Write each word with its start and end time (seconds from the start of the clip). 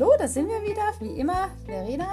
hallo, 0.00 0.14
da 0.18 0.26
sind 0.26 0.48
wir 0.48 0.62
wieder, 0.62 0.82
wie 1.00 1.20
immer, 1.20 1.48
Verena 1.66 2.08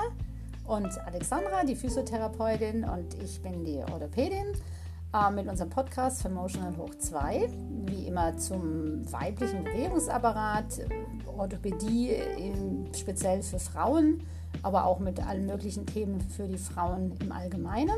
und 0.66 0.90
Alexandra, 1.06 1.64
die 1.64 1.76
Physiotherapeutin 1.76 2.84
und 2.84 3.14
ich 3.24 3.42
bin 3.42 3.64
die 3.64 3.78
Orthopädin 3.78 4.48
äh, 5.14 5.32
mit 5.32 5.48
unserem 5.48 5.70
Podcast 5.70 6.26
Emotional 6.26 6.76
Hoch 6.76 6.94
2, 7.00 7.50
wie 7.86 8.08
immer 8.08 8.36
zum 8.36 9.10
weiblichen 9.10 9.64
Bewegungsapparat, 9.64 10.82
Orthopädie 11.38 12.10
in, 12.38 12.90
speziell 12.94 13.42
für 13.42 13.60
Frauen, 13.60 14.22
aber 14.64 14.84
auch 14.84 15.00
mit 15.00 15.26
allen 15.26 15.46
möglichen 15.46 15.86
Themen 15.86 16.20
für 16.20 16.50
die 16.50 16.58
Frauen 16.58 17.14
im 17.22 17.32
Allgemeinen. 17.32 17.96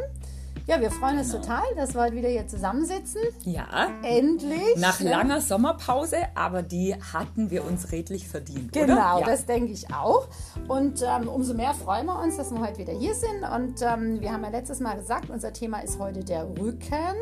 Ja, 0.70 0.80
wir 0.80 0.92
freuen 0.92 1.18
uns 1.18 1.32
genau. 1.32 1.42
total, 1.42 1.64
dass 1.76 1.96
wir 1.96 2.02
heute 2.04 2.16
wieder 2.16 2.30
hier 2.30 2.48
zusammensitzen. 2.48 3.22
Ja. 3.44 3.88
Endlich. 4.04 4.76
Nach 4.78 5.00
langer 5.00 5.42
Sommerpause, 5.42 6.18
aber 6.36 6.62
die 6.62 6.94
hatten 6.94 7.50
wir 7.50 7.66
uns 7.66 7.92
redlich 7.92 8.28
verdient. 8.28 8.72
Genau, 8.74 9.20
ja. 9.20 9.26
das 9.26 9.48
denke 9.48 9.72
ich 9.72 9.92
auch. 9.92 10.28
Und 10.68 11.02
ähm, 11.02 11.28
umso 11.28 11.56
mehr 11.56 11.74
freuen 11.74 12.06
wir 12.06 12.22
uns, 12.22 12.38
dass 12.38 12.52
wir 12.52 12.60
heute 12.62 12.78
wieder 12.78 12.94
hier 12.94 13.16
sind. 13.16 13.42
Und 13.52 13.82
ähm, 13.82 14.22
wir 14.22 14.32
haben 14.32 14.44
ja 14.44 14.52
letztes 14.52 14.80
Mal 14.80 14.96
gesagt, 14.98 15.32
unser 15.32 15.54
Thema 15.54 15.80
ist 15.80 15.98
heute 15.98 16.24
der 16.24 16.48
Rücken. 16.48 17.16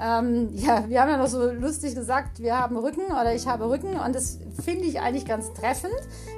Ähm, 0.00 0.48
ja, 0.54 0.88
wir 0.88 1.00
haben 1.00 1.10
ja 1.10 1.16
noch 1.16 1.26
so 1.26 1.50
lustig 1.50 1.94
gesagt, 1.94 2.40
wir 2.40 2.58
haben 2.58 2.76
Rücken 2.76 3.06
oder 3.06 3.34
ich 3.34 3.46
habe 3.46 3.68
Rücken 3.68 3.96
und 3.98 4.14
das 4.14 4.38
finde 4.64 4.84
ich 4.84 5.00
eigentlich 5.00 5.26
ganz 5.26 5.52
treffend, 5.52 5.94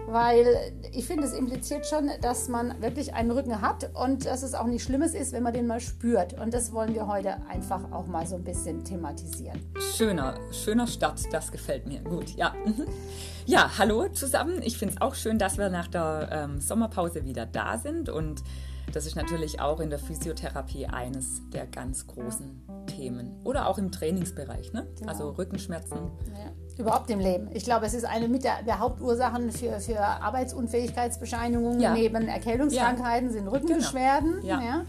weil 0.06 0.46
ich 0.92 1.06
finde, 1.06 1.24
es 1.24 1.32
impliziert 1.32 1.86
schon, 1.86 2.10
dass 2.20 2.48
man 2.48 2.80
wirklich 2.82 3.14
einen 3.14 3.30
Rücken 3.30 3.60
hat 3.60 3.90
und 3.94 4.27
dass 4.27 4.42
es 4.42 4.54
auch 4.54 4.66
nicht 4.66 4.82
Schlimmes 4.82 5.14
ist, 5.14 5.32
wenn 5.32 5.42
man 5.42 5.52
den 5.52 5.66
mal 5.66 5.80
spürt. 5.80 6.34
Und 6.34 6.52
das 6.52 6.72
wollen 6.72 6.94
wir 6.94 7.06
heute 7.06 7.36
einfach 7.48 7.92
auch 7.92 8.06
mal 8.06 8.27
so 8.27 8.36
ein 8.36 8.44
bisschen 8.44 8.84
thematisieren. 8.84 9.60
Schöner, 9.97 10.34
schöner 10.50 10.86
Start, 10.86 11.20
das 11.32 11.52
gefällt 11.52 11.86
mir. 11.86 12.00
Gut, 12.00 12.30
ja. 12.30 12.55
Mhm. 12.64 12.86
Ja, 13.47 13.70
hallo 13.78 14.08
zusammen. 14.08 14.62
Ich 14.62 14.78
finde 14.78 14.94
es 14.94 15.00
auch 15.00 15.14
schön, 15.14 15.38
dass 15.38 15.58
wir 15.58 15.69
nach 15.69 15.88
der 15.88 16.28
ähm, 16.32 16.60
Sommerpause 16.60 17.25
wieder 17.25 17.47
da 17.47 17.78
sind 17.78 18.08
und 18.08 18.42
das 18.92 19.06
ist 19.06 19.16
natürlich 19.16 19.60
auch 19.60 19.80
in 19.80 19.90
der 19.90 19.98
Physiotherapie 19.98 20.86
eines 20.86 21.42
der 21.50 21.66
ganz 21.66 22.06
großen 22.06 22.62
Themen. 22.86 23.41
Oder 23.44 23.68
auch 23.68 23.78
im 23.78 23.91
Trainingsbereich, 23.91 24.72
ne? 24.72 24.86
Genau. 24.98 25.10
Also 25.10 25.30
Rückenschmerzen. 25.30 25.98
Ja. 26.26 26.52
Überhaupt 26.76 27.08
im 27.10 27.20
Leben. 27.20 27.48
Ich 27.52 27.64
glaube, 27.64 27.86
es 27.86 27.94
ist 27.94 28.04
eine 28.04 28.28
mit 28.28 28.44
der, 28.44 28.62
der 28.66 28.80
Hauptursachen 28.80 29.52
für, 29.52 29.78
für 29.80 30.00
Arbeitsunfähigkeitsbescheinigungen 30.00 31.80
ja. 31.80 31.94
neben 31.94 32.26
Erkältungskrankheiten 32.26 33.28
ja. 33.28 33.32
sind 33.32 33.48
Rückenbeschwerden. 33.48 34.41
Genau. 34.41 34.60
Ja. 34.60 34.84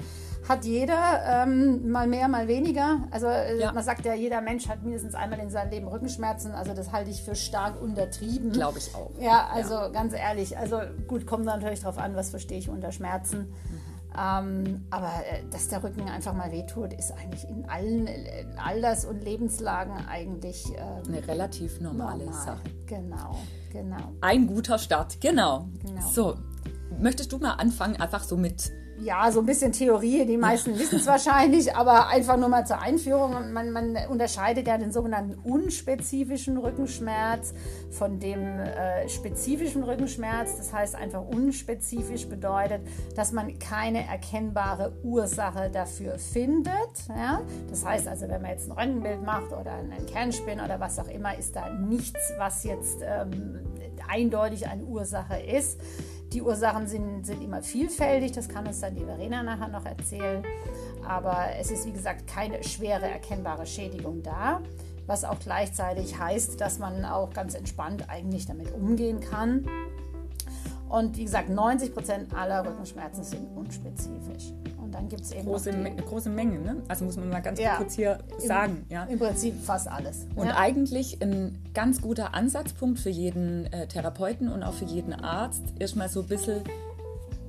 Hat 0.48 0.64
jeder, 0.64 1.22
ähm, 1.28 1.90
mal 1.90 2.08
mehr, 2.08 2.28
mal 2.28 2.48
weniger. 2.48 3.00
Also 3.10 3.26
äh, 3.26 3.72
man 3.74 3.84
sagt 3.84 4.06
ja, 4.06 4.14
jeder 4.14 4.42
Mensch 4.42 4.68
hat 4.68 4.84
mindestens 4.84 5.16
einmal 5.16 5.40
in 5.40 5.50
seinem 5.50 5.72
Leben 5.72 5.88
Rückenschmerzen. 5.88 6.52
Also 6.52 6.74
das 6.74 6.92
halte 6.92 7.10
ich 7.10 7.24
für 7.24 7.34
stark 7.34 7.82
untertrieben. 7.82 8.52
Glaube 8.52 8.78
ich 8.78 8.94
auch. 8.94 9.10
Ja, 9.20 9.50
also 9.52 9.92
ganz 9.92 10.14
ehrlich. 10.14 10.56
Also 10.56 10.82
gut, 11.08 11.26
kommt 11.26 11.46
natürlich 11.46 11.80
darauf 11.80 11.98
an, 11.98 12.16
was 12.16 12.30
verstehe 12.30 12.60
ich 12.60 12.70
unter 12.70 12.92
Schmerzen. 12.92 13.40
Mhm. 13.40 13.85
Ähm, 14.18 14.86
aber 14.90 15.12
äh, 15.30 15.44
dass 15.52 15.68
der 15.68 15.84
Rücken 15.84 16.08
einfach 16.10 16.34
mal 16.34 16.52
wehtut, 16.52 16.94
ist 16.94 17.12
eigentlich 17.12 17.48
in 17.50 17.68
allen 17.70 18.08
äh, 18.08 18.46
Alters- 18.58 19.06
und 19.06 19.24
Lebenslagen 19.24 19.94
eigentlich 20.08 20.66
ähm, 20.76 21.04
eine 21.08 21.28
relativ 21.28 21.82
normale 21.82 22.26
normal. 22.26 22.46
Sache. 22.46 22.62
Genau, 22.86 23.36
genau. 23.72 24.14
Ein 24.22 24.48
guter 24.48 24.78
Start, 24.78 25.20
genau. 25.20 25.68
genau. 25.86 26.08
So, 26.10 26.38
möchtest 27.00 27.32
du 27.32 27.38
mal 27.38 27.54
anfangen, 27.54 27.98
einfach 27.98 28.24
so 28.24 28.38
mit 28.38 28.72
ja, 29.02 29.30
so 29.32 29.42
ein 29.42 29.46
bisschen 29.46 29.72
Theorie, 29.72 30.26
die 30.26 30.38
meisten 30.38 30.78
wissen 30.80 30.98
es 30.98 31.06
wahrscheinlich, 31.06 31.76
aber 31.76 32.08
einfach 32.08 32.38
nur 32.38 32.48
mal 32.48 32.66
zur 32.66 32.80
Einführung. 32.80 33.52
Man, 33.52 33.72
man, 33.72 33.98
unterscheidet 34.10 34.68
ja 34.68 34.78
den 34.78 34.92
sogenannten 34.92 35.36
unspezifischen 35.36 36.58
Rückenschmerz 36.58 37.54
von 37.92 38.20
dem 38.20 38.60
äh, 38.60 39.10
spezifischen 39.10 39.84
Rückenschmerz. 39.84 40.58
Das 40.58 40.72
heißt 40.72 40.96
einfach 40.96 41.24
unspezifisch 41.26 42.28
bedeutet, 42.28 42.82
dass 43.16 43.32
man 43.32 43.60
keine 43.60 44.08
erkennbare 44.08 44.94
Ursache 45.04 45.70
dafür 45.70 46.18
findet. 46.18 46.74
Ja? 47.10 47.42
Das 47.70 47.86
heißt 47.86 48.08
also, 48.08 48.30
wenn 48.30 48.42
man 48.42 48.52
jetzt 48.52 48.70
ein 48.70 48.72
Röntgenbild 48.72 49.24
macht 49.24 49.52
oder 49.52 49.74
einen 49.74 50.06
Kernspin 50.06 50.62
oder 50.62 50.80
was 50.80 51.00
auch 51.00 51.10
immer, 51.10 51.38
ist 51.38 51.56
da 51.56 51.70
nichts, 51.70 52.32
was 52.38 52.64
jetzt 52.64 53.00
ähm, 53.02 53.60
eindeutig 54.08 54.68
eine 54.68 54.84
Ursache 54.84 55.38
ist. 55.42 55.80
Die 56.36 56.42
Ursachen 56.42 56.86
sind, 56.86 57.26
sind 57.26 57.42
immer 57.42 57.62
vielfältig, 57.62 58.34
das 58.34 58.50
kann 58.50 58.68
uns 58.68 58.82
dann 58.82 58.94
die 58.94 59.06
Verena 59.06 59.42
nachher 59.42 59.70
noch 59.70 59.86
erzählen. 59.86 60.44
Aber 61.08 61.46
es 61.58 61.72
ist 61.72 61.86
wie 61.86 61.94
gesagt 61.94 62.28
keine 62.28 62.62
schwere 62.62 63.10
erkennbare 63.10 63.66
Schädigung 63.66 64.22
da, 64.22 64.60
was 65.08 65.24
auch 65.24 65.40
gleichzeitig 65.40 66.20
heißt, 66.20 66.60
dass 66.60 66.78
man 66.78 67.06
auch 67.06 67.32
ganz 67.32 67.54
entspannt 67.54 68.10
eigentlich 68.10 68.48
damit 68.48 68.74
umgehen 68.74 69.22
kann. 69.22 69.66
Und 70.90 71.16
wie 71.16 71.24
gesagt, 71.24 71.48
90 71.48 71.94
Prozent 71.94 72.34
aller 72.34 72.66
Rückenschmerzen 72.66 73.24
sind 73.24 73.48
unspezifisch 73.56 74.52
dann 74.96 75.10
gibt 75.10 75.24
es 75.24 75.32
eben 75.32 75.46
große, 75.46 75.72
die, 75.72 76.04
große 76.04 76.30
Menge, 76.30 76.60
ne? 76.60 76.78
Also 76.88 77.04
muss 77.04 77.18
man 77.18 77.30
mal 77.30 77.42
ganz 77.42 77.60
ja, 77.60 77.76
kurz 77.76 77.96
hier 77.96 78.20
im, 78.40 78.48
sagen. 78.48 78.86
Ja. 78.90 79.04
Im 79.04 79.20
Prinzip 79.20 79.62
fast 79.62 79.88
alles. 79.90 80.26
Und 80.36 80.48
ja. 80.48 80.58
eigentlich 80.58 81.22
ein 81.22 81.62
ganz 81.74 82.02
guter 82.02 82.34
Ansatzpunkt 82.34 83.00
für 83.00 83.10
jeden 83.10 83.66
äh, 83.74 83.88
Therapeuten 83.88 84.48
und 84.50 84.64
auch 84.64 84.74
für 84.74 84.86
jeden 84.86 85.14
Arzt, 85.14 85.64
erstmal 85.80 86.08
so 86.08 86.22
ein 86.22 86.28
bisschen 86.28 86.62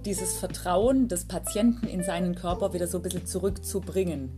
dieses 0.04 0.34
Vertrauen 0.34 1.08
des 1.08 1.24
Patienten 1.24 1.86
in 1.86 2.02
seinen 2.02 2.34
Körper 2.34 2.72
wieder 2.72 2.88
so 2.88 2.98
ein 2.98 3.02
bisschen 3.02 3.26
zurückzubringen. 3.26 4.30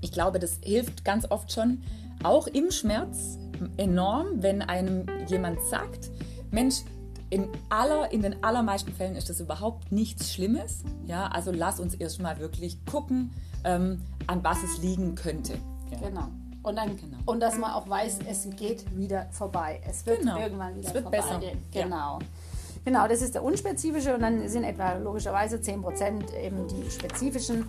Ich 0.00 0.10
glaube, 0.10 0.38
das 0.38 0.58
hilft 0.62 1.04
ganz 1.04 1.30
oft 1.30 1.52
schon, 1.52 1.82
auch 2.22 2.46
im 2.48 2.70
Schmerz 2.70 3.38
enorm, 3.76 4.42
wenn 4.42 4.62
einem 4.62 5.06
jemand 5.28 5.60
sagt, 5.62 6.10
Mensch, 6.50 6.82
in, 7.30 7.48
aller, 7.68 8.10
in 8.12 8.22
den 8.22 8.42
allermeisten 8.42 8.92
Fällen 8.92 9.14
ist 9.14 9.30
das 9.30 9.40
überhaupt 9.40 9.92
nichts 9.92 10.32
Schlimmes. 10.32 10.82
Ja, 11.06 11.28
also 11.28 11.52
lass 11.52 11.80
uns 11.80 11.94
erstmal 11.94 12.38
wirklich 12.40 12.84
gucken, 12.84 13.30
ähm, 13.64 14.02
an 14.26 14.42
was 14.42 14.62
es 14.62 14.82
liegen 14.82 15.14
könnte. 15.14 15.54
Ja. 15.90 16.08
Genau. 16.08 16.28
Und, 16.62 16.76
dann, 16.76 16.96
genau. 16.96 17.16
und 17.24 17.40
dass 17.40 17.56
man 17.56 17.70
auch 17.72 17.88
weiß, 17.88 18.18
es 18.28 18.48
geht 18.56 18.84
wieder 18.96 19.28
vorbei. 19.30 19.80
Es 19.88 20.04
wird 20.04 20.20
genau. 20.20 20.38
irgendwann 20.38 20.76
wieder 20.76 20.88
es 20.88 20.94
wird 20.94 21.04
vorbei 21.04 21.18
besser. 21.18 21.38
gehen. 21.38 21.58
Genau. 21.72 22.18
Ja. 22.18 22.26
Genau, 22.84 23.06
das 23.06 23.20
ist 23.22 23.34
der 23.34 23.44
unspezifische 23.44 24.14
und 24.14 24.22
dann 24.22 24.48
sind 24.48 24.64
etwa 24.64 24.94
logischerweise 24.94 25.56
10% 25.56 26.34
eben 26.34 26.66
die 26.68 26.90
spezifischen. 26.90 27.66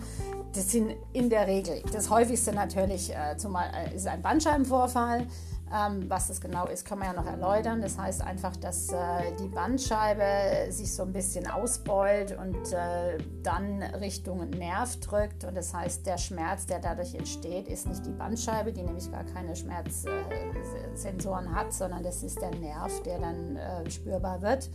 Das 0.54 0.70
sind 0.70 0.94
in 1.12 1.30
der 1.30 1.46
Regel. 1.46 1.82
Das 1.92 2.10
häufigste 2.10 2.52
natürlich 2.52 3.14
äh, 3.14 3.36
zumal, 3.36 3.70
äh, 3.74 3.94
ist 3.94 4.06
ein 4.06 4.22
Bandscheibenvorfall. 4.22 5.26
Ähm, 5.74 6.04
was 6.10 6.28
das 6.28 6.38
genau 6.40 6.66
ist, 6.66 6.84
kann 6.84 6.98
man 6.98 7.08
ja 7.08 7.14
noch 7.14 7.26
erläutern. 7.26 7.80
Das 7.80 7.96
heißt 7.96 8.20
einfach, 8.20 8.54
dass 8.56 8.92
äh, 8.92 9.34
die 9.40 9.48
Bandscheibe 9.48 10.70
sich 10.70 10.92
so 10.92 11.02
ein 11.02 11.12
bisschen 11.14 11.46
ausbeult 11.48 12.36
und 12.36 12.72
äh, 12.72 13.16
dann 13.42 13.82
Richtung 13.82 14.50
Nerv 14.50 15.00
drückt. 15.00 15.44
Und 15.44 15.56
das 15.56 15.72
heißt, 15.72 16.04
der 16.06 16.18
Schmerz, 16.18 16.66
der 16.66 16.78
dadurch 16.78 17.14
entsteht, 17.14 17.68
ist 17.68 17.86
nicht 17.88 18.04
die 18.04 18.12
Bandscheibe, 18.12 18.70
die 18.72 18.82
nämlich 18.82 19.10
gar 19.10 19.24
keine 19.24 19.56
Schmerzsensoren 19.56 21.54
hat, 21.54 21.72
sondern 21.72 22.02
das 22.02 22.22
ist 22.22 22.42
der 22.42 22.50
Nerv, 22.50 23.02
der 23.04 23.18
dann 23.18 23.56
äh, 23.56 23.90
spürbar 23.90 24.42
wird. 24.42 24.68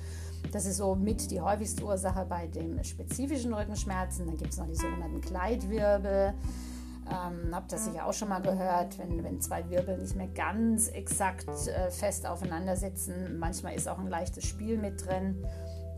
Das 0.52 0.66
ist 0.66 0.78
so 0.78 0.96
mit 0.96 1.30
die 1.30 1.42
häufigste 1.42 1.84
Ursache 1.84 2.26
bei 2.26 2.48
dem 2.48 2.84
spezifischen 2.84 3.54
Rückenschmerzen. 3.54 4.26
Dann 4.26 4.38
gibt 4.38 4.54
es 4.54 4.58
noch 4.58 4.68
die 4.68 4.76
sogenannten 4.76 5.22
Gleitwirbel. 5.22 6.34
Ähm, 7.10 7.56
habt 7.56 7.72
das 7.72 7.86
sicher 7.86 8.06
auch 8.06 8.14
schon 8.14 8.30
mal 8.30 8.42
gehört, 8.42 9.00
wenn, 9.00 9.24
wenn 9.24 9.40
zwei 9.40 9.70
Wirbel 9.70 9.98
nicht 9.98 10.16
mehr 10.16 10.28
ganz 10.28 10.90
exakt 10.90 11.48
äh, 11.68 11.90
fest 11.90 12.28
aufeinander 12.28 12.76
sitzen. 12.76 13.40
Manchmal 13.40 13.76
ist 13.76 13.88
auch 13.88 14.00
ein 14.00 14.08
leichtes 14.08 14.46
Spiel 14.46 14.78
mit 14.78 15.06
drin. 15.06 15.46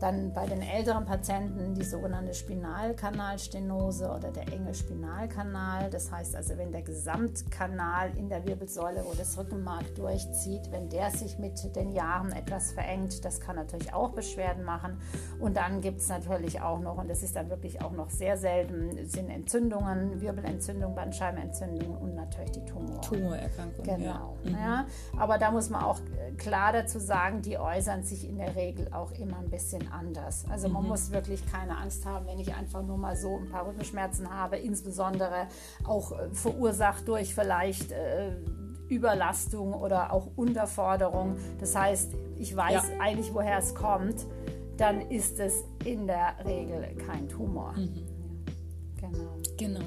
Dann 0.00 0.32
bei 0.32 0.46
den 0.46 0.62
älteren 0.62 1.04
Patienten 1.04 1.74
die 1.74 1.84
sogenannte 1.84 2.32
Spinalkanalstenose 2.32 4.10
oder 4.10 4.30
der 4.30 4.50
enge 4.52 4.74
Spinalkanal. 4.74 5.90
Das 5.90 6.10
heißt 6.10 6.34
also, 6.36 6.56
wenn 6.56 6.72
der 6.72 6.82
Gesamtkanal 6.82 8.16
in 8.16 8.30
der 8.30 8.46
Wirbelsäule, 8.46 9.04
wo 9.04 9.14
das 9.14 9.36
Rückenmark 9.36 9.94
durchzieht, 9.94 10.70
wenn 10.70 10.88
der 10.88 11.10
sich 11.10 11.38
mit 11.38 11.76
den 11.76 11.92
Jahren 11.92 12.32
etwas 12.32 12.72
verengt, 12.72 13.24
das 13.24 13.40
kann 13.40 13.56
natürlich 13.56 13.92
auch 13.92 14.12
Beschwerden 14.12 14.64
machen. 14.64 14.98
Und 15.38 15.58
dann 15.58 15.82
gibt 15.82 16.00
es 16.00 16.08
natürlich 16.08 16.62
auch 16.62 16.80
noch, 16.80 16.96
und 16.96 17.10
das 17.10 17.22
ist 17.22 17.36
dann 17.36 17.50
wirklich 17.50 17.82
auch 17.82 17.92
noch 17.92 18.08
sehr 18.08 18.38
selten, 18.38 19.06
sind 19.06 19.28
Entzündungen, 19.28 20.20
Wirbelentzündung, 20.20 20.94
Bandscheibenentzündung 20.94 21.96
und 21.98 22.14
natürlich 22.14 22.52
die 22.52 22.64
Tumor. 22.64 23.02
Tumorerkrankungen. 23.02 23.98
Genau. 23.98 24.36
Ja. 24.44 24.50
Mhm. 24.50 24.56
ja. 24.56 24.86
Aber 25.18 25.36
da 25.36 25.50
muss 25.50 25.68
man 25.68 25.84
auch 25.84 26.00
klar 26.38 26.72
dazu 26.72 26.98
sagen, 26.98 27.42
die 27.42 27.58
äußern 27.58 28.02
sich 28.02 28.26
in 28.26 28.38
der 28.38 28.56
Regel 28.56 28.88
auch 28.92 29.12
immer 29.12 29.38
ein 29.38 29.50
bisschen 29.50 29.89
anders. 29.90 30.44
Also 30.48 30.68
man 30.68 30.82
mhm. 30.82 30.88
muss 30.88 31.10
wirklich 31.10 31.44
keine 31.50 31.76
Angst 31.76 32.06
haben, 32.06 32.26
wenn 32.26 32.38
ich 32.38 32.54
einfach 32.54 32.82
nur 32.82 32.98
mal 32.98 33.16
so 33.16 33.38
ein 33.38 33.48
paar 33.48 33.66
Rückenschmerzen 33.66 34.30
habe, 34.30 34.56
insbesondere 34.56 35.46
auch 35.84 36.12
äh, 36.12 36.30
verursacht 36.32 37.06
durch 37.08 37.34
vielleicht 37.34 37.92
äh, 37.92 38.36
Überlastung 38.88 39.72
oder 39.74 40.12
auch 40.12 40.28
Unterforderung. 40.36 41.36
Das 41.60 41.76
heißt, 41.76 42.12
ich 42.36 42.56
weiß 42.56 42.72
ja. 42.72 42.82
eigentlich, 43.00 43.32
woher 43.32 43.58
es 43.58 43.74
kommt, 43.74 44.26
dann 44.76 45.00
ist 45.10 45.38
es 45.38 45.64
in 45.84 46.06
der 46.06 46.34
Regel 46.44 46.96
kein 47.06 47.28
Tumor. 47.28 47.72
Mhm. 47.72 48.06
Genau. 48.96 49.36
Genau. 49.58 49.80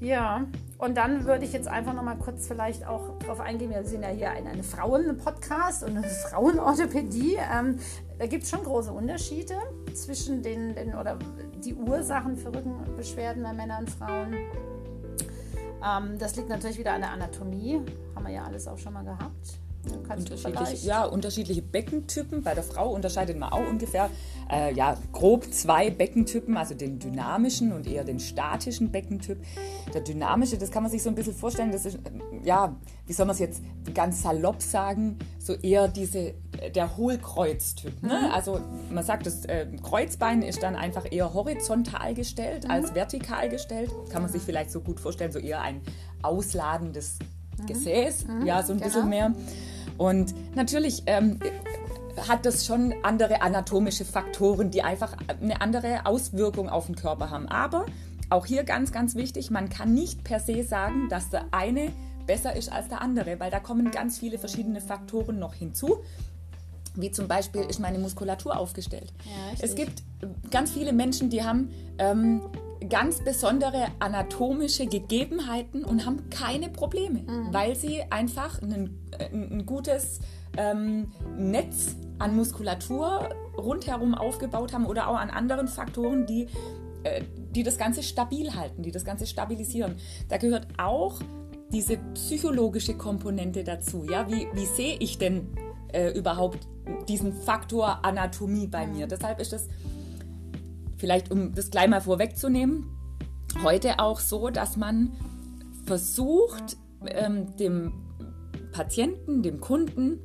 Ja, 0.00 0.46
und 0.78 0.96
dann 0.96 1.26
würde 1.26 1.44
ich 1.44 1.52
jetzt 1.52 1.68
einfach 1.68 1.92
noch 1.92 2.02
mal 2.02 2.16
kurz 2.16 2.46
vielleicht 2.48 2.86
auch 2.86 3.18
darauf 3.18 3.40
eingehen. 3.40 3.70
Wir 3.70 3.84
sind 3.84 4.02
ja 4.02 4.08
hier 4.08 4.30
ein, 4.30 4.46
ein 4.46 4.62
Frauen-Podcast 4.62 5.84
und 5.84 5.96
eine 5.96 6.08
Frauenorthopädie. 6.08 7.36
Ähm, 7.52 7.78
da 8.20 8.26
gibt 8.26 8.44
es 8.44 8.50
schon 8.50 8.62
große 8.62 8.92
Unterschiede 8.92 9.54
zwischen 9.94 10.42
den, 10.42 10.74
den 10.74 10.94
oder 10.94 11.18
die 11.64 11.74
Ursachen 11.74 12.36
für 12.36 12.54
Rückenbeschwerden 12.54 13.42
bei 13.42 13.54
Männern 13.54 13.84
und 13.84 13.90
Frauen. 13.90 14.34
Ähm, 15.82 16.18
das 16.18 16.36
liegt 16.36 16.50
natürlich 16.50 16.76
wieder 16.78 16.92
an 16.92 17.00
der 17.00 17.12
Anatomie, 17.12 17.80
haben 18.14 18.26
wir 18.26 18.34
ja 18.34 18.44
alles 18.44 18.68
auch 18.68 18.76
schon 18.76 18.92
mal 18.92 19.04
gehabt. 19.04 19.58
Unterschiedliche, 19.88 20.86
ja, 20.86 21.04
unterschiedliche 21.04 21.62
Beckentypen. 21.62 22.42
Bei 22.42 22.54
der 22.54 22.64
Frau 22.64 22.92
unterscheidet 22.92 23.38
man 23.38 23.52
auch 23.52 23.66
ungefähr 23.68 24.10
äh, 24.50 24.74
ja, 24.74 24.96
grob 25.12 25.52
zwei 25.52 25.90
Beckentypen, 25.90 26.56
also 26.56 26.74
den 26.74 26.98
dynamischen 26.98 27.72
und 27.72 27.86
eher 27.86 28.04
den 28.04 28.18
statischen 28.18 28.90
Beckentyp. 28.90 29.38
Der 29.94 30.00
dynamische, 30.00 30.58
das 30.58 30.70
kann 30.70 30.82
man 30.82 30.90
sich 30.90 31.02
so 31.02 31.08
ein 31.08 31.14
bisschen 31.14 31.34
vorstellen, 31.34 31.72
das 31.72 31.86
ist, 31.86 31.96
äh, 31.96 32.00
ja, 32.44 32.76
wie 33.06 33.12
soll 33.12 33.26
man 33.26 33.34
es 33.34 33.40
jetzt 33.40 33.62
ganz 33.94 34.22
salopp 34.22 34.62
sagen, 34.62 35.18
so 35.38 35.54
eher 35.54 35.88
diese, 35.88 36.34
der 36.74 36.96
Hohlkreuztyp. 36.96 38.02
Ne? 38.02 38.26
Mhm. 38.26 38.32
Also 38.32 38.60
man 38.90 39.04
sagt, 39.04 39.26
das 39.26 39.44
äh, 39.46 39.66
Kreuzbein 39.82 40.42
ist 40.42 40.62
dann 40.62 40.76
einfach 40.76 41.06
eher 41.10 41.32
horizontal 41.32 42.14
gestellt 42.14 42.64
mhm. 42.64 42.70
als 42.70 42.94
vertikal 42.94 43.48
gestellt. 43.48 43.90
Kann 44.10 44.22
man 44.22 44.30
sich 44.30 44.42
vielleicht 44.42 44.70
so 44.70 44.80
gut 44.80 45.00
vorstellen, 45.00 45.32
so 45.32 45.38
eher 45.38 45.60
ein 45.60 45.80
ausladendes 46.22 47.18
mhm. 47.58 47.66
Gesäß, 47.66 48.26
mhm. 48.26 48.46
ja, 48.46 48.62
so 48.62 48.72
ein 48.72 48.78
genau. 48.78 48.88
bisschen 48.88 49.08
mehr. 49.08 49.34
Und 50.00 50.34
natürlich 50.56 51.02
ähm, 51.04 51.38
hat 52.26 52.46
das 52.46 52.64
schon 52.64 52.94
andere 53.02 53.42
anatomische 53.42 54.06
Faktoren, 54.06 54.70
die 54.70 54.80
einfach 54.80 55.14
eine 55.42 55.60
andere 55.60 56.06
Auswirkung 56.06 56.70
auf 56.70 56.86
den 56.86 56.96
Körper 56.96 57.28
haben. 57.28 57.46
Aber 57.48 57.84
auch 58.30 58.46
hier 58.46 58.64
ganz, 58.64 58.92
ganz 58.92 59.14
wichtig, 59.14 59.50
man 59.50 59.68
kann 59.68 59.92
nicht 59.92 60.24
per 60.24 60.40
se 60.40 60.64
sagen, 60.64 61.10
dass 61.10 61.28
der 61.28 61.44
eine 61.50 61.92
besser 62.26 62.56
ist 62.56 62.72
als 62.72 62.88
der 62.88 63.02
andere, 63.02 63.38
weil 63.40 63.50
da 63.50 63.60
kommen 63.60 63.90
ganz 63.90 64.18
viele 64.18 64.38
verschiedene 64.38 64.80
Faktoren 64.80 65.38
noch 65.38 65.52
hinzu. 65.52 65.98
Wie 66.94 67.10
zum 67.10 67.28
Beispiel 67.28 67.62
ist 67.62 67.78
meine 67.78 67.98
Muskulatur 67.98 68.58
aufgestellt. 68.58 69.12
Ja, 69.24 69.58
es 69.60 69.74
gibt 69.74 70.02
ganz 70.50 70.72
viele 70.72 70.92
Menschen, 70.92 71.30
die 71.30 71.42
haben 71.44 71.70
ähm, 71.98 72.42
ganz 72.88 73.22
besondere 73.22 73.86
anatomische 73.98 74.86
Gegebenheiten 74.86 75.84
und 75.84 76.06
haben 76.06 76.30
keine 76.30 76.68
Probleme, 76.68 77.20
mhm. 77.20 77.52
weil 77.52 77.76
sie 77.76 78.02
einfach 78.10 78.60
ein, 78.62 78.98
ein 79.32 79.66
gutes 79.66 80.20
ähm, 80.56 81.12
Netz 81.36 81.96
an 82.18 82.34
Muskulatur 82.34 83.28
rundherum 83.56 84.14
aufgebaut 84.14 84.72
haben 84.72 84.86
oder 84.86 85.08
auch 85.08 85.16
an 85.16 85.30
anderen 85.30 85.68
Faktoren, 85.68 86.26
die, 86.26 86.48
äh, 87.04 87.22
die 87.54 87.62
das 87.62 87.78
Ganze 87.78 88.02
stabil 88.02 88.54
halten, 88.54 88.82
die 88.82 88.90
das 88.90 89.04
Ganze 89.04 89.26
stabilisieren. 89.26 89.96
Da 90.28 90.38
gehört 90.38 90.66
auch 90.78 91.20
diese 91.72 91.98
psychologische 92.14 92.94
Komponente 92.94 93.62
dazu. 93.62 94.04
Ja? 94.04 94.28
Wie, 94.28 94.48
wie 94.54 94.66
sehe 94.66 94.96
ich 94.98 95.18
denn 95.18 95.48
äh, 95.92 96.10
überhaupt 96.10 96.66
diesen 97.08 97.32
Faktor 97.32 98.04
Anatomie 98.04 98.66
bei 98.66 98.86
mir? 98.86 99.06
Deshalb 99.06 99.40
ist 99.40 99.52
das 99.52 99.68
vielleicht 100.96 101.30
um 101.30 101.54
das 101.54 101.70
gleich 101.70 101.88
mal 101.88 102.00
vorwegzunehmen, 102.00 102.86
heute 103.62 103.98
auch 103.98 104.20
so, 104.20 104.50
dass 104.50 104.76
man 104.76 105.12
versucht, 105.86 106.76
ähm, 107.06 107.56
dem 107.56 107.92
Patienten, 108.72 109.42
dem 109.42 109.60
Kunden 109.60 110.20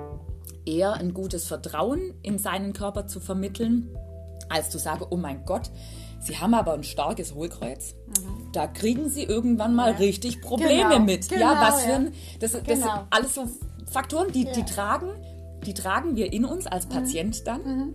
eher 0.65 0.94
ein 0.94 1.13
gutes 1.13 1.47
Vertrauen 1.47 2.13
in 2.21 2.38
seinen 2.38 2.73
Körper 2.73 3.07
zu 3.07 3.19
vermitteln, 3.19 3.89
als 4.50 4.69
zu 4.69 4.77
sagen, 4.77 5.06
oh 5.09 5.18
mein 5.18 5.45
Gott, 5.45 5.71
Sie 6.19 6.38
haben 6.39 6.56
aber 6.56 6.73
ein 6.73 6.83
starkes 6.83 7.35
Hohlkreuz. 7.35 7.94
Mhm. 8.07 8.51
Da 8.51 8.65
kriegen 8.68 9.09
Sie 9.09 9.23
irgendwann 9.23 9.75
mal 9.75 9.91
ja. 9.91 9.97
richtig 9.97 10.41
Probleme 10.41 10.89
genau. 10.89 11.00
mit. 11.00 11.29
Genau, 11.29 11.53
ja, 11.53 11.61
was 11.61 11.83
für 11.83 11.94
ein, 11.94 12.13
das, 12.39 12.53
das 12.53 12.63
genau. 12.63 12.77
sind 12.77 13.06
alles 13.11 13.35
so 13.35 13.47
Faktoren, 13.85 14.31
die, 14.31 14.44
ja. 14.44 14.51
die 14.51 14.63
tragen, 14.63 15.09
die 15.65 15.73
tragen 15.73 16.15
wir 16.15 16.31
in 16.31 16.45
uns 16.45 16.67
als 16.67 16.85
mhm. 16.85 16.89
Patient 16.89 17.39
mhm. 17.39 17.45
dann. 17.45 17.62
Mhm. 17.63 17.94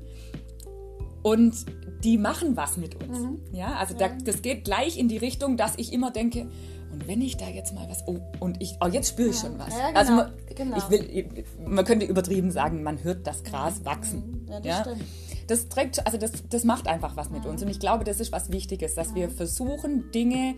Und 1.22 1.54
die 2.02 2.16
machen 2.16 2.56
was 2.56 2.76
mit 2.76 2.94
uns. 3.02 3.18
Mhm. 3.18 3.40
Ja, 3.52 3.74
also. 3.74 3.94
Da, 3.94 4.08
das 4.08 4.42
geht 4.42 4.64
gleich 4.64 4.98
in 4.98 5.08
die 5.08 5.18
Richtung, 5.18 5.56
dass 5.56 5.74
ich 5.76 5.92
immer 5.92 6.10
denke, 6.10 6.48
und 6.92 7.06
wenn 7.06 7.20
ich 7.20 7.36
da 7.36 7.48
jetzt 7.48 7.74
mal 7.74 7.88
was, 7.88 8.06
oh, 8.06 8.18
und 8.40 8.60
ich, 8.60 8.76
oh, 8.80 8.88
jetzt 8.88 9.10
spüre 9.10 9.28
ich 9.28 9.36
ja. 9.42 9.48
schon 9.48 9.58
was. 9.58 9.68
Ja, 9.68 9.88
genau, 9.88 9.98
also 9.98 10.12
man, 10.12 10.32
genau. 10.54 10.76
ich 10.76 10.90
will, 10.90 11.44
man 11.64 11.84
könnte 11.84 12.06
übertrieben 12.06 12.50
sagen, 12.50 12.82
man 12.82 13.02
hört 13.04 13.26
das 13.26 13.44
Gras 13.44 13.84
wachsen. 13.84 14.46
Ja, 14.48 14.60
das 14.60 14.66
ja? 14.66 14.80
Stimmt. 14.82 15.04
Das 15.46 15.68
trägt, 15.68 16.06
also 16.06 16.16
das, 16.16 16.32
das 16.48 16.64
macht 16.64 16.86
einfach 16.86 17.16
was 17.16 17.30
mit 17.30 17.44
uns. 17.44 17.62
Und 17.62 17.68
ich 17.68 17.80
glaube, 17.80 18.04
das 18.04 18.20
ist 18.20 18.32
was 18.32 18.52
Wichtiges, 18.52 18.94
dass 18.94 19.14
wir 19.14 19.30
versuchen, 19.30 20.10
Dinge 20.12 20.54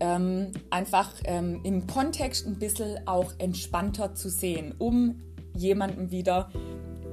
ähm, 0.00 0.52
einfach 0.70 1.12
ähm, 1.24 1.60
im 1.64 1.86
Kontext 1.86 2.46
ein 2.46 2.58
bisschen 2.58 3.06
auch 3.06 3.32
entspannter 3.38 4.14
zu 4.14 4.28
sehen, 4.28 4.74
um 4.78 5.20
jemandem 5.58 6.10
wieder 6.10 6.50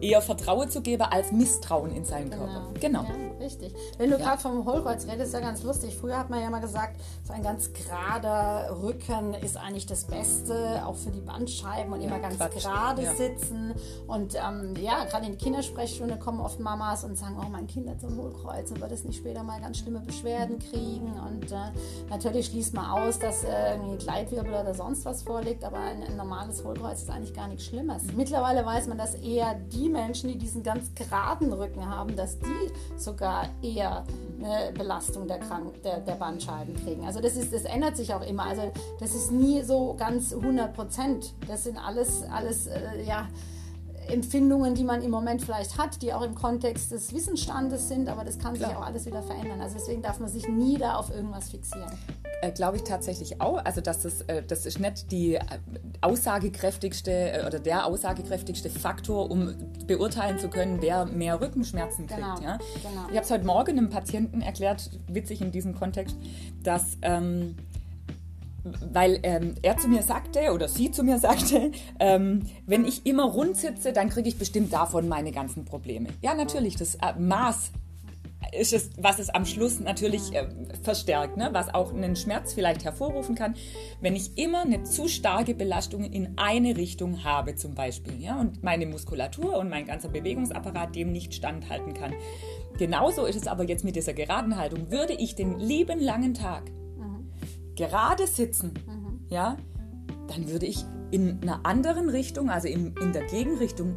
eher 0.02 0.22
Vertrauen 0.22 0.70
zu 0.70 0.82
geben 0.82 1.04
als 1.04 1.32
Misstrauen 1.32 1.92
in 1.96 2.06
seinen 2.06 2.30
genau. 2.30 2.46
Körper. 2.46 2.80
Genau. 2.80 3.04
Ja, 3.04 3.38
richtig. 3.40 3.74
Wenn 3.98 4.10
du 4.12 4.18
ja. 4.18 4.26
gerade 4.26 4.42
vom 4.42 4.66
Hohlkreuz 4.66 5.06
redest, 5.06 5.28
ist 5.28 5.34
ja 5.34 5.40
ganz 5.40 5.64
lustig. 5.64 5.96
Früher 5.96 6.18
hat 6.18 6.30
man 6.30 6.42
ja 6.42 6.50
mal 6.50 6.62
gesagt, 6.62 7.00
so 7.24 7.34
ein 7.34 7.44
ganz 7.44 7.72
gerader 7.74 8.78
Rücken 8.82 9.34
ist 9.36 9.58
eigentlich 9.58 9.86
das 9.86 10.06
Beste, 10.06 10.84
auch 10.86 10.96
für 10.96 11.12
die 11.12 11.22
Bandscheiben 11.22 11.94
und 11.94 12.02
ja, 12.02 12.08
immer 12.08 12.20
ganz 12.20 12.38
Quatsch. 12.38 12.64
gerade 12.64 13.06
sitzen. 13.16 13.74
Und 14.08 14.36
ähm, 14.36 14.76
ja, 14.82 15.06
gerade 15.06 15.26
in 15.26 15.34
die 15.34 15.38
Kindersprechstunde 15.38 16.18
kommen 16.18 16.40
oft 16.40 16.60
Mamas 16.60 17.04
und 17.04 17.18
sagen, 17.18 17.38
oh, 17.40 17.50
mein 17.50 17.68
Kind 17.68 17.90
hat 17.90 18.02
so 18.02 18.08
ein 18.08 18.18
Hohlkreuz 18.18 18.72
und 18.72 18.82
wird 18.82 18.92
es 18.92 19.04
nicht 19.04 19.18
später 19.18 19.44
mal 19.44 19.60
ganz 19.62 19.80
schlimme 19.80 20.00
Beschwerden 20.00 20.60
kriegen. 20.60 21.14
Und 21.28 21.52
äh, 21.52 21.72
natürlich 22.10 22.48
schließt 22.48 22.74
man 22.74 22.86
aus, 22.86 23.20
dass 23.20 23.44
äh, 23.44 23.74
irgendwie 23.74 23.98
Gleitwirbel 23.98 24.54
oder 24.54 24.74
sonst 24.74 25.06
was 25.06 25.24
vorliegt, 25.24 25.64
aber 25.64 25.78
ein, 25.78 26.04
ein 26.04 26.18
normales 26.18 26.64
Hohlkreuz 26.64 27.04
ist 27.04 27.10
eigentlich 27.10 27.34
gar 27.34 27.48
nichts 27.48 27.66
Schlimmes. 27.66 28.04
Mittlerweile 28.16 28.66
weiß 28.66 28.88
man, 28.88 28.98
dass 28.98 29.16
eher 29.16 29.56
die 29.56 29.85
Menschen, 29.90 30.30
die 30.30 30.38
diesen 30.38 30.64
ganz 30.64 30.94
geraden 30.96 31.52
Rücken 31.54 31.86
haben, 31.86 32.16
dass 32.16 32.40
die 32.40 32.98
sogar 32.98 33.50
eher 33.62 34.06
eine 34.40 34.72
Belastung 34.74 35.28
der, 35.28 35.40
Krank 35.40 35.82
der, 35.84 36.00
der 36.00 36.14
Bandscheiben 36.14 36.76
kriegen. 36.84 37.06
Also 37.06 37.22
das, 37.22 37.36
ist, 37.36 37.54
das 37.54 37.64
ändert 37.64 37.98
sich 37.98 38.14
auch 38.14 38.26
immer. 38.26 38.44
Also 38.44 38.72
das 39.00 39.16
ist 39.16 39.32
nie 39.32 39.62
so 39.64 39.96
ganz 39.98 40.34
100 40.34 40.74
Prozent. 40.74 41.34
Das 41.48 41.64
sind 41.64 41.78
alles, 41.78 42.24
alles 42.24 42.68
äh, 42.68 43.04
ja, 43.06 43.28
Empfindungen, 44.10 44.76
die 44.76 44.84
man 44.84 45.02
im 45.02 45.12
Moment 45.12 45.42
vielleicht 45.42 45.78
hat, 45.78 46.02
die 46.02 46.14
auch 46.14 46.22
im 46.22 46.36
Kontext 46.36 46.92
des 46.92 47.14
Wissensstandes 47.14 47.88
sind, 47.88 48.10
aber 48.10 48.24
das 48.24 48.38
kann 48.38 48.54
Klar. 48.54 48.70
sich 48.70 48.78
auch 48.78 48.86
alles 48.86 49.06
wieder 49.06 49.22
verändern. 49.22 49.62
Also 49.62 49.76
deswegen 49.78 50.02
darf 50.02 50.20
man 50.20 50.30
sich 50.30 50.48
nie 50.48 50.78
da 50.78 50.96
auf 50.96 51.10
irgendwas 51.10 51.50
fixieren. 51.50 51.92
Äh, 52.42 52.52
Glaube 52.52 52.78
ich 52.78 52.84
tatsächlich 52.84 53.42
auch. 53.42 53.64
Also 53.64 53.82
dass 53.82 54.02
das, 54.02 54.22
äh, 54.22 54.44
das 54.44 54.66
ist 54.66 54.80
nicht 54.80 55.12
die 55.12 55.36
äh, 55.36 55.42
aussagekräftigste 56.02 57.12
äh, 57.12 57.46
oder 57.46 57.60
der 57.60 57.86
aussagekräftigste 57.86 58.70
Faktor, 58.70 59.30
um 59.32 59.56
beurteilen 59.88 60.40
zu 60.40 60.50
können, 60.50 60.82
wer 60.82 61.06
mehr 61.06 61.42
Rückenschmerzen 61.42 62.08
kriegt. 62.08 62.20
Genau, 62.20 62.42
ja? 62.42 62.58
genau. 62.58 63.08
Ich 63.10 63.16
habe 63.16 63.26
es 63.26 63.32
heute 63.32 63.46
Morgen 63.46 63.78
einem 63.78 63.90
Patienten 63.90 64.42
erklärt, 64.42 64.92
witzig 65.08 65.42
in 65.42 65.52
diesem 65.52 65.76
Kontext, 65.76 66.16
dass 66.64 66.98
ähm, 67.02 67.56
weil 68.92 69.20
ähm, 69.24 69.56
er 69.62 69.78
zu 69.78 69.88
mir 69.88 70.02
sagte 70.02 70.52
oder 70.54 70.68
sie 70.68 70.92
zu 70.92 71.04
mir 71.04 71.20
sagte, 71.20 71.72
ähm, 72.00 72.44
wenn 72.66 72.86
ich 72.86 73.06
immer 73.06 73.26
rund 73.26 73.58
sitze, 73.58 73.94
dann 73.94 74.10
kriege 74.10 74.28
ich 74.28 74.38
bestimmt 74.38 74.74
davon 74.74 75.08
meine 75.08 75.32
ganzen 75.32 75.66
Probleme. 75.66 76.10
Ja, 76.22 76.34
natürlich, 76.34 76.76
das 76.76 76.96
äh, 76.96 77.14
Maß 77.18 77.72
ist 78.52 78.74
es, 78.74 78.90
was 78.98 79.20
es 79.20 79.30
am 79.30 79.46
Schluss 79.46 79.80
natürlich 79.80 80.34
äh, 80.34 80.48
verstärkt, 80.84 81.38
ne? 81.38 81.50
was 81.52 81.74
auch 81.74 81.94
einen 81.94 82.16
Schmerz 82.16 82.54
vielleicht 82.54 82.84
hervorrufen 82.84 83.36
kann, 83.36 83.56
wenn 84.02 84.16
ich 84.16 84.38
immer 84.38 84.62
eine 84.62 84.84
zu 84.84 85.08
starke 85.08 85.54
Belastung 85.54 86.04
in 86.04 86.38
eine 86.38 86.78
Richtung 86.78 87.24
habe 87.24 87.56
zum 87.56 87.76
Beispiel 87.76 88.22
ja? 88.22 88.40
und 88.40 88.64
meine 88.64 88.86
Muskulatur 88.86 89.58
und 89.58 89.70
mein 89.70 89.86
ganzer 89.86 90.10
Bewegungsapparat 90.10 90.96
dem 90.96 91.12
nicht 91.12 91.34
standhalten 91.34 91.94
kann. 91.94 92.14
Genauso 92.78 93.26
ist 93.26 93.36
es 93.36 93.48
aber 93.48 93.64
jetzt 93.64 93.84
mit 93.84 93.96
dieser 93.96 94.14
geraden 94.14 94.58
Haltung. 94.58 94.92
Würde 94.92 95.14
ich 95.14 95.36
den 95.36 95.60
lieben 95.60 96.00
langen 96.00 96.34
Tag 96.34 96.64
gerade 97.76 98.28
sitzen, 98.28 98.74
mhm. 98.86 99.26
ja, 99.30 99.58
dann 100.28 100.50
würde 100.50 100.66
ich 100.66 100.84
in 101.12 101.42
einer 101.42 101.62
anderen 101.64 102.10
Richtung, 102.10 102.50
also 102.50 102.68
in, 102.68 102.96
in 102.98 103.14
der 103.14 103.26
Gegenrichtung, 103.26 103.96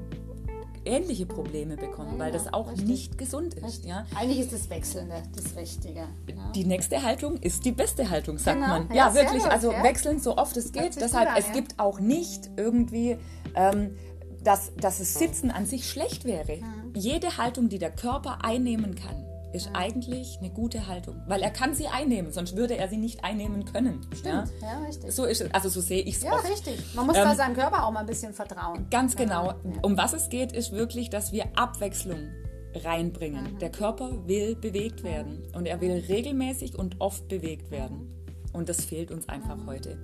ähnliche 0.84 1.26
Probleme 1.26 1.76
bekommen, 1.76 2.12
ja, 2.12 2.18
weil 2.18 2.32
das 2.32 2.52
auch 2.52 2.70
richtig. 2.70 2.88
nicht 2.88 3.18
gesund 3.18 3.54
ist. 3.54 3.84
Ja. 3.84 4.06
Eigentlich 4.14 4.40
ist 4.40 4.52
das 4.52 4.70
Wechselnde 4.70 5.22
das 5.34 5.56
Richtige. 5.56 6.00
Ja. 6.00 6.52
Die 6.54 6.64
nächste 6.64 7.02
Haltung 7.02 7.36
ist 7.38 7.64
die 7.64 7.72
beste 7.72 8.08
Haltung, 8.08 8.38
sagt 8.38 8.60
genau. 8.60 8.68
man. 8.68 8.94
Ja, 8.94 9.14
wirklich. 9.14 9.42
Gut, 9.42 9.52
also 9.52 9.70
wechseln 9.70 10.18
so 10.18 10.36
oft 10.36 10.56
es 10.56 10.72
geht. 10.72 10.96
Deshalb, 10.96 11.30
an, 11.30 11.36
es 11.36 11.52
gibt 11.52 11.78
auch 11.78 12.00
nicht 12.00 12.50
irgendwie, 12.56 13.18
ähm, 13.54 13.96
dass, 14.42 14.74
dass 14.76 14.98
das 14.98 15.14
Sitzen 15.14 15.50
an 15.50 15.66
sich 15.66 15.88
schlecht 15.88 16.24
wäre. 16.24 16.56
Mhm. 16.56 16.94
Jede 16.94 17.36
Haltung, 17.36 17.68
die 17.68 17.78
der 17.78 17.90
Körper 17.90 18.44
einnehmen 18.44 18.94
kann, 18.94 19.27
ist 19.52 19.66
ja. 19.66 19.72
eigentlich 19.74 20.38
eine 20.38 20.50
gute 20.50 20.86
Haltung, 20.86 21.22
weil 21.26 21.42
er 21.42 21.50
kann 21.50 21.74
sie 21.74 21.88
einnehmen, 21.88 22.32
sonst 22.32 22.56
würde 22.56 22.76
er 22.76 22.88
sie 22.88 22.96
nicht 22.96 23.24
einnehmen 23.24 23.64
können. 23.64 24.00
Stimmt, 24.14 24.50
ja, 24.60 24.68
ja 24.68 24.78
richtig. 24.86 25.12
So 25.12 25.24
ist 25.24 25.40
es, 25.40 25.52
also 25.52 25.68
so 25.68 25.80
sehe 25.80 26.02
ich 26.02 26.16
es 26.16 26.22
Ja, 26.22 26.32
oft. 26.32 26.48
richtig. 26.48 26.94
Man 26.94 27.06
muss 27.06 27.16
ähm, 27.16 27.24
bei 27.24 27.34
seinem 27.34 27.54
Körper 27.54 27.84
auch 27.84 27.90
mal 27.90 28.00
ein 28.00 28.06
bisschen 28.06 28.34
vertrauen. 28.34 28.86
Ganz 28.90 29.16
genau. 29.16 29.54
Um 29.82 29.96
was 29.96 30.12
es 30.12 30.28
geht, 30.28 30.52
ist 30.52 30.72
wirklich, 30.72 31.10
dass 31.10 31.32
wir 31.32 31.46
Abwechslung 31.56 32.28
reinbringen. 32.74 33.54
Mhm. 33.54 33.58
Der 33.58 33.70
Körper 33.70 34.26
will 34.26 34.54
bewegt 34.54 35.02
werden 35.02 35.42
und 35.54 35.66
er 35.66 35.80
will 35.80 36.04
regelmäßig 36.08 36.78
und 36.78 37.00
oft 37.00 37.28
bewegt 37.28 37.70
werden. 37.70 38.14
Und 38.52 38.68
das 38.68 38.84
fehlt 38.84 39.10
uns 39.10 39.28
einfach 39.28 39.56
mhm. 39.56 39.66
heute 39.66 39.98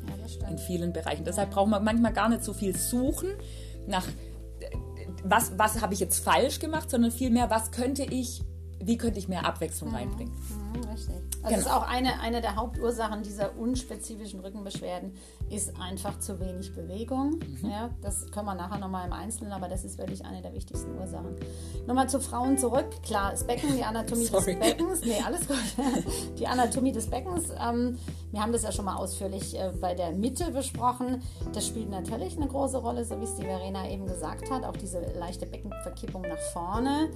in 0.49 0.59
vielen 0.59 0.93
Bereichen. 0.93 1.25
Deshalb 1.25 1.51
braucht 1.51 1.69
man 1.69 1.85
manchmal 1.85 2.13
gar 2.13 2.29
nicht 2.29 2.45
so 2.45 2.53
viel 2.53 2.77
suchen 2.77 3.29
nach 3.87 4.07
was, 5.23 5.59
was 5.59 5.81
habe 5.81 5.95
ich 5.95 6.01
jetzt 6.01 6.23
falsch 6.23 6.59
gemacht, 6.59 6.91
sondern 6.91 7.11
vielmehr, 7.11 7.51
was 7.51 7.71
könnte 7.71 8.05
ich, 8.05 8.43
wie 8.87 8.97
könnte 8.97 9.19
ich 9.19 9.29
mehr 9.29 9.45
Abwechslung 9.47 9.91
Mhm. 9.91 9.97
reinbringen. 9.97 10.35
richtig. 10.93 11.15
Also 11.43 11.57
das 11.57 11.67
ist 11.67 11.71
auch 11.73 11.87
eine, 11.87 12.21
eine 12.21 12.41
der 12.41 12.57
Hauptursachen 12.57 13.23
dieser 13.23 13.57
unspezifischen 13.59 14.41
Rückenbeschwerden, 14.41 15.13
ist 15.51 15.73
einfach 15.81 16.19
zu 16.19 16.41
wenig 16.41 16.75
Bewegung. 16.75 17.39
Mhm. 17.39 17.69
Ja, 17.71 17.91
das 18.01 18.31
können 18.31 18.47
wir 18.47 18.55
nachher 18.55 18.79
nochmal 18.79 19.07
im 19.07 19.13
Einzelnen, 19.13 19.53
aber 19.53 19.69
das 19.69 19.85
ist 19.85 19.99
wirklich 19.99 20.25
eine 20.25 20.41
der 20.41 20.55
wichtigsten 20.55 20.97
Ursachen. 20.99 21.37
Nochmal 21.87 22.09
zu 22.09 22.19
Frauen 22.21 22.57
zurück. 22.57 22.87
Klar, 23.03 23.33
das 23.33 23.45
Becken, 23.45 23.77
die 23.77 23.85
Anatomie 23.85 24.25
Sorry. 24.25 24.55
des 24.59 24.69
Beckens. 24.71 25.01
Nee, 25.05 25.21
alles 25.25 25.47
gut. 25.47 25.57
Die 26.39 26.47
Anatomie 26.47 26.93
des 26.93 27.09
Beckens. 27.09 27.45
Ähm, 27.61 27.99
wir 28.33 28.41
haben 28.43 28.53
das 28.53 28.63
ja 28.63 28.73
schon 28.73 28.85
mal 28.87 28.97
ausführlich 28.97 29.59
äh, 29.59 29.71
bei 29.81 29.95
der 29.95 30.13
Mitte 30.13 30.51
besprochen. 30.51 31.23
Das 31.53 31.67
spielt 31.67 31.91
natürlich 31.91 32.37
eine 32.37 32.47
große 32.49 32.79
Rolle, 32.79 33.05
so 33.05 33.21
wie 33.21 33.25
es 33.25 33.35
die 33.37 33.43
Verena 33.45 33.89
eben 33.89 34.07
gesagt 34.07 34.51
hat. 34.51 34.65
Auch 34.65 34.77
diese 34.77 35.01
leichte 35.19 35.47
Beckenverkippung 35.47 36.23
nach 36.23 36.39
vorne. 36.53 37.11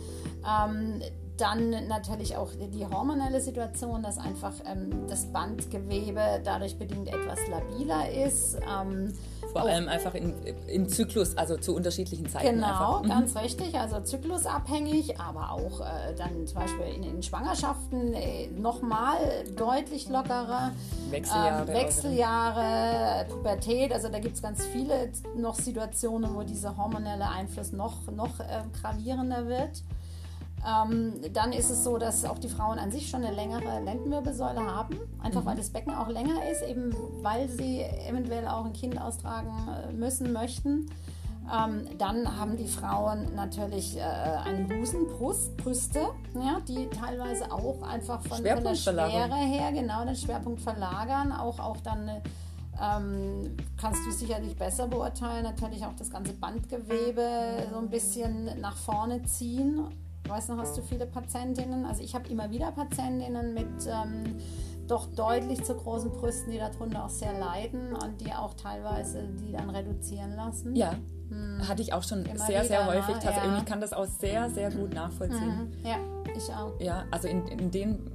Ähm, 0.46 1.00
dann 1.38 1.70
natürlich 1.88 2.36
auch 2.36 2.50
die 2.52 2.86
hormonelle 2.86 3.40
Situation, 3.40 4.02
dass 4.02 4.18
einfach 4.18 4.52
ähm, 4.66 5.06
das 5.08 5.26
Bandgewebe 5.26 6.40
dadurch 6.44 6.76
bedingt 6.76 7.08
etwas 7.08 7.38
labiler 7.48 8.10
ist. 8.10 8.56
Ähm, 8.56 9.14
Vor 9.52 9.62
allem 9.62 9.88
einfach 9.88 10.14
in, 10.14 10.34
im 10.66 10.88
Zyklus, 10.88 11.36
also 11.36 11.56
zu 11.56 11.74
unterschiedlichen 11.74 12.28
Zeiten. 12.28 12.56
Genau. 12.56 13.02
Mhm. 13.02 13.08
ganz 13.08 13.36
richtig. 13.36 13.74
Also 13.78 14.00
zyklusabhängig, 14.00 15.20
aber 15.20 15.52
auch 15.52 15.80
äh, 15.80 16.14
dann 16.16 16.46
zum 16.46 16.60
Beispiel 16.60 16.86
in, 16.96 17.02
in 17.04 17.22
Schwangerschaften 17.22 18.14
äh, 18.14 18.48
nochmal 18.48 19.44
deutlich 19.56 20.08
lockerer. 20.08 20.72
Wechseljahre. 21.10 21.70
Ähm, 21.70 21.74
Wechseljahre, 21.76 23.26
Pubertät, 23.28 23.92
also 23.92 24.08
da 24.08 24.18
gibt 24.18 24.34
es 24.34 24.42
ganz 24.42 24.64
viele 24.66 25.12
noch 25.36 25.54
Situationen, 25.54 26.34
wo 26.34 26.42
dieser 26.42 26.76
hormonelle 26.76 27.28
Einfluss 27.28 27.72
noch, 27.72 28.10
noch 28.10 28.40
äh, 28.40 28.62
gravierender 28.80 29.46
wird. 29.46 29.82
Ähm, 30.66 31.14
dann 31.32 31.52
ist 31.52 31.70
es 31.70 31.84
so, 31.84 31.98
dass 31.98 32.24
auch 32.24 32.38
die 32.38 32.48
Frauen 32.48 32.78
an 32.78 32.90
sich 32.90 33.08
schon 33.08 33.24
eine 33.24 33.34
längere 33.34 33.80
Lendenwirbelsäule 33.84 34.60
haben, 34.60 34.98
einfach 35.20 35.44
weil 35.44 35.56
das 35.56 35.70
Becken 35.70 35.94
auch 35.94 36.08
länger 36.08 36.50
ist, 36.50 36.62
eben 36.62 36.94
weil 37.22 37.48
sie 37.48 37.82
eventuell 37.82 38.46
auch 38.48 38.64
ein 38.64 38.72
Kind 38.72 39.00
austragen 39.00 39.50
äh, 39.68 39.92
müssen, 39.92 40.32
möchten. 40.32 40.90
Ähm, 41.50 41.86
dann 41.96 42.38
haben 42.38 42.56
die 42.56 42.66
Frauen 42.66 43.34
natürlich 43.34 43.96
äh, 43.96 44.02
einen 44.02 44.68
Busen, 44.68 45.06
Brust, 45.06 45.56
Brüste, 45.56 46.00
ja, 46.34 46.60
die 46.66 46.88
teilweise 46.88 47.50
auch 47.50 47.80
einfach 47.82 48.20
von, 48.22 48.36
von 48.36 48.44
der. 48.64 48.74
Schwere 48.74 49.36
her 49.36 49.72
genau 49.72 50.04
den 50.04 50.16
Schwerpunkt 50.16 50.60
verlagern, 50.60 51.32
auch, 51.32 51.58
auch 51.58 51.78
dann 51.78 52.08
äh, 52.08 52.20
ähm, 52.80 53.56
kannst 53.80 54.04
du 54.06 54.10
sicherlich 54.10 54.56
besser 54.56 54.88
beurteilen, 54.88 55.44
natürlich 55.44 55.84
auch 55.84 55.94
das 55.96 56.10
ganze 56.10 56.34
Bandgewebe 56.34 57.66
so 57.72 57.78
ein 57.78 57.88
bisschen 57.88 58.60
nach 58.60 58.76
vorne 58.76 59.22
ziehen. 59.22 59.86
Ich 60.28 60.34
weiß 60.34 60.48
noch, 60.48 60.58
hast 60.58 60.76
du 60.76 60.82
viele 60.82 61.06
Patientinnen? 61.06 61.86
Also 61.86 62.02
ich 62.02 62.14
habe 62.14 62.28
immer 62.28 62.50
wieder 62.50 62.70
Patientinnen 62.70 63.54
mit 63.54 63.66
ähm, 63.86 64.36
doch 64.86 65.06
deutlich 65.06 65.64
zu 65.64 65.74
großen 65.74 66.10
Brüsten, 66.10 66.52
die 66.52 66.58
darunter 66.58 67.06
auch 67.06 67.08
sehr 67.08 67.32
leiden 67.32 67.94
und 67.94 68.20
die 68.20 68.30
auch 68.34 68.52
teilweise 68.52 69.22
die 69.40 69.52
dann 69.52 69.70
reduzieren 69.70 70.36
lassen. 70.36 70.76
Ja, 70.76 70.96
hatte 71.66 71.80
ich 71.80 71.94
auch 71.94 72.02
schon 72.02 72.26
Immer 72.26 72.36
sehr, 72.40 72.62
sehr 72.62 72.82
wieder, 72.82 72.92
ne? 72.92 72.98
häufig. 72.98 73.14
Tatsächlich. 73.14 73.52
Ja. 73.52 73.58
Ich 73.60 73.64
kann 73.64 73.80
das 73.80 73.94
auch 73.94 74.04
sehr, 74.04 74.50
sehr 74.50 74.70
gut 74.70 74.92
nachvollziehen. 74.92 75.70
Mhm. 75.82 75.86
Ja, 75.88 75.96
ich 76.36 76.54
auch. 76.54 76.78
Ja, 76.78 77.04
also 77.10 77.26
in, 77.26 77.48
in 77.48 77.70
den 77.70 78.10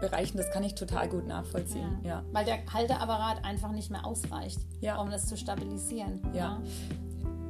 Bereichen, 0.00 0.38
das 0.38 0.50
kann 0.52 0.62
ich 0.62 0.74
total 0.76 1.10
gut 1.10 1.26
nachvollziehen. 1.26 1.98
Ja. 2.04 2.22
Weil 2.32 2.46
der 2.46 2.56
Halteapparat 2.72 3.44
einfach 3.44 3.72
nicht 3.72 3.90
mehr 3.90 4.06
ausreicht, 4.06 4.60
Ja. 4.80 4.98
um 4.98 5.10
das 5.10 5.26
zu 5.26 5.36
stabilisieren. 5.36 6.22
Ja. 6.32 6.58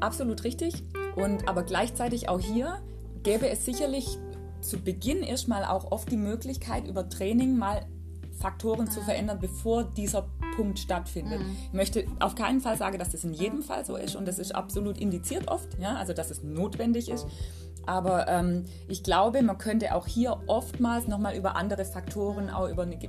Absolut 0.00 0.42
richtig. 0.42 0.82
Und 1.14 1.48
aber 1.48 1.62
gleichzeitig 1.62 2.28
auch 2.28 2.40
hier 2.40 2.80
gäbe 3.22 3.48
es 3.48 3.64
sicherlich 3.64 4.18
zu 4.60 4.78
Beginn 4.78 5.22
erstmal 5.22 5.64
auch 5.64 5.90
oft 5.90 6.10
die 6.10 6.16
Möglichkeit, 6.16 6.86
über 6.86 7.08
Training 7.08 7.56
mal 7.56 7.86
Faktoren 8.38 8.88
Ah. 8.88 8.90
zu 8.90 9.00
verändern, 9.02 9.38
bevor 9.40 9.84
dieser 9.84 10.28
Punkt 10.56 10.78
stattfindet. 10.78 11.40
Mhm. 11.40 11.56
Ich 11.68 11.72
möchte 11.72 12.04
auf 12.20 12.34
keinen 12.34 12.60
Fall 12.60 12.76
sagen, 12.76 12.98
dass 12.98 13.10
das 13.10 13.24
in 13.24 13.34
jedem 13.34 13.62
Fall 13.62 13.84
so 13.84 13.96
ist 13.96 14.16
und 14.16 14.26
das 14.26 14.38
ist 14.38 14.54
absolut 14.54 14.98
indiziert 14.98 15.48
oft, 15.48 15.68
ja, 15.78 15.96
also 15.96 16.12
dass 16.12 16.30
es 16.30 16.42
notwendig 16.42 17.10
ist. 17.10 17.26
Aber 17.90 18.28
ähm, 18.28 18.66
ich 18.86 19.02
glaube, 19.02 19.42
man 19.42 19.58
könnte 19.58 19.96
auch 19.96 20.06
hier 20.06 20.40
oftmals 20.46 21.08
nochmal 21.08 21.34
über 21.34 21.56
andere 21.56 21.84
Faktoren, 21.84 22.48
auch 22.48 22.68
über 22.68 22.84
eine, 22.84 22.94
äh, 22.94 23.08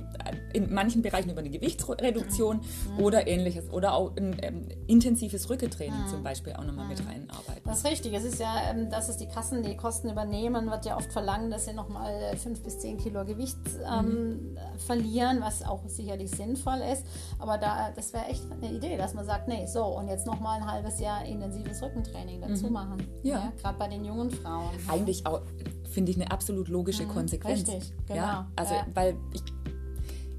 in 0.54 0.74
manchen 0.74 1.02
Bereichen 1.02 1.30
über 1.30 1.38
eine 1.38 1.50
Gewichtsreduktion 1.50 2.56
Mhm. 2.56 2.98
oder 2.98 3.28
ähnliches 3.28 3.70
oder 3.70 3.94
auch 3.94 4.10
ein 4.16 4.36
ähm, 4.42 4.66
intensives 4.88 5.48
Rückentraining 5.48 6.08
zum 6.08 6.24
Beispiel 6.24 6.54
auch 6.54 6.64
nochmal 6.64 6.88
mit 6.88 6.98
reinarbeiten. 6.98 7.62
Das 7.64 7.78
ist 7.78 7.86
richtig. 7.86 8.12
Es 8.12 8.24
ist 8.24 8.40
ja, 8.40 8.52
ähm, 8.70 8.90
dass 8.90 9.08
es 9.08 9.18
die 9.18 9.28
Kassen 9.28 9.62
die 9.62 9.76
Kosten 9.76 10.10
übernehmen, 10.10 10.68
wird 10.68 10.84
ja 10.84 10.96
oft 10.96 11.12
verlangt, 11.12 11.52
dass 11.52 11.66
sie 11.66 11.74
nochmal 11.74 12.36
5 12.36 12.60
bis 12.64 12.80
10 12.80 12.98
Kilo 12.98 13.24
Gewicht 13.24 13.58
ähm, 13.88 14.58
verlieren, 14.84 15.38
was 15.42 15.62
auch 15.64 15.86
sicherlich 15.86 16.32
sinnvoll 16.32 16.80
ist. 16.92 17.06
Aber 17.38 17.56
da, 17.56 17.92
das 17.94 18.12
wäre 18.12 18.24
echt 18.24 18.42
eine 18.50 18.72
Idee, 18.72 18.96
dass 18.96 19.14
man 19.14 19.24
sagt, 19.26 19.46
nee, 19.46 19.64
so, 19.66 19.84
und 19.84 20.08
jetzt 20.08 20.26
nochmal 20.26 20.60
ein 20.60 20.66
halbes 20.68 20.98
Jahr 20.98 21.24
intensives 21.24 21.80
Rückentraining 21.80 22.40
dazu 22.40 22.66
machen. 22.68 23.06
Ja. 23.22 23.52
Gerade 23.62 23.78
bei 23.78 23.86
den 23.86 24.04
jungen 24.04 24.28
Frauen. 24.32 24.71
Eigentlich 24.88 25.26
auch, 25.26 25.42
finde 25.90 26.10
ich, 26.12 26.20
eine 26.20 26.30
absolut 26.30 26.68
logische 26.68 27.06
Konsequenz. 27.06 27.66
Mhm. 27.66 27.72
richtig, 27.74 27.92
genau. 28.06 28.20
Ja, 28.20 28.50
also, 28.56 28.74
Ja. 28.74 28.86
weil 28.94 29.16
ich, 29.32 29.42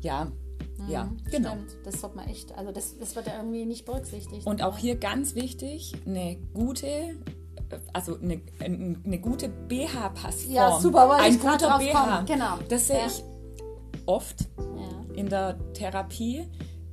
ja, 0.02 0.28
ja, 0.90 1.10
genau. 1.32 1.52
Stimmt, 1.52 1.78
das 1.86 2.02
sollte 2.02 2.18
man 2.18 2.28
echt, 2.28 2.54
also 2.58 2.72
das, 2.72 2.98
das 2.98 3.16
wird 3.16 3.28
ja 3.28 3.38
irgendwie 3.38 3.66
nicht 3.66 3.86
berücksichtigt. 3.86 4.46
Und 4.46 4.62
auch 4.62 4.78
hier 4.78 4.96
ganz 4.98 5.34
wichtig, 5.36 5.94
eine 6.06 6.38
gute, 6.54 7.16
also 7.94 8.18
eine, 8.20 8.42
eine 8.60 9.20
gute 9.20 9.48
BH-Passform. 9.50 10.54
Ja, 10.54 10.80
super, 10.80 11.08
wollte 11.08 11.24
Ein 11.24 11.34
ich 11.36 11.40
guter 11.40 11.78
BH. 11.80 11.92
kommen. 11.94 12.26
Genau. 12.26 12.58
Das 12.70 12.88
sehe 12.88 12.98
Ja. 12.98 13.06
ich 13.08 13.24
oft 14.06 14.42
ja. 14.58 15.16
in 15.16 15.30
der 15.30 15.58
Therapie, 15.74 16.48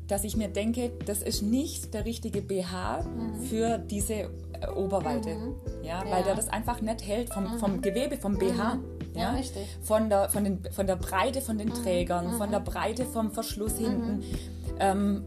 dass 0.06 0.24
ich 0.24 0.36
mir 0.36 0.48
denke, 0.48 0.92
das 1.06 1.22
ist 1.22 1.42
nicht 1.42 1.92
der 1.94 2.04
richtige 2.04 2.42
BH 2.42 3.04
für 3.48 3.78
diese 3.78 4.30
äh, 4.60 4.68
Oberweite. 4.70 5.36
Ja, 5.82 6.00
weil 6.04 6.20
Ja. 6.20 6.22
der 6.22 6.34
das 6.34 6.48
einfach 6.48 6.80
nicht 6.80 7.06
hält 7.06 7.32
vom, 7.32 7.58
vom 7.58 7.80
Gewebe, 7.80 8.16
vom 8.16 8.38
BH. 8.38 8.78
Ja, 9.14 9.20
Ja, 9.22 9.30
richtig. 9.32 9.66
Von 9.82 10.08
der, 10.08 10.28
von, 10.28 10.44
den, 10.44 10.62
von 10.70 10.86
der 10.86 10.96
Breite 10.96 11.40
von 11.40 11.58
den 11.58 11.70
Trägern, 11.70 12.32
von 12.38 12.50
der 12.50 12.60
Breite 12.60 13.04
vom 13.04 13.30
Verschluss 13.32 13.76
hinten. 13.78 14.22
Ähm, 14.78 15.24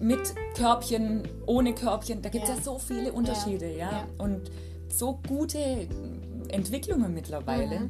mit 0.00 0.20
Körbchen, 0.56 1.22
ohne 1.46 1.74
Körbchen, 1.74 2.20
da 2.22 2.28
gibt 2.28 2.44
es 2.44 2.50
Ja. 2.50 2.56
ja. 2.56 2.62
so 2.62 2.78
viele 2.78 3.12
Unterschiede, 3.12 3.70
ja. 3.70 3.90
Ja. 3.90 4.06
Und 4.18 4.50
so 4.88 5.20
gute 5.26 5.58
Entwicklungen 6.48 7.12
mittlerweile. 7.14 7.88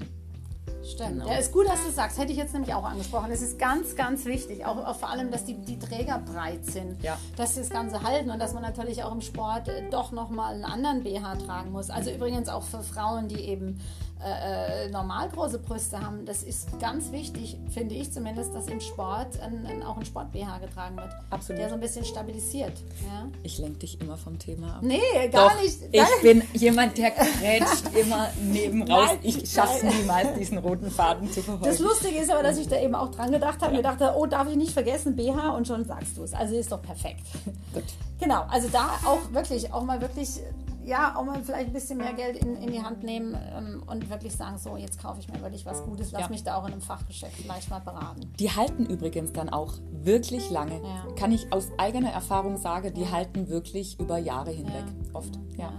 Stimmt. 0.84 1.20
Genau. 1.20 1.28
Ja, 1.28 1.36
ist 1.36 1.52
gut, 1.52 1.66
dass 1.66 1.82
du 1.84 1.90
sagst. 1.90 2.18
Hätte 2.18 2.32
ich 2.32 2.38
jetzt 2.38 2.52
nämlich 2.52 2.74
auch 2.74 2.84
angesprochen. 2.84 3.30
Es 3.30 3.42
ist 3.42 3.58
ganz, 3.58 3.96
ganz 3.96 4.24
wichtig. 4.24 4.66
Auch, 4.66 4.76
auch 4.76 4.96
vor 4.96 5.10
allem, 5.10 5.30
dass 5.30 5.44
die, 5.44 5.54
die 5.54 5.78
Träger 5.78 6.18
breit 6.18 6.64
sind. 6.66 7.02
Ja. 7.02 7.18
Dass 7.36 7.54
sie 7.54 7.60
das 7.60 7.70
Ganze 7.70 8.02
halten 8.02 8.30
und 8.30 8.38
dass 8.38 8.52
man 8.52 8.62
natürlich 8.62 9.02
auch 9.02 9.12
im 9.12 9.20
Sport 9.20 9.70
doch 9.90 10.12
nochmal 10.12 10.54
einen 10.54 10.64
anderen 10.64 11.02
BH 11.02 11.36
tragen 11.36 11.72
muss. 11.72 11.90
Also 11.90 12.10
übrigens 12.10 12.48
auch 12.48 12.62
für 12.62 12.82
Frauen, 12.82 13.28
die 13.28 13.40
eben 13.40 13.80
äh, 14.24 14.86
äh, 14.86 14.90
normal 14.90 15.28
große 15.28 15.58
Brüste 15.58 16.00
haben. 16.00 16.24
Das 16.24 16.42
ist 16.42 16.80
ganz 16.80 17.12
wichtig, 17.12 17.58
finde 17.70 17.94
ich 17.94 18.10
zumindest, 18.10 18.54
dass 18.54 18.68
im 18.68 18.80
Sport 18.80 19.38
ein, 19.40 19.66
ein, 19.66 19.82
auch 19.82 19.98
ein 19.98 20.04
Sport-BH 20.06 20.58
getragen 20.58 20.96
wird. 20.96 21.10
Absolut. 21.28 21.60
Der 21.60 21.68
so 21.68 21.74
ein 21.74 21.80
bisschen 21.80 22.04
stabilisiert. 22.06 22.72
Ja? 23.02 23.28
Ich 23.42 23.58
lenke 23.58 23.80
dich 23.80 24.00
immer 24.00 24.16
vom 24.16 24.38
Thema 24.38 24.76
ab. 24.76 24.82
Nee, 24.82 24.98
gar 25.30 25.50
Doch, 25.50 25.62
nicht. 25.62 25.78
Ich 25.92 26.22
bin 26.22 26.42
jemand, 26.54 26.96
der 26.96 27.10
grätscht 27.10 27.94
immer 27.94 28.28
neben 28.42 28.82
raus. 28.90 29.10
Nein, 29.10 29.18
Ich 29.22 29.50
schaffe 29.50 29.76
es 29.76 29.82
nein. 29.82 29.96
niemals, 29.98 30.38
diesen 30.38 30.58
roten 30.58 30.90
Faden 30.90 31.30
zu 31.30 31.42
verfolgen. 31.42 31.64
Das 31.64 31.78
Lustige 31.78 32.18
ist 32.18 32.30
aber, 32.30 32.42
dass 32.42 32.56
ich 32.56 32.68
da 32.68 32.80
eben 32.80 32.94
auch 32.94 33.10
dran 33.10 33.30
gedacht 33.30 33.60
habe. 33.60 33.74
Mir 33.74 33.82
dachte, 33.82 34.14
oh, 34.16 34.24
darf 34.24 34.48
ich 34.48 34.56
nicht 34.56 34.72
vergessen, 34.72 35.16
BH 35.16 35.50
und 35.50 35.68
schon 35.68 35.84
sagst 35.84 36.16
du 36.16 36.22
es. 36.22 36.32
Also 36.32 36.56
ist 36.56 36.72
doch 36.72 36.80
perfekt. 36.80 37.26
Gut. 37.74 37.84
Genau, 38.20 38.44
also 38.48 38.68
da 38.68 38.98
auch 39.04 39.32
wirklich, 39.32 39.72
auch 39.72 39.82
mal 39.82 40.00
wirklich, 40.00 40.40
ja, 40.84 41.16
auch 41.16 41.24
mal 41.24 41.42
vielleicht 41.42 41.68
ein 41.68 41.72
bisschen 41.72 41.98
mehr 41.98 42.12
Geld 42.12 42.36
in, 42.36 42.56
in 42.56 42.70
die 42.72 42.82
Hand 42.82 43.02
nehmen 43.02 43.36
ähm, 43.56 43.82
und 43.86 44.08
wirklich 44.10 44.34
sagen, 44.36 44.58
so, 44.58 44.76
jetzt 44.76 45.00
kaufe 45.00 45.20
ich 45.20 45.28
mir 45.28 45.40
wirklich 45.40 45.64
was 45.66 45.82
Gutes, 45.84 46.12
lass 46.12 46.22
Ja. 46.22 46.28
mich 46.28 46.44
da 46.44 46.56
auch 46.56 46.66
in 46.66 46.72
einem 46.72 46.82
Fachgeschäft 46.82 47.34
vielleicht 47.36 47.70
mal 47.70 47.80
beraten. 47.80 48.32
Die 48.38 48.50
halten 48.50 48.86
übrigens 48.86 49.32
dann 49.32 49.48
auch 49.48 49.74
wirklich 49.90 50.50
lange. 50.50 50.74
Ja. 50.82 51.06
Kann 51.16 51.32
ich 51.32 51.52
aus 51.52 51.68
eigener 51.78 52.10
Erfahrung 52.12 52.56
sagen, 52.56 52.92
die 52.94 53.10
halten 53.10 53.48
wirklich 53.48 53.98
über 53.98 54.18
Jahre 54.18 54.50
hinweg. 54.50 54.84
Oft. 55.12 55.38
Ja. 55.56 55.72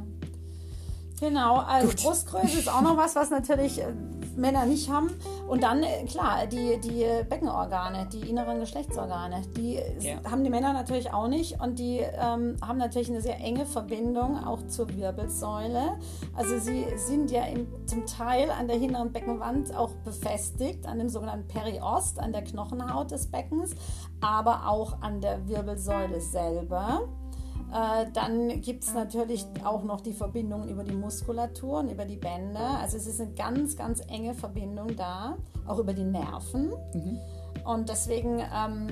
Genau, 1.19 1.59
also 1.59 1.87
Gut. 1.87 2.03
Brustgröße 2.03 2.59
ist 2.59 2.69
auch 2.69 2.81
noch 2.81 2.97
was, 2.97 3.15
was 3.15 3.29
natürlich 3.29 3.79
äh, 3.81 3.93
Männer 4.35 4.65
nicht 4.65 4.89
haben. 4.91 5.09
Und 5.47 5.63
dann, 5.63 5.83
äh, 5.83 6.03
klar, 6.05 6.45
die, 6.47 6.79
die 6.79 7.05
Beckenorgane, 7.29 8.07
die 8.11 8.29
inneren 8.29 8.59
Geschlechtsorgane, 8.59 9.41
die 9.55 9.79
Ja. 9.99 10.29
haben 10.29 10.43
die 10.43 10.49
Männer 10.49 10.73
natürlich 10.73 11.13
auch 11.13 11.27
nicht. 11.27 11.59
Und 11.61 11.79
die 11.79 11.99
ähm, 11.99 12.57
haben 12.65 12.77
natürlich 12.77 13.09
eine 13.09 13.21
sehr 13.21 13.39
enge 13.39 13.65
Verbindung 13.65 14.43
auch 14.45 14.65
zur 14.67 14.89
Wirbelsäule. 14.95 15.97
Also 16.35 16.57
sie 16.59 16.85
sind 16.95 17.31
ja 17.31 17.43
im, 17.45 17.67
zum 17.85 18.05
Teil 18.05 18.49
an 18.51 18.67
der 18.67 18.77
hinteren 18.77 19.11
Beckenwand 19.11 19.75
auch 19.75 19.91
befestigt, 20.03 20.85
an 20.87 20.99
dem 20.99 21.09
sogenannten 21.09 21.47
Periost, 21.47 22.19
an 22.19 22.31
der 22.33 22.43
Knochenhaut 22.43 23.11
des 23.11 23.27
Beckens, 23.27 23.75
aber 24.21 24.67
auch 24.67 25.01
an 25.01 25.21
der 25.21 25.47
Wirbelsäule 25.47 26.19
selber. 26.21 27.01
Äh, 27.73 28.05
dann 28.13 28.61
gibt 28.61 28.83
es 28.83 28.93
natürlich 28.93 29.45
auch 29.63 29.83
noch 29.83 30.01
die 30.01 30.13
Verbindungen 30.13 30.69
über 30.69 30.83
die 30.83 30.95
Muskulatur 30.95 31.79
und 31.79 31.89
über 31.89 32.05
die 32.05 32.17
Bänder. 32.17 32.79
Also 32.79 32.97
es 32.97 33.07
ist 33.07 33.19
eine 33.19 33.33
ganz, 33.33 33.75
ganz 33.75 34.01
enge 34.07 34.33
Verbindung 34.33 34.95
da, 34.95 35.37
auch 35.67 35.79
über 35.79 35.93
die 35.93 36.03
Nerven. 36.03 36.71
Mhm. 36.93 37.19
Und 37.65 37.89
deswegen 37.89 38.39
ähm, 38.39 38.87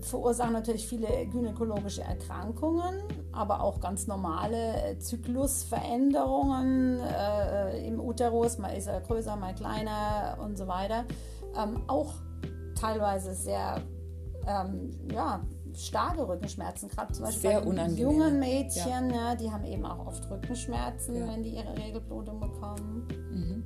verursachen 0.00 0.52
natürlich 0.52 0.86
viele 0.86 1.08
gynäkologische 1.26 2.02
Erkrankungen, 2.02 3.02
aber 3.32 3.62
auch 3.62 3.80
ganz 3.80 4.06
normale 4.06 4.82
äh, 4.82 4.98
Zyklusveränderungen 4.98 7.00
äh, 7.00 7.86
im 7.86 8.00
Uterus. 8.00 8.58
Mal 8.58 8.76
ist 8.76 8.88
er 8.88 9.00
größer, 9.00 9.36
mal 9.36 9.54
kleiner 9.54 10.38
und 10.42 10.58
so 10.58 10.66
weiter. 10.66 11.04
Ähm, 11.56 11.82
auch 11.86 12.14
teilweise 12.78 13.34
sehr 13.34 13.80
ähm, 14.46 14.90
ja, 15.12 15.40
starke 15.76 16.26
Rückenschmerzen, 16.26 16.88
gerade 16.88 17.12
zum 17.12 17.24
Beispiel 17.24 17.50
Sehr 17.50 17.60
bei 17.60 17.66
unangenehm. 17.66 18.10
jungen 18.10 18.38
Mädchen, 18.38 19.10
ja. 19.10 19.30
ja. 19.30 19.34
die 19.34 19.50
haben 19.50 19.64
eben 19.64 19.84
auch 19.84 20.06
oft 20.06 20.28
Rückenschmerzen, 20.30 21.16
ja. 21.16 21.28
wenn 21.28 21.42
die 21.42 21.50
ihre 21.50 21.76
Regelblutung 21.76 22.40
bekommen. 22.40 23.06
Mhm. 23.30 23.64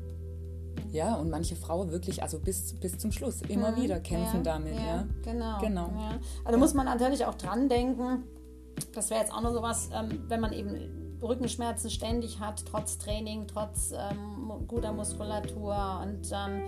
Ja, 0.92 1.14
und 1.14 1.30
manche 1.30 1.54
Frauen 1.54 1.92
wirklich, 1.92 2.22
also 2.22 2.40
bis, 2.40 2.74
bis 2.80 2.98
zum 2.98 3.12
Schluss, 3.12 3.42
immer 3.42 3.72
mhm. 3.72 3.82
wieder 3.82 4.00
kämpfen 4.00 4.38
ja, 4.38 4.52
damit. 4.52 4.74
Ja, 4.74 5.06
genau. 5.22 5.60
genau. 5.60 5.90
Also 6.44 6.58
muss 6.58 6.74
man 6.74 6.86
natürlich 6.86 7.24
auch 7.24 7.36
dran 7.36 7.68
denken, 7.68 8.24
das 8.94 9.10
wäre 9.10 9.20
jetzt 9.20 9.32
auch 9.32 9.40
noch 9.40 9.52
sowas, 9.52 9.90
ähm, 9.92 10.24
wenn 10.28 10.40
man 10.40 10.52
eben 10.52 10.99
Rückenschmerzen 11.22 11.90
ständig 11.90 12.40
hat, 12.40 12.64
trotz 12.66 12.98
Training, 12.98 13.46
trotz 13.46 13.92
ähm, 13.92 14.66
guter 14.66 14.92
Muskulatur 14.92 16.00
und 16.02 16.30
ähm, 16.32 16.62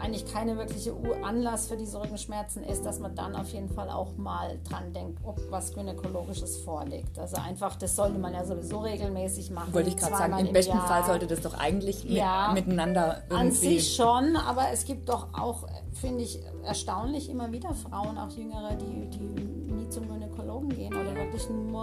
eigentlich 0.00 0.30
keine 0.32 0.56
wirkliche 0.56 0.94
Anlass 1.22 1.68
für 1.68 1.76
diese 1.76 2.00
Rückenschmerzen 2.00 2.62
ist, 2.64 2.84
dass 2.84 2.98
man 2.98 3.14
dann 3.14 3.34
auf 3.36 3.52
jeden 3.52 3.68
Fall 3.68 3.88
auch 3.88 4.16
mal 4.16 4.58
dran 4.68 4.92
denkt, 4.92 5.20
ob 5.24 5.38
was 5.50 5.72
Gynäkologisches 5.74 6.58
vorliegt. 6.58 7.18
Also 7.18 7.36
einfach, 7.36 7.76
das 7.76 7.96
sollte 7.96 8.18
man 8.18 8.34
ja 8.34 8.44
sowieso 8.44 8.80
regelmäßig 8.80 9.50
machen. 9.50 9.72
Wollte 9.72 9.90
ich 9.90 9.96
gerade 9.96 10.16
sagen, 10.16 10.38
im, 10.38 10.46
im 10.46 10.52
besten 10.52 10.76
Jahr. 10.76 10.86
Fall 10.86 11.04
sollte 11.04 11.26
das 11.26 11.40
doch 11.40 11.54
eigentlich 11.54 12.04
ja, 12.04 12.52
mit, 12.52 12.66
miteinander 12.66 13.22
irgendwie... 13.28 13.46
An 13.46 13.52
sich 13.52 13.94
schon, 13.94 14.36
aber 14.36 14.70
es 14.72 14.84
gibt 14.84 15.08
doch 15.08 15.28
auch, 15.32 15.66
finde 15.92 16.24
ich, 16.24 16.40
erstaunlich 16.64 17.30
immer 17.30 17.52
wieder 17.52 17.74
Frauen, 17.74 18.18
auch 18.18 18.30
Jüngere, 18.30 18.76
die, 18.76 19.08
die 19.10 19.72
nie 19.72 19.88
zum 19.88 20.08
Gynäkologen 20.08 20.39
gehen 20.68 20.92
oder 20.94 21.14
wirklich 21.14 21.48
nur, 21.48 21.80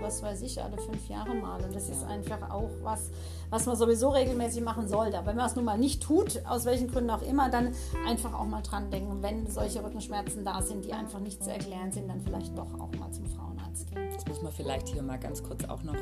was 0.00 0.22
weiß 0.22 0.42
ich, 0.42 0.62
alle 0.62 0.78
fünf 0.78 1.08
Jahre 1.08 1.34
mal. 1.34 1.62
Und 1.62 1.74
das 1.74 1.88
ist 1.88 2.04
einfach 2.04 2.50
auch 2.50 2.70
was, 2.82 3.10
was 3.50 3.66
man 3.66 3.76
sowieso 3.76 4.10
regelmäßig 4.10 4.62
machen 4.62 4.88
sollte. 4.88 5.18
Aber 5.18 5.28
wenn 5.28 5.36
man 5.36 5.46
es 5.46 5.56
nun 5.56 5.64
mal 5.64 5.78
nicht 5.78 6.02
tut, 6.02 6.44
aus 6.46 6.64
welchen 6.64 6.88
Gründen 6.88 7.10
auch 7.10 7.22
immer, 7.22 7.50
dann 7.50 7.74
einfach 8.06 8.34
auch 8.34 8.46
mal 8.46 8.62
dran 8.62 8.90
denken, 8.90 9.22
wenn 9.22 9.46
solche 9.46 9.84
Rückenschmerzen 9.84 10.44
da 10.44 10.62
sind, 10.62 10.84
die 10.84 10.92
einfach 10.92 11.20
nicht 11.20 11.42
zu 11.42 11.50
erklären 11.50 11.92
sind, 11.92 12.08
dann 12.08 12.20
vielleicht 12.20 12.56
doch 12.56 12.72
auch 12.80 12.92
mal 12.98 13.10
zum 13.12 13.26
Frauenarzt 13.26 13.90
gehen. 13.90 14.08
Das 14.14 14.26
muss 14.26 14.42
man 14.42 14.52
vielleicht 14.52 14.88
hier 14.88 15.02
mal 15.02 15.18
ganz 15.18 15.42
kurz 15.42 15.64
auch 15.64 15.82
noch 15.82 15.96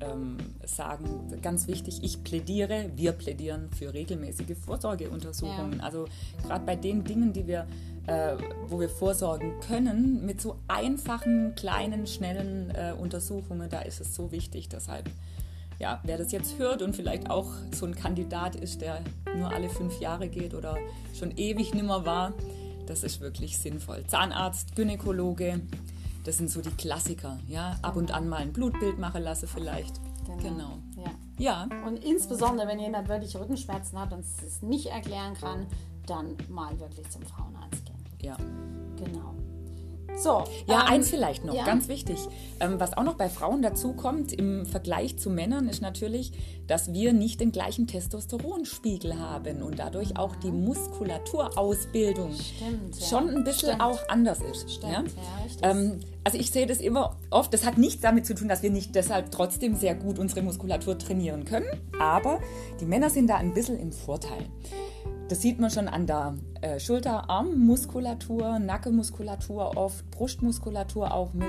ähm, 0.00 0.36
sagen. 0.64 1.38
Ganz 1.42 1.66
wichtig, 1.68 2.00
ich 2.02 2.22
plädiere, 2.24 2.90
wir 2.96 3.12
plädieren 3.12 3.70
für 3.70 3.94
regelmäßige 3.94 4.56
Vorsorgeuntersuchungen. 4.58 5.78
Ja. 5.78 5.84
Also 5.84 6.06
gerade 6.42 6.64
bei 6.64 6.76
den 6.76 7.04
Dingen, 7.04 7.32
die 7.32 7.46
wir 7.46 7.66
äh, 8.06 8.36
wo 8.66 8.80
wir 8.80 8.88
vorsorgen 8.88 9.60
können, 9.60 10.24
mit 10.26 10.40
so 10.40 10.58
einfachen, 10.68 11.54
kleinen, 11.54 12.06
schnellen 12.06 12.70
äh, 12.70 12.94
Untersuchungen, 12.98 13.68
da 13.70 13.80
ist 13.80 14.00
es 14.00 14.14
so 14.14 14.32
wichtig. 14.32 14.68
Deshalb, 14.68 15.08
ja, 15.78 16.00
wer 16.04 16.18
das 16.18 16.32
jetzt 16.32 16.58
hört 16.58 16.82
und 16.82 16.96
vielleicht 16.96 17.30
auch 17.30 17.48
so 17.72 17.86
ein 17.86 17.94
Kandidat 17.94 18.56
ist, 18.56 18.80
der 18.80 19.00
nur 19.36 19.52
alle 19.52 19.68
fünf 19.68 20.00
Jahre 20.00 20.28
geht 20.28 20.54
oder 20.54 20.76
schon 21.16 21.36
ewig 21.36 21.74
nimmer 21.74 22.04
war, 22.04 22.32
das 22.86 23.04
ist 23.04 23.20
wirklich 23.20 23.58
sinnvoll. 23.58 24.04
Zahnarzt, 24.06 24.74
Gynäkologe, 24.74 25.60
das 26.24 26.38
sind 26.38 26.50
so 26.50 26.60
die 26.60 26.70
Klassiker. 26.70 27.38
Ja, 27.48 27.78
ab 27.82 27.96
und 27.96 28.12
an 28.12 28.28
mal 28.28 28.38
ein 28.38 28.52
Blutbild 28.52 28.98
machen 28.98 29.22
lasse 29.22 29.46
vielleicht. 29.46 30.00
Genau. 30.26 30.38
genau. 30.38 30.78
Ja. 30.96 31.66
ja. 31.68 31.68
Und 31.86 32.04
insbesondere, 32.04 32.68
wenn 32.68 32.78
jemand 32.78 33.08
wirklich 33.08 33.36
Rückenschmerzen 33.36 33.98
hat 33.98 34.12
und 34.12 34.20
es 34.20 34.62
nicht 34.62 34.86
erklären 34.86 35.34
kann, 35.34 35.66
dann 36.06 36.36
mal 36.48 36.78
wirklich 36.80 37.08
zum 37.10 37.22
Frauenarzt 37.22 37.84
gehen. 37.86 37.91
Ja. 38.22 38.36
Genau. 38.96 39.32
So, 40.16 40.44
ja, 40.66 40.82
ähm, 40.82 40.86
eins 40.86 41.10
vielleicht 41.10 41.44
noch, 41.44 41.54
ja. 41.54 41.64
ganz 41.64 41.88
wichtig. 41.88 42.18
Ähm, 42.60 42.78
was 42.78 42.96
auch 42.96 43.02
noch 43.02 43.14
bei 43.14 43.28
Frauen 43.28 43.62
dazu 43.62 43.94
kommt 43.94 44.32
im 44.32 44.66
Vergleich 44.66 45.18
zu 45.18 45.30
Männern, 45.30 45.68
ist 45.68 45.80
natürlich, 45.80 46.32
dass 46.66 46.92
wir 46.92 47.12
nicht 47.12 47.40
den 47.40 47.50
gleichen 47.50 47.86
Testosteronspiegel 47.86 49.18
haben 49.18 49.62
und 49.62 49.78
dadurch 49.78 50.16
auch 50.18 50.36
die 50.36 50.50
Muskulaturausbildung 50.50 52.34
Stimmt, 52.34 53.00
ja. 53.00 53.06
schon 53.06 53.30
ein 53.30 53.44
bisschen 53.44 53.70
Stimmt. 53.70 53.82
auch 53.82 54.08
anders 54.08 54.40
ist. 54.42 54.70
Stimmt, 54.70 54.92
ja? 55.62 55.70
Ähm, 55.70 56.00
also 56.24 56.38
ich 56.38 56.50
sehe 56.50 56.66
das 56.66 56.78
immer 56.78 57.16
oft, 57.30 57.52
das 57.52 57.64
hat 57.64 57.78
nichts 57.78 58.02
damit 58.02 58.26
zu 58.26 58.34
tun, 58.34 58.48
dass 58.48 58.62
wir 58.62 58.70
nicht 58.70 58.94
deshalb 58.94 59.30
trotzdem 59.30 59.74
sehr 59.74 59.94
gut 59.94 60.18
unsere 60.18 60.42
Muskulatur 60.42 60.98
trainieren 60.98 61.44
können, 61.44 61.66
aber 61.98 62.38
die 62.80 62.86
Männer 62.86 63.10
sind 63.10 63.28
da 63.28 63.36
ein 63.36 63.54
bisschen 63.54 63.78
im 63.78 63.92
Vorteil. 63.92 64.46
Das 65.32 65.40
sieht 65.40 65.58
man 65.58 65.70
schon 65.70 65.88
an 65.88 66.06
der 66.06 66.36
äh, 66.60 66.78
Schulter-Arm-Muskulatur, 66.78 68.58
Nackenmuskulatur 68.58 69.78
oft, 69.78 70.10
Brustmuskulatur 70.10 71.14
auch 71.14 71.32
mit. 71.32 71.48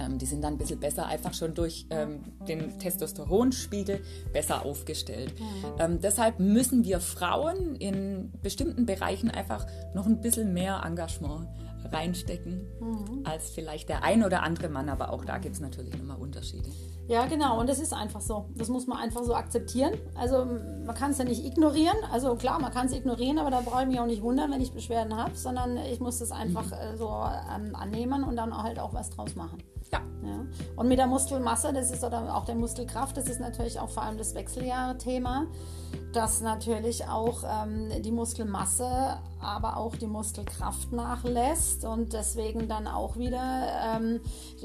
Ähm, 0.00 0.18
die 0.18 0.26
sind 0.26 0.44
dann 0.44 0.54
ein 0.54 0.56
bisschen 0.56 0.78
besser, 0.78 1.06
einfach 1.06 1.34
schon 1.34 1.52
durch 1.52 1.86
ähm, 1.90 2.20
den 2.46 2.78
Testosteronspiegel 2.78 4.02
besser 4.32 4.64
aufgestellt. 4.64 5.34
Ähm, 5.80 6.00
deshalb 6.00 6.38
müssen 6.38 6.84
wir 6.84 7.00
Frauen 7.00 7.74
in 7.74 8.30
bestimmten 8.40 8.86
Bereichen 8.86 9.32
einfach 9.32 9.66
noch 9.92 10.06
ein 10.06 10.20
bisschen 10.20 10.54
mehr 10.54 10.82
Engagement 10.86 11.48
reinstecken 11.90 12.68
mhm. 12.78 13.22
als 13.24 13.50
vielleicht 13.50 13.88
der 13.88 14.04
ein 14.04 14.22
oder 14.22 14.44
andere 14.44 14.68
Mann, 14.68 14.88
aber 14.88 15.12
auch 15.12 15.24
da 15.24 15.38
gibt 15.38 15.56
es 15.56 15.60
natürlich 15.60 15.98
nochmal 15.98 16.18
Unterschiede. 16.18 16.70
Ja, 17.08 17.26
genau. 17.26 17.60
Und 17.60 17.68
das 17.68 17.78
ist 17.78 17.92
einfach 17.92 18.20
so. 18.20 18.46
Das 18.56 18.68
muss 18.68 18.86
man 18.86 18.98
einfach 18.98 19.22
so 19.22 19.34
akzeptieren. 19.34 19.92
Also 20.16 20.44
man 20.44 20.94
kann 20.94 21.12
es 21.12 21.18
ja 21.18 21.24
nicht 21.24 21.44
ignorieren. 21.44 21.96
Also 22.12 22.34
klar, 22.34 22.60
man 22.60 22.72
kann 22.72 22.86
es 22.86 22.92
ignorieren, 22.92 23.38
aber 23.38 23.50
da 23.50 23.60
brauche 23.60 23.82
ich 23.82 23.88
mich 23.88 24.00
auch 24.00 24.06
nicht 24.06 24.22
wundern, 24.22 24.50
wenn 24.50 24.60
ich 24.60 24.72
Beschwerden 24.72 25.16
habe, 25.16 25.36
sondern 25.36 25.76
ich 25.76 26.00
muss 26.00 26.18
das 26.18 26.32
einfach 26.32 26.72
äh, 26.72 26.96
so 26.96 27.08
ähm, 27.08 27.76
annehmen 27.76 28.24
und 28.24 28.36
dann 28.36 28.56
halt 28.60 28.80
auch 28.80 28.92
was 28.92 29.10
draus 29.10 29.36
machen. 29.36 29.58
Ja. 29.92 30.00
ja. 30.22 30.44
Und 30.76 30.88
mit 30.88 30.98
der 30.98 31.06
Muskelmasse, 31.06 31.72
das 31.72 31.90
ist 31.90 32.04
oder 32.04 32.34
auch 32.34 32.44
der 32.44 32.54
Muskelkraft, 32.54 33.16
das 33.16 33.28
ist 33.28 33.40
natürlich 33.40 33.78
auch 33.78 33.88
vor 33.88 34.02
allem 34.02 34.18
das 34.18 34.34
Wechseljahre-Thema, 34.34 35.46
dass 36.12 36.40
natürlich 36.40 37.06
auch 37.06 37.44
ähm, 37.44 37.90
die 38.02 38.12
Muskelmasse, 38.12 39.18
aber 39.40 39.76
auch 39.76 39.96
die 39.96 40.06
Muskelkraft 40.06 40.92
nachlässt 40.92 41.84
und 41.84 42.12
deswegen 42.12 42.68
dann 42.68 42.86
auch 42.86 43.16
wieder 43.16 43.68
ähm, 43.96 44.20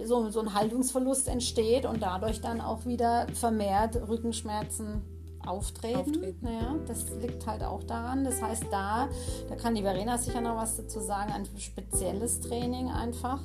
so, 0.06 0.30
so 0.30 0.40
ein 0.40 0.54
Haltungsverlust 0.54 1.28
entsteht 1.28 1.86
und 1.86 2.02
dadurch 2.02 2.42
dann 2.42 2.62
auch 2.62 2.86
wieder 2.86 3.28
vermehrt 3.34 3.96
Rückenschmerzen 4.08 5.02
auftreten. 5.46 6.00
auftreten. 6.00 6.48
Ja, 6.48 6.76
das 6.88 7.10
liegt 7.22 7.46
halt 7.48 7.64
auch 7.64 7.84
daran. 7.84 8.24
Das 8.24 8.42
heißt, 8.42 8.66
da, 8.72 9.10
da 9.50 9.56
kann 9.56 9.76
die 9.76 9.82
Verena 9.82 10.18
sicher 10.18 10.42
noch 10.42 10.56
was 10.56 10.78
dazu 10.78 11.00
sagen, 11.00 11.32
ein 11.32 11.46
spezielles 11.58 12.42
Training 12.42 12.90
einfach 12.90 13.40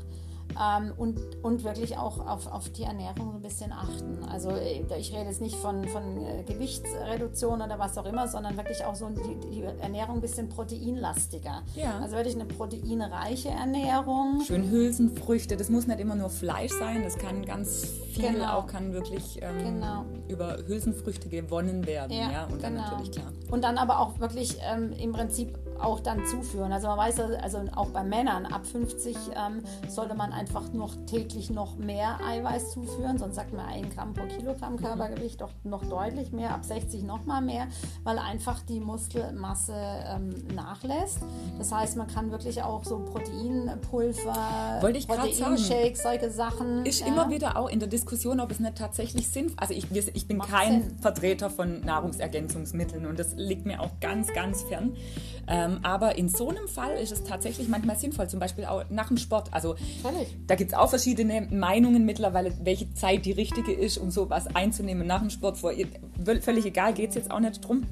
ähm, 0.60 0.92
und, 0.96 1.18
und 1.42 1.64
wirklich 1.64 1.96
auch 1.96 2.26
auf, 2.26 2.46
auf 2.46 2.68
die 2.70 2.84
Ernährung 2.84 3.34
ein 3.34 3.42
bisschen 3.42 3.72
achten. 3.72 4.24
Also 4.30 4.50
äh, 4.50 4.84
ich 4.98 5.12
rede 5.12 5.26
jetzt 5.26 5.40
nicht 5.40 5.56
von, 5.56 5.86
von 5.88 6.24
äh, 6.24 6.42
Gewichtsreduktion 6.44 7.60
oder 7.60 7.78
was 7.78 7.98
auch 7.98 8.06
immer, 8.06 8.28
sondern 8.28 8.56
wirklich 8.56 8.84
auch 8.84 8.94
so 8.94 9.08
die, 9.08 9.50
die 9.50 9.62
Ernährung 9.62 10.16
ein 10.16 10.20
bisschen 10.20 10.48
proteinlastiger. 10.48 11.62
Ja. 11.74 11.98
Also 12.00 12.16
wirklich 12.16 12.34
eine 12.34 12.46
proteinreiche 12.46 13.50
Ernährung. 13.50 14.42
Schön 14.46 14.70
Hülsenfrüchte, 14.70 15.56
das 15.56 15.68
muss 15.68 15.86
nicht 15.86 16.00
immer 16.00 16.14
nur 16.14 16.30
Fleisch 16.30 16.72
sein, 16.72 17.02
das 17.02 17.18
kann 17.18 17.44
ganz 17.44 17.86
viel 18.12 18.32
genau. 18.32 18.58
auch, 18.58 18.66
kann 18.66 18.92
wirklich 18.92 19.40
ähm, 19.42 19.58
genau. 19.58 20.04
über 20.28 20.58
Hülsenfrüchte 20.66 21.28
gewonnen 21.28 21.86
werden. 21.86 22.12
Ja, 22.12 22.30
ja? 22.30 22.44
Und 22.44 22.62
genau. 22.62 22.62
dann 22.62 22.74
natürlich 22.74 23.12
klar. 23.12 23.32
Und 23.50 23.62
dann 23.62 23.78
aber 23.78 24.00
auch 24.00 24.18
wirklich 24.20 24.58
ähm, 24.62 24.92
im 24.92 25.12
Prinzip 25.12 25.58
auch 25.80 26.00
dann 26.00 26.24
zuführen. 26.26 26.72
Also 26.72 26.88
man 26.88 26.98
weiß, 26.98 27.20
also 27.42 27.60
auch 27.74 27.88
bei 27.88 28.02
Männern 28.02 28.46
ab 28.46 28.66
50 28.66 29.16
ähm, 29.34 29.62
sollte 29.88 30.14
man 30.14 30.32
einfach 30.32 30.72
noch 30.72 30.94
täglich 31.06 31.50
noch 31.50 31.76
mehr 31.76 32.18
Eiweiß 32.24 32.72
zuführen, 32.72 33.18
sonst 33.18 33.36
sagt 33.36 33.52
man 33.52 33.66
1 33.66 33.94
Gramm 33.94 34.14
pro 34.14 34.26
Kilogramm 34.26 34.74
mhm. 34.74 34.78
Körpergewicht 34.78 35.40
doch 35.40 35.50
noch 35.64 35.84
deutlich 35.84 36.32
mehr, 36.32 36.52
ab 36.52 36.64
60 36.64 37.02
noch 37.02 37.24
mal 37.26 37.40
mehr, 37.40 37.66
weil 38.04 38.18
einfach 38.18 38.60
die 38.62 38.80
Muskelmasse 38.80 39.74
ähm, 39.74 40.34
nachlässt. 40.54 41.18
Das 41.58 41.72
heißt, 41.72 41.96
man 41.96 42.06
kann 42.06 42.30
wirklich 42.30 42.62
auch 42.62 42.84
so 42.84 42.98
Proteinpulver, 42.98 44.80
Proteinshakes, 44.80 46.02
solche 46.02 46.30
Sachen. 46.30 46.84
Ist 46.84 47.00
ja. 47.00 47.06
immer 47.06 47.30
wieder 47.30 47.56
auch 47.56 47.68
in 47.68 47.80
der 47.80 47.88
Diskussion, 47.88 48.40
ob 48.40 48.50
es 48.50 48.60
nicht 48.60 48.76
tatsächlich 48.76 49.28
Sinn, 49.28 49.52
also 49.56 49.74
ich, 49.74 49.90
ich 49.90 50.28
bin 50.28 50.38
Macht 50.38 50.50
kein 50.50 50.82
Sinn. 50.82 50.98
Vertreter 51.00 51.50
von 51.50 51.80
Nahrungsergänzungsmitteln 51.80 53.06
und 53.06 53.18
das 53.18 53.34
liegt 53.36 53.66
mir 53.66 53.80
auch 53.80 53.90
ganz, 54.00 54.32
ganz 54.32 54.62
fern. 54.62 54.96
Ähm, 55.48 55.65
aber 55.82 56.16
in 56.16 56.28
so 56.28 56.48
einem 56.50 56.68
Fall 56.68 56.96
ist 56.96 57.12
es 57.12 57.24
tatsächlich 57.24 57.68
manchmal 57.68 57.96
sinnvoll, 57.96 58.28
zum 58.28 58.40
Beispiel 58.40 58.64
auch 58.64 58.84
nach 58.90 59.08
dem 59.08 59.16
Sport. 59.16 59.52
Also 59.52 59.74
da 60.46 60.54
gibt 60.54 60.72
es 60.72 60.76
auch 60.76 60.90
verschiedene 60.90 61.48
Meinungen 61.50 62.04
mittlerweile, 62.04 62.52
welche 62.62 62.92
Zeit 62.94 63.24
die 63.24 63.32
richtige 63.32 63.72
ist, 63.72 63.98
um 63.98 64.10
sowas 64.10 64.46
einzunehmen 64.54 65.06
nach 65.06 65.20
dem 65.20 65.30
Sport. 65.30 65.58
Vor, 65.58 65.72
völlig 66.40 66.64
egal, 66.66 66.94
geht 66.94 67.10
es 67.10 67.14
jetzt 67.16 67.30
auch 67.30 67.40
nicht 67.40 67.66
drum. 67.66 67.84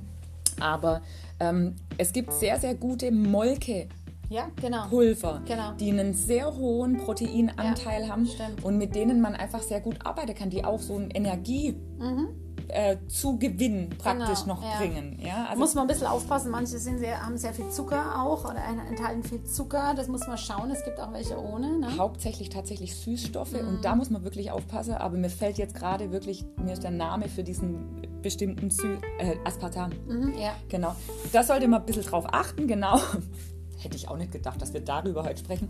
Aber 0.60 1.02
ähm, 1.40 1.74
es 1.98 2.12
gibt 2.12 2.32
sehr, 2.32 2.58
sehr 2.60 2.74
gute 2.74 3.10
Molke. 3.10 3.88
Ja, 4.30 4.48
genau. 4.60 4.86
Pulver, 4.88 5.42
Genau. 5.46 5.72
die 5.78 5.90
einen 5.90 6.14
sehr 6.14 6.56
hohen 6.56 6.96
Proteinanteil 6.96 8.02
Ja, 8.04 8.08
haben 8.08 8.26
stimmt. 8.26 8.64
und 8.64 8.78
mit 8.78 8.94
denen 8.94 9.20
man 9.20 9.34
einfach 9.34 9.60
sehr 9.62 9.80
gut 9.80 9.96
arbeiten 10.04 10.34
kann, 10.34 10.48
die 10.50 10.64
auch 10.64 10.80
so 10.80 10.96
einen 10.96 11.10
Energie 11.10 11.74
äh, 12.68 12.96
Zugewinn 13.08 13.90
praktisch 13.98 14.40
Mhm. 14.40 14.44
Genau, 14.44 14.54
noch 14.54 14.62
ja. 14.62 14.76
bringen. 14.78 15.18
Ja, 15.20 15.46
also 15.46 15.58
muss 15.60 15.74
man 15.74 15.84
ein 15.84 15.88
bisschen 15.88 16.06
aufpassen. 16.06 16.50
Manche 16.50 16.78
sind 16.78 16.98
sehr, 16.98 17.24
haben 17.24 17.36
sehr 17.38 17.52
viel 17.52 17.68
Zucker 17.70 18.20
auch 18.22 18.44
oder 18.44 18.60
enthalten 18.90 19.22
viel 19.22 19.42
Zucker. 19.44 19.94
Das 19.96 20.08
muss 20.08 20.26
man 20.26 20.38
schauen. 20.38 20.70
Es 20.70 20.84
gibt 20.84 20.98
auch 21.00 21.12
welche 21.12 21.38
ohne. 21.38 21.78
Ne? 21.78 21.96
hauptsächlich 21.98 22.48
tatsächlich 22.50 22.94
Süßstoffe 22.96 23.52
Mhm. 23.52 23.68
und 23.68 23.84
da 23.84 23.94
muss 23.94 24.10
man 24.10 24.24
wirklich 24.24 24.50
aufpassen. 24.50 24.94
Aber 24.94 25.16
mir 25.16 25.30
fällt 25.30 25.58
jetzt 25.58 25.74
gerade 25.74 26.12
wirklich, 26.12 26.44
mir 26.62 26.72
ist 26.72 26.82
der 26.82 26.90
Name 26.90 27.28
für 27.28 27.42
diesen 27.42 28.02
bestimmten 28.22 28.70
Sü 28.70 28.96
äh, 29.18 29.36
Aspartam. 29.44 29.90
Mhm, 30.06 30.34
ja. 30.38 30.52
Genau. 30.68 30.94
Da 31.32 31.42
sollte 31.42 31.68
man 31.68 31.80
ein 31.80 31.86
bisschen 31.86 32.04
drauf 32.04 32.24
achten, 32.32 32.66
genau. 32.66 32.98
Hätte 33.78 33.96
ich 33.96 34.08
auch 34.08 34.16
nicht 34.16 34.32
gedacht, 34.32 34.62
dass 34.62 34.72
wir 34.72 34.80
darüber 34.80 35.24
heute 35.24 35.38
sprechen. 35.40 35.68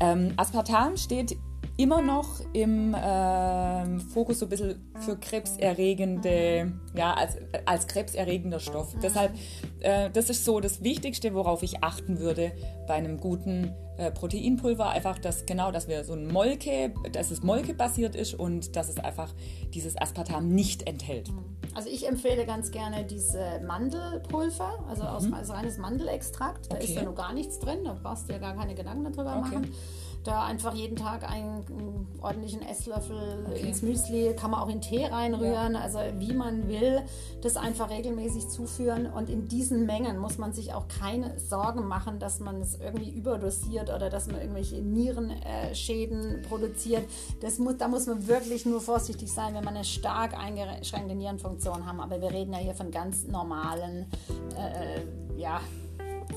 Ähm, 0.00 0.34
Aspartam 0.36 0.96
steht 0.98 1.36
immer 1.78 2.00
noch 2.00 2.40
im 2.52 2.96
ähm, 2.98 4.00
Fokus 4.00 4.38
so 4.38 4.46
ein 4.46 4.48
bisschen 4.48 4.92
für 5.00 5.16
krebserregende, 5.16 6.72
ja, 6.94 7.14
als, 7.14 7.36
als 7.66 7.86
krebserregender 7.86 8.60
Stoff. 8.60 8.94
Deshalb, 9.02 9.32
äh, 9.80 10.10
das 10.10 10.30
ist 10.30 10.44
so 10.44 10.60
das 10.60 10.82
Wichtigste, 10.82 11.34
worauf 11.34 11.62
ich 11.62 11.82
achten 11.82 12.18
würde 12.18 12.52
bei 12.86 12.94
einem 12.94 13.18
guten 13.18 13.74
äh, 13.98 14.10
Proteinpulver. 14.10 14.88
Einfach, 14.88 15.18
dass 15.18 15.44
genau, 15.46 15.70
dass 15.70 15.86
wir 15.88 16.04
so 16.04 16.14
ein 16.14 16.26
Molke, 16.28 16.94
dass 17.12 17.30
es 17.30 17.42
Molke-basiert 17.42 18.14
ist 18.16 18.34
und 18.34 18.74
dass 18.76 18.88
es 18.88 18.96
einfach 18.98 19.32
dieses 19.74 20.00
Aspartam 20.00 20.48
nicht 20.48 20.86
enthält. 20.88 21.30
Also 21.74 21.90
ich 21.90 22.08
empfehle 22.08 22.46
ganz 22.46 22.70
gerne 22.70 23.04
diese 23.04 23.60
Mandelpulver, 23.66 24.82
also 24.88 25.02
aus, 25.02 25.30
als 25.30 25.50
reines 25.50 25.76
Mandelextrakt. 25.76 26.72
Da 26.72 26.76
ist 26.78 26.88
Mhm. 26.88 26.92
Okay. 26.96 27.04
ja 27.04 27.10
noch 27.10 27.14
gar 27.16 27.34
nichts 27.34 27.58
drin, 27.58 27.84
da 27.84 27.98
brauchst 28.02 28.28
du 28.28 28.32
ja 28.32 28.38
gar 28.38 28.56
keine 28.56 28.74
Gedanken 28.74 29.04
darüber 29.04 29.36
Okay. 29.40 29.40
machen. 29.56 29.74
Da 30.26 30.42
einfach 30.42 30.74
jeden 30.74 30.96
Tag 30.96 31.22
einen, 31.30 32.08
ordentlichen 32.20 32.60
Esslöffel 32.62 33.44
Okay. 33.46 33.68
ins 33.68 33.82
Müsli, 33.82 34.34
kann 34.34 34.50
man 34.50 34.60
auch 34.60 34.68
in 34.68 34.80
Tee 34.80 35.06
reinrühren, 35.06 35.76
also 35.76 36.00
wie 36.18 36.32
man 36.32 36.66
will, 36.66 37.02
das 37.42 37.56
einfach 37.56 37.90
regelmäßig 37.90 38.48
zuführen. 38.48 39.06
Und 39.06 39.30
in 39.30 39.46
diesen 39.46 39.86
Mengen 39.86 40.18
muss 40.18 40.36
man 40.36 40.52
sich 40.52 40.74
auch 40.74 40.88
keine 40.88 41.38
Sorgen 41.38 41.86
machen, 41.86 42.18
dass 42.18 42.40
man 42.40 42.60
es 42.60 42.80
irgendwie 42.80 43.10
überdosiert 43.10 43.88
oder 43.94 44.10
dass 44.10 44.26
man 44.26 44.40
irgendwelche 44.40 44.82
Nierenschäden 44.82 46.42
produziert. 46.48 47.04
Das 47.40 47.60
muss, 47.60 47.76
da 47.76 47.86
muss 47.86 48.06
man 48.06 48.26
wirklich 48.26 48.66
nur 48.66 48.80
vorsichtig 48.80 49.30
sein, 49.32 49.54
wenn 49.54 49.64
man 49.64 49.76
eine 49.76 49.84
stark 49.84 50.36
eingeschränkte 50.36 51.14
Nierenfunktion 51.14 51.86
haben. 51.86 52.00
Aber 52.00 52.20
wir 52.20 52.32
reden 52.32 52.52
ja 52.52 52.58
hier 52.58 52.74
von 52.74 52.90
ganz 52.90 53.28
normalen, 53.28 54.06
äh, 54.56 55.38
ja, 55.38 55.60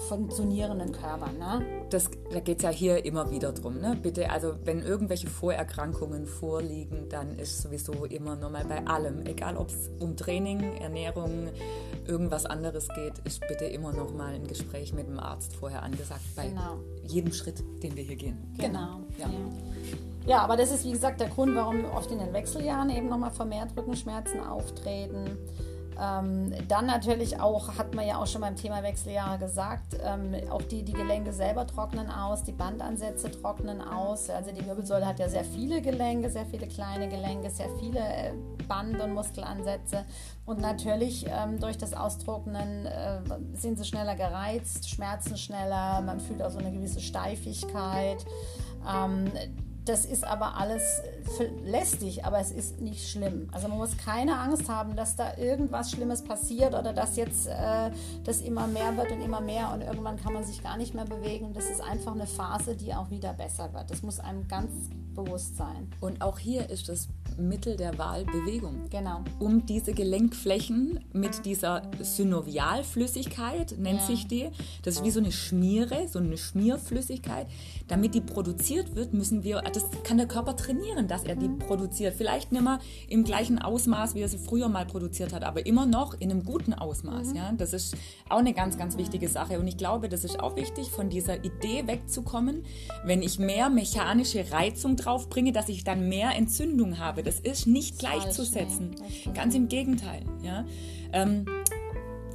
funktionierenden 0.08 0.92
Körpern. 0.92 1.38
Ne? 1.38 1.80
das, 1.90 2.10
da 2.32 2.40
geht 2.40 2.58
es 2.58 2.64
ja 2.64 2.70
hier 2.70 3.06
immer 3.06 3.32
wieder 3.32 3.52
drum. 3.52 3.80
Ne? 3.80 3.98
Bitte, 4.02 4.30
also 4.30 4.56
wenn 4.64 4.82
irgendwelche 4.82 5.28
Vorerkrankungen 5.28 6.26
vorliegen, 6.26 7.10
dann 7.10 7.38
ist 7.38 7.62
sowieso 7.62 8.06
immer 8.06 8.36
nochmal 8.36 8.66
bei 8.66 8.86
allem, 8.86 9.26
egal 9.26 9.58
ob 9.58 9.70
es 9.70 9.90
um 10.00 10.16
Training, 10.16 10.78
Ernährung, 10.78 11.50
irgendwas 12.08 12.46
anderes 12.46 12.88
geht, 12.90 13.20
ist 13.24 13.42
bitte 13.48 13.66
immer 13.66 13.92
nochmal 13.94 14.34
ein 14.36 14.48
Gespräch 14.48 14.94
mit 14.94 15.08
dem 15.08 15.20
Arzt 15.20 15.56
vorher 15.56 15.84
angesagt, 15.84 16.22
bei 16.36 16.48
Genau. 16.48 16.78
jedem 17.04 17.34
Schritt, 17.34 17.64
den 17.84 17.96
wir 17.96 18.04
hier 18.04 18.16
gehen. 18.16 18.38
Genau. 18.58 19.02
Ja. 19.18 19.28
Ja. 19.28 19.30
ja, 20.28 20.38
aber 20.40 20.58
das 20.58 20.72
ist 20.72 20.86
wie 20.86 20.92
gesagt 20.92 21.20
der 21.20 21.30
Grund, 21.30 21.56
warum 21.56 21.86
oft 21.86 22.12
in 22.12 22.20
den 22.20 22.34
Wechseljahren 22.34 22.90
eben 22.90 23.10
nochmal 23.10 23.32
vermehrt 23.32 23.76
Rückenschmerzen 23.76 24.42
auftreten. 24.42 25.38
Ähm, 26.02 26.54
dann 26.68 26.86
natürlich 26.86 27.40
auch, 27.40 27.78
hat 27.78 27.94
man 27.94 28.08
ja 28.08 28.18
auch 28.18 28.28
schon 28.28 28.42
beim 28.42 28.56
Thema 28.56 28.84
Wechseljahre 28.84 29.38
gesagt, 29.38 29.98
ähm, 30.02 30.34
auch 30.50 30.62
die, 30.62 30.84
die 30.84 30.94
Gelenke 30.94 31.34
selber 31.34 31.68
trocknen 31.68 32.10
aus, 32.10 32.44
die 32.44 32.54
Bandansätze 32.54 33.32
trocknen 33.32 33.82
aus. 33.82 34.30
Also 34.30 34.52
die 34.52 34.66
Wirbelsäule 34.66 35.06
hat 35.06 35.20
ja 35.20 35.28
sehr 35.28 35.44
viele 35.44 35.82
Gelenke, 35.82 36.30
sehr 36.30 36.46
viele 36.46 36.68
kleine 36.68 37.10
Gelenke, 37.10 37.50
sehr 37.50 37.70
viele 37.80 38.00
äh, 38.00 38.34
Band- 38.68 39.02
und 39.02 39.14
Muskelansätze. 39.14 40.06
Und 40.46 40.62
natürlich 40.62 41.26
ähm, 41.28 41.60
durch 41.60 41.78
das 41.78 41.94
Austrocknen 41.94 42.86
äh, 42.86 43.20
sind 43.54 43.78
sie 43.78 43.86
schneller 43.86 44.16
gereizt, 44.16 44.90
schmerzen 44.90 45.38
schneller, 45.38 46.02
man 46.02 46.20
fühlt 46.20 46.42
auch 46.42 46.52
so 46.52 46.60
eine 46.60 46.72
gewisse 46.72 47.02
Steifigkeit. 47.02 48.26
Das 49.86 50.06
ist 50.06 50.24
aber 50.24 50.58
alles 50.58 50.84
für- 51.38 51.50
lästig, 51.66 52.24
aber 52.26 52.40
es 52.40 52.52
ist 52.52 52.80
nicht 52.80 53.10
schlimm. 53.10 53.48
Also 53.52 53.68
man 53.70 53.78
muss 53.78 53.98
keine 53.98 54.38
Angst 54.38 54.70
haben, 54.70 54.96
dass 54.96 55.16
da 55.16 55.36
irgendwas 55.38 55.90
Schlimmes 55.92 56.24
passiert 56.24 56.76
oder 56.76 56.94
dass 56.94 57.16
jetzt 57.16 57.48
äh, 57.48 57.90
das 58.24 58.42
immer 58.42 58.68
mehr 58.68 58.96
wird 58.98 59.12
und 59.12 59.22
immer 59.22 59.42
mehr 59.42 59.72
und 59.74 59.82
irgendwann 59.82 60.18
kann 60.18 60.34
man 60.34 60.44
sich 60.44 60.62
gar 60.62 60.78
nicht 60.78 60.94
mehr 60.94 61.06
bewegen. 61.06 61.54
Das 61.54 61.66
ist 61.70 61.82
einfach 61.82 62.14
eine 62.14 62.28
Phase, 62.28 62.76
die 62.76 62.94
auch 62.94 63.10
wieder 63.10 63.34
besser 63.34 63.74
wird. 63.74 63.90
Das 63.90 64.04
muss 64.04 64.20
einem 64.20 64.48
ganz 64.48 64.72
bewusst 65.16 65.58
sein. 65.58 65.90
Und 66.02 66.22
auch 66.22 66.38
hier 66.38 66.70
ist 66.70 66.88
das 66.88 67.08
Mittel 67.38 67.76
der 67.76 67.98
Wahl 67.98 68.26
Bewegung. 68.26 68.76
Genau. 68.90 69.22
um 69.40 69.66
diese 69.66 69.94
Gelenkflächen 69.94 71.00
mit 71.14 71.46
dieser 71.46 71.84
Synovialflüssigkeit, 72.02 73.76
nennt 73.78 74.02
Ja. 74.02 74.06
sich 74.06 74.28
die. 74.28 74.50
Das 74.84 74.96
ist 74.96 75.04
wie 75.04 75.12
so 75.12 75.20
eine 75.20 75.32
Schmiere, 75.32 76.08
so 76.08 76.20
eine 76.20 76.38
Schmierflüssigkeit. 76.38 77.48
Damit 77.88 78.14
die 78.16 78.22
produziert 78.22 78.96
wird, 78.96 79.14
müssen 79.14 79.44
wir, 79.44 79.62
das 79.62 79.79
kann 80.04 80.18
der 80.18 80.28
Körper 80.28 80.56
trainieren, 80.56 81.08
dass 81.08 81.24
er 81.24 81.36
die 81.36 81.50
produziert. 81.50 82.16
Vielleicht 82.16 82.52
nicht 82.52 82.64
mehr 82.64 82.80
im 83.08 83.24
gleichen 83.24 83.60
Ausmaß, 83.60 84.16
wie 84.16 84.22
er 84.22 84.30
sie 84.30 84.38
früher 84.38 84.70
mal 84.70 84.86
produziert 84.86 85.34
hat, 85.34 85.44
aber 85.44 85.66
immer 85.66 85.86
noch 85.86 86.20
in 86.20 86.32
einem 86.32 86.44
guten 86.44 86.74
Ausmaß. 86.74 87.34
Ja? 87.34 87.52
Das 87.54 87.74
ist 87.74 87.96
auch 88.30 88.40
eine 88.40 88.54
ganz, 88.54 88.78
ganz 88.78 88.98
wichtige 88.98 89.28
Sache. 89.28 89.60
Und 89.60 89.68
ich 89.68 89.78
glaube, 89.78 90.10
das 90.10 90.24
ist 90.24 90.40
auch 90.40 90.56
wichtig, 90.56 90.90
von 90.90 91.10
dieser 91.10 91.44
Idee 91.44 91.86
wegzukommen, 91.86 92.64
wenn 93.04 93.22
ich 93.22 93.40
mehr 93.40 93.70
mechanische 93.70 94.52
Reizung 94.52 94.96
drauf 94.96 95.30
bringe, 95.30 95.52
dass 95.52 95.70
ich 95.70 95.84
dann 95.84 96.10
mehr 96.10 96.36
Entzündung 96.36 97.00
habe. 97.00 97.24
Das 97.24 97.40
ist 97.40 97.68
nicht 97.68 98.00
gleichzusetzen. 98.00 98.96
das 98.98 99.16
stimmt. 99.16 99.36
Ganz 99.36 99.56
im 99.56 99.68
Gegenteil. 99.68 100.24
Ja? 100.44 100.66
Ähm, 101.14 101.46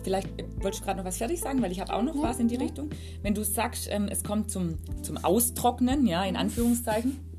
vielleicht 0.05 0.29
äh, 0.41 0.45
wolltest 0.61 0.83
du 0.83 0.87
gerade 0.87 0.99
noch 0.99 1.07
was 1.07 1.19
fertig 1.19 1.41
sagen, 1.41 1.63
weil 1.63 1.73
ich 1.73 1.81
habe 1.81 1.93
auch 1.93 2.03
noch 2.03 2.21
was 2.23 2.39
in 2.39 2.49
die 2.49 2.57
Richtung. 2.57 2.91
Wenn 3.23 3.35
du 3.35 3.45
sagst, 3.45 3.89
ähm, 3.91 4.09
es 4.09 4.23
kommt 4.23 4.51
zum, 4.51 4.79
zum 5.03 5.17
Austrocknen, 5.19 6.07
ja, 6.07 6.25
in 6.25 6.37
Anführungszeichen. 6.37 7.34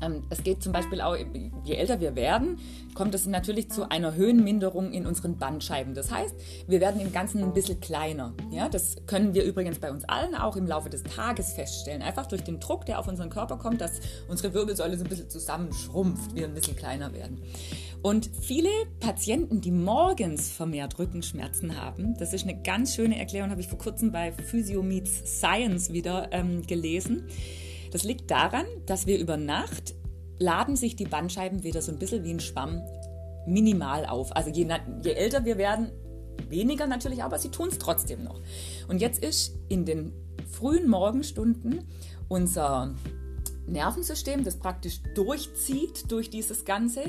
Ähm, 0.00 0.22
es 0.30 0.42
geht 0.42 0.62
zum 0.62 0.72
Beispiel 0.72 1.00
auch, 1.00 1.16
je 1.64 1.74
älter 1.74 2.00
wir 2.00 2.14
werden, 2.16 2.58
kommt 2.94 3.14
es 3.14 3.26
natürlich 3.26 3.70
zu 3.70 3.90
einer 3.90 4.14
Höhenminderung 4.14 4.92
in 4.92 5.06
unseren 5.06 5.36
Bandscheiben. 5.36 5.94
Das 5.94 6.10
heißt, 6.10 6.34
wir 6.66 6.80
werden 6.80 7.00
im 7.00 7.12
Ganzen 7.12 7.42
ein 7.42 7.52
bisschen 7.52 7.80
kleiner. 7.80 8.34
Ja, 8.50 8.68
das 8.68 8.96
können 9.06 9.34
wir 9.34 9.44
übrigens 9.44 9.78
bei 9.78 9.90
uns 9.90 10.04
allen 10.04 10.34
auch 10.34 10.56
im 10.56 10.66
Laufe 10.66 10.90
des 10.90 11.02
Tages 11.02 11.52
feststellen. 11.52 12.02
Einfach 12.02 12.26
durch 12.26 12.42
den 12.42 12.60
Druck, 12.60 12.86
der 12.86 12.98
auf 12.98 13.08
unseren 13.08 13.30
Körper 13.30 13.56
kommt, 13.56 13.80
dass 13.80 14.00
unsere 14.28 14.54
Wirbelsäule 14.54 14.96
so 14.96 15.04
ein 15.04 15.08
bisschen 15.08 15.30
zusammenschrumpft, 15.30 16.34
wir 16.34 16.46
ein 16.46 16.54
bisschen 16.54 16.76
kleiner 16.76 17.12
werden. 17.12 17.40
Und 18.02 18.30
viele 18.40 18.70
Patienten, 19.00 19.60
die 19.60 19.72
morgens 19.72 20.50
vermehrt 20.50 20.98
Rückenschmerzen 20.98 21.80
haben, 21.80 22.16
das 22.18 22.32
ist 22.32 22.44
eine 22.44 22.62
ganz 22.62 22.94
schöne 22.94 23.18
Erklärung, 23.18 23.50
habe 23.50 23.60
ich 23.60 23.68
vor 23.68 23.78
kurzem 23.78 24.12
bei 24.12 24.32
Physio 24.32 24.82
Meets 24.82 25.38
Science 25.38 25.92
wieder 25.92 26.28
ähm, 26.32 26.64
gelesen. 26.66 27.24
Das 27.90 28.04
liegt 28.04 28.30
daran, 28.30 28.66
dass 28.86 29.06
wir 29.06 29.18
über 29.18 29.36
Nacht 29.36 29.94
laden 30.38 30.76
sich 30.76 30.96
die 30.96 31.06
Bandscheiben 31.06 31.64
wieder 31.64 31.82
so 31.82 31.90
ein 31.90 31.98
bisschen 31.98 32.24
wie 32.24 32.32
ein 32.32 32.40
Schwamm 32.40 32.82
minimal 33.46 34.06
auf. 34.06 34.34
Also 34.36 34.50
je, 34.50 34.68
je 35.02 35.12
älter 35.12 35.44
wir 35.44 35.58
werden, 35.58 35.90
weniger 36.48 36.86
natürlich, 36.86 37.22
aber 37.22 37.38
sie 37.38 37.50
tun 37.50 37.68
es 37.68 37.78
trotzdem 37.78 38.24
noch. 38.24 38.40
Und 38.88 39.00
jetzt 39.00 39.22
ist 39.22 39.56
in 39.68 39.84
den 39.84 40.12
frühen 40.50 40.88
Morgenstunden 40.88 41.84
unser 42.28 42.94
Nervensystem, 43.66 44.44
das 44.44 44.58
praktisch 44.58 45.00
durchzieht 45.14 46.10
durch 46.10 46.30
dieses 46.30 46.64
Ganze, 46.64 47.02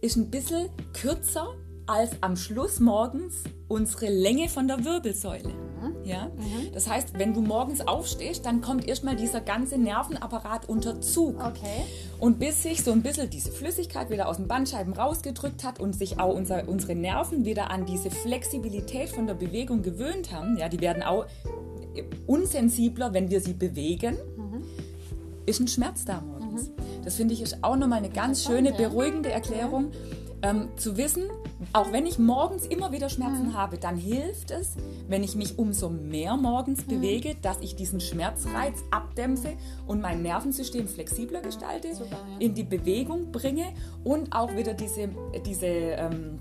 ist 0.00 0.16
ein 0.16 0.30
bisschen 0.30 0.68
kürzer 0.92 1.54
als 1.88 2.10
am 2.20 2.36
Schluss 2.36 2.80
morgens 2.80 3.44
unsere 3.66 4.08
Länge 4.08 4.48
von 4.48 4.68
der 4.68 4.84
Wirbelsäule. 4.84 5.52
Ja? 6.04 6.30
Das 6.72 6.88
heißt, 6.88 7.18
wenn 7.18 7.34
du 7.34 7.40
morgens 7.40 7.86
aufstehst, 7.86 8.44
dann 8.46 8.60
kommt 8.60 8.86
erstmal 8.86 9.16
dieser 9.16 9.40
ganze 9.40 9.78
Nervenapparat 9.78 10.68
unter 10.68 11.00
Zug. 11.00 11.36
Okay. 11.36 11.84
Und 12.18 12.38
bis 12.38 12.62
sich 12.62 12.82
so 12.82 12.92
ein 12.92 13.02
bisschen 13.02 13.30
diese 13.30 13.52
Flüssigkeit 13.52 14.10
wieder 14.10 14.28
aus 14.28 14.36
den 14.36 14.48
Bandscheiben 14.48 14.92
rausgedrückt 14.92 15.64
hat 15.64 15.80
und 15.80 15.94
sich 15.94 16.18
auch 16.18 16.34
unser, 16.34 16.68
unsere 16.68 16.94
Nerven 16.94 17.44
wieder 17.44 17.70
an 17.70 17.86
diese 17.86 18.10
Flexibilität 18.10 19.10
von 19.10 19.26
der 19.26 19.34
Bewegung 19.34 19.82
gewöhnt 19.82 20.32
haben, 20.32 20.56
ja, 20.56 20.68
die 20.68 20.80
werden 20.80 21.02
auch 21.02 21.26
unsensibler, 22.26 23.12
wenn 23.12 23.30
wir 23.30 23.40
sie 23.40 23.54
bewegen, 23.54 24.16
ist 25.46 25.60
ein 25.60 25.68
Schmerz 25.68 26.04
da 26.04 26.20
morgens. 26.20 26.70
Das 27.04 27.16
finde 27.16 27.34
ich 27.34 27.40
ist 27.40 27.62
auch 27.62 27.76
nochmal 27.76 27.98
eine 27.98 28.10
ganz 28.10 28.44
schöne, 28.44 28.72
beruhigende 28.72 29.30
Erklärung. 29.30 29.90
Ähm, 30.40 30.68
zu 30.76 30.96
wissen, 30.96 31.24
auch 31.72 31.90
wenn 31.90 32.06
ich 32.06 32.18
morgens 32.20 32.64
immer 32.64 32.92
wieder 32.92 33.08
Schmerzen 33.08 33.54
habe, 33.54 33.76
dann 33.76 33.96
hilft 33.96 34.52
es, 34.52 34.74
wenn 35.08 35.24
ich 35.24 35.34
mich 35.34 35.58
umso 35.58 35.88
mehr 35.88 36.36
morgens 36.36 36.84
bewege, 36.84 37.34
dass 37.42 37.58
ich 37.60 37.74
diesen 37.74 38.00
Schmerzreiz 38.00 38.76
abdämpfe 38.92 39.54
und 39.88 40.00
mein 40.00 40.22
Nervensystem 40.22 40.86
flexibler 40.86 41.40
gestalte, 41.40 41.92
Super, 41.92 42.18
ja. 42.34 42.38
in 42.38 42.54
die 42.54 42.62
Bewegung 42.62 43.32
bringe 43.32 43.64
und 44.04 44.32
auch 44.32 44.54
wieder 44.54 44.74
diese, 44.74 45.08
diese 45.44 45.66
ähm, 45.66 46.38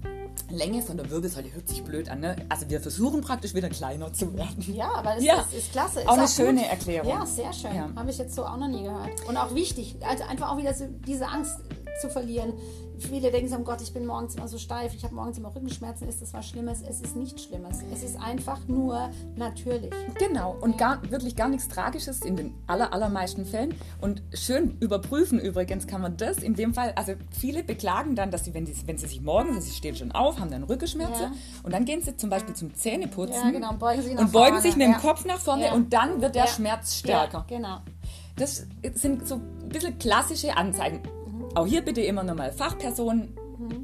Länge 0.51 0.83
von 0.83 0.95
der 0.97 1.09
Wirbelsäule 1.09 1.51
hört 1.53 1.67
sich 1.67 1.83
blöd 1.83 2.07
an, 2.09 2.19
ne? 2.19 2.35
Also 2.49 2.69
wir 2.69 2.79
versuchen 2.79 3.21
praktisch 3.21 3.55
wieder 3.55 3.69
kleiner 3.69 4.13
zu 4.13 4.31
werden. 4.37 4.63
Ja, 4.75 4.91
aber 4.93 5.15
das 5.15 5.23
Ja. 5.23 5.41
ist, 5.41 5.53
ist 5.57 5.71
klasse. 5.71 6.01
Ist 6.01 6.07
Auch 6.07 6.13
eine 6.13 6.21
gut. 6.21 6.29
schöne 6.31 6.67
Erklärung. 6.69 7.09
Ja, 7.09 7.25
sehr 7.25 7.51
schön. 7.51 7.75
Ja. 7.75 7.89
Habe 7.95 8.11
ich 8.11 8.17
jetzt 8.19 8.35
so 8.35 8.45
auch 8.45 8.57
noch 8.57 8.67
nie 8.67 8.83
gehört. 8.83 9.27
Und 9.27 9.35
auch 9.37 9.55
wichtig, 9.55 9.95
also 10.07 10.23
einfach 10.25 10.51
auch 10.51 10.57
wieder 10.59 10.73
so 10.75 10.85
diese 11.07 11.27
Angst 11.27 11.57
zu 11.99 12.09
verlieren. 12.09 12.53
Viele 12.99 13.31
denken 13.31 13.49
so, 13.49 13.55
oh 13.57 13.63
Gott, 13.63 13.81
ich 13.81 13.93
bin 13.93 14.05
morgens 14.05 14.35
immer 14.35 14.47
so 14.47 14.57
steif, 14.57 14.93
ich 14.93 15.03
habe 15.03 15.13
morgens 15.13 15.37
immer 15.37 15.53
Rückenschmerzen, 15.55 16.07
ist 16.07 16.21
das 16.21 16.33
was 16.33 16.47
Schlimmes? 16.47 16.81
Es 16.81 17.01
ist 17.01 17.15
nichts 17.15 17.43
Schlimmes. 17.43 17.79
Es 17.93 18.03
ist 18.03 18.19
einfach 18.19 18.59
nur 18.67 19.09
natürlich. 19.35 19.91
Genau, 20.19 20.55
und 20.61 20.77
gar, 20.77 21.01
wirklich 21.11 21.35
gar 21.35 21.47
nichts 21.49 21.67
Tragisches 21.67 22.21
in 22.21 22.35
den 22.35 22.53
aller, 22.67 22.93
allermeisten 22.93 23.45
Fällen. 23.45 23.75
Und 24.01 24.23
schön 24.33 24.77
überprüfen 24.79 25.39
übrigens 25.39 25.87
kann 25.87 26.01
man 26.01 26.17
das 26.17 26.37
in 26.39 26.55
dem 26.55 26.73
Fall, 26.73 26.93
also 26.95 27.13
viele 27.31 27.63
beklagen 27.63 28.15
dann, 28.15 28.31
dass 28.31 28.45
sie, 28.45 28.53
wenn, 28.53 28.65
die, 28.65 28.73
wenn 28.87 28.97
sie 28.97 29.07
sich 29.07 29.21
morgens, 29.21 29.65
sie 29.65 29.71
stehen 29.73 29.95
schon 29.95 30.11
auf, 30.11 30.39
haben 30.39 30.51
dann 30.51 30.63
Rückenschmerzen 30.63 31.21
Ja. 31.23 31.31
und 31.63 31.73
dann 31.73 31.85
gehen 31.85 32.01
sie 32.01 32.15
zum 32.17 32.29
Beispiel 32.29 32.55
zum 32.55 32.73
Zähneputzen 32.73 33.35
Ja, 33.43 33.51
genau, 33.51 33.69
und 33.71 33.79
beugen 33.79 34.01
sich 34.01 34.17
und 34.17 34.31
beugen 34.31 34.59
sich 34.61 34.75
mit 34.75 34.85
dem 34.87 34.93
Ja. 34.93 34.99
Kopf 34.99 35.25
nach 35.25 35.39
vorne 35.39 35.73
und 35.73 35.93
dann 35.93 36.21
wird 36.21 36.35
der. 36.35 36.47
Schmerz 36.47 36.95
stärker. 36.95 37.45
Genau. 37.47 37.79
Das 38.37 38.65
sind 38.93 39.27
so 39.27 39.35
ein 39.35 39.69
bisschen 39.69 39.97
klassische 39.99 40.55
Anzeigen. 40.55 41.01
Auch 41.57 41.65
hier 41.65 41.81
bitte 41.83 42.01
immer 42.01 42.23
nochmal 42.23 42.51
Fachpersonen 42.51 43.35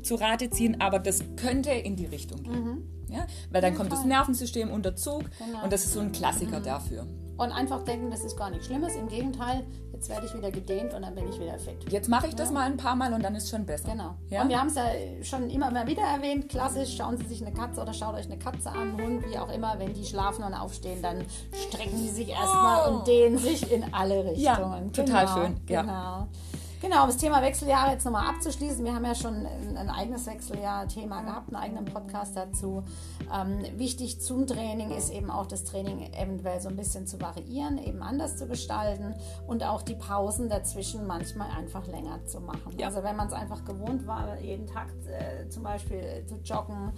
zu 0.04 0.14
Rate 0.16 0.50
ziehen, 0.52 0.80
aber 0.80 1.00
das 1.00 1.24
könnte 1.36 1.72
in 1.72 1.96
die 1.96 2.06
Richtung 2.06 2.44
gehen. 2.44 2.88
Ja? 3.10 3.26
Weil 3.52 3.62
dann 3.62 3.74
kommt 3.76 3.92
das 3.92 4.06
Nervensystem 4.06 4.70
unter 4.70 4.96
Zug 4.96 5.24
Genau. 5.40 5.64
und 5.64 5.74
das 5.74 5.84
ist 5.86 5.94
so 5.94 6.00
ein 6.00 6.12
Klassiker 6.12 6.60
dafür. 6.60 7.08
Und 7.36 7.52
einfach 7.52 7.84
denken, 7.84 8.12
das 8.12 8.24
ist 8.24 8.38
gar 8.38 8.52
nichts 8.52 8.68
Schlimmes. 8.68 8.96
Im 8.96 9.08
Gegenteil, 9.08 9.64
jetzt 9.92 10.08
werde 10.08 10.28
ich 10.28 10.36
wieder 10.36 10.52
gedehnt 10.52 10.94
und 10.94 11.02
dann 11.02 11.16
bin 11.16 11.28
ich 11.28 11.40
wieder 11.40 11.58
fit. 11.58 11.92
Jetzt 11.92 12.08
mache 12.08 12.28
ich 12.28 12.36
das 12.36 12.52
mal 12.52 12.62
ein 12.68 12.78
paar 12.78 12.96
Mal 12.96 13.12
und 13.12 13.24
dann 13.24 13.34
ist 13.34 13.50
schon 13.50 13.66
besser. 13.66 13.90
Genau. 13.90 14.14
Ja? 14.30 14.44
Und 14.44 14.50
wir 14.50 14.60
haben 14.60 14.68
es 14.68 14.76
ja 14.76 14.84
schon 15.24 15.50
immer 15.50 15.72
mal 15.72 15.88
wieder 15.88 16.04
erwähnt, 16.04 16.48
klassisch, 16.50 16.96
schauen 16.96 17.18
Sie 17.18 17.26
sich 17.26 17.42
eine 17.44 17.52
Katze 17.56 17.82
oder 17.82 17.92
schaut 17.94 18.14
euch 18.14 18.28
eine 18.28 18.38
Katze 18.38 18.70
an, 18.70 18.94
Hund, 19.02 19.24
wie 19.28 19.38
auch 19.40 19.52
immer, 19.52 19.80
wenn 19.80 19.96
die 19.96 20.06
schlafen 20.06 20.44
und 20.44 20.54
aufstehen, 20.54 21.02
dann 21.02 21.26
strecken 21.70 21.98
die 21.98 22.10
sich 22.10 22.30
erstmal 22.30 22.88
Oh. 22.92 22.98
und 23.00 23.08
dehnen 23.08 23.40
sich 23.40 23.72
in 23.72 23.92
alle 23.92 24.24
Richtungen. 24.26 24.94
total 24.94 25.26
genau, 25.26 25.36
schön, 25.38 25.56
ja. 25.70 26.28
Genau. 26.84 27.04
Um 27.04 27.08
das 27.08 27.16
Thema 27.16 27.42
Wechseljahre 27.42 27.92
jetzt 27.92 28.04
nochmal 28.04 28.28
abzuschließen. 28.28 28.84
Wir 28.84 28.94
haben 28.94 29.06
ja 29.06 29.16
schon 29.16 29.46
ein, 29.46 29.78
ein 29.78 29.90
eigenes 29.90 30.28
Wechseljahr-Thema 30.28 31.22
gehabt, 31.22 31.48
einen 31.48 31.56
eigenen 31.56 31.86
Podcast 31.86 32.36
dazu. 32.36 32.84
Ähm, 33.34 33.64
wichtig 33.80 34.20
zum 34.20 34.46
Training 34.46 34.92
ist 34.92 35.10
eben 35.10 35.32
auch 35.32 35.46
das 35.46 35.64
Training 35.64 36.12
eventuell 36.12 36.60
so 36.60 36.68
ein 36.68 36.76
bisschen 36.76 37.08
zu 37.08 37.22
variieren, 37.22 37.78
eben 37.78 38.04
anders 38.04 38.36
zu 38.36 38.48
gestalten 38.48 39.16
und 39.48 39.64
auch 39.64 39.82
die 39.82 39.96
Pausen 39.96 40.50
dazwischen 40.50 41.08
manchmal 41.08 41.50
einfach 41.52 41.88
länger 41.88 42.26
zu 42.26 42.42
machen. 42.42 42.78
Ja. 42.78 42.88
Also 42.88 43.02
wenn 43.02 43.16
man 43.16 43.28
es 43.28 43.34
einfach 43.34 43.64
gewohnt 43.64 44.06
war, 44.06 44.38
jeden 44.42 44.68
Tag 44.68 44.90
äh, 45.08 45.48
zum 45.48 45.64
Beispiel 45.64 46.26
zu 46.28 46.36
joggen, 46.44 46.92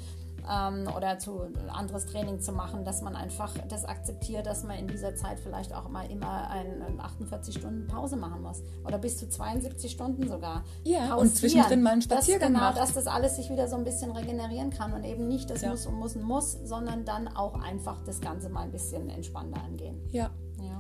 ähm, 0.50 0.88
oder 0.96 1.20
zu 1.20 1.42
anderes 1.68 2.06
Training 2.06 2.40
zu 2.40 2.52
machen, 2.52 2.84
dass 2.86 3.02
man 3.02 3.16
einfach 3.16 3.54
das 3.70 3.86
akzeptiert, 3.86 4.46
dass 4.46 4.64
man 4.64 4.78
in 4.78 4.88
dieser 4.88 5.16
Zeit 5.16 5.40
vielleicht 5.40 5.74
auch 5.74 5.90
mal 5.90 6.10
immer 6.10 6.50
eine 6.50 6.86
48 7.00 7.56
Stunden 7.56 7.88
Pause 7.88 8.16
machen 8.16 8.42
muss 8.42 8.62
oder 8.86 8.98
bis 8.98 9.18
zu 9.18 9.28
72 9.30 9.92
Stunden 9.92 10.28
sogar. 10.28 10.64
Ja, 10.84 11.16
und 11.16 11.36
zwischendrin 11.36 11.82
mal 11.82 11.94
einen 11.94 12.02
Spaziergang 12.02 12.54
das, 12.54 12.60
genau, 12.62 12.70
macht. 12.72 12.78
dass 12.78 12.94
das 12.94 13.08
alles 13.08 13.36
sich 13.36 13.50
wieder 13.50 13.68
so 13.68 13.76
ein 13.76 13.84
bisschen 13.84 14.12
regenerieren 14.12 14.70
kann 14.70 14.94
und 14.94 15.04
eben 15.04 15.28
nicht 15.28 15.50
das 15.50 15.62
Ja. 15.62 15.70
muss 15.70 15.86
und 15.86 15.96
muss 15.96 16.16
und 16.16 16.24
muss, 16.24 16.54
sondern 16.64 17.06
dann 17.06 17.28
auch 17.28 17.60
einfach 17.62 18.02
das 18.06 18.22
Ganze 18.22 18.50
mal 18.50 18.62
ein 18.62 18.72
bisschen 18.72 19.10
entspannter 19.10 19.62
angehen. 19.64 20.02
Ja. 20.12 20.30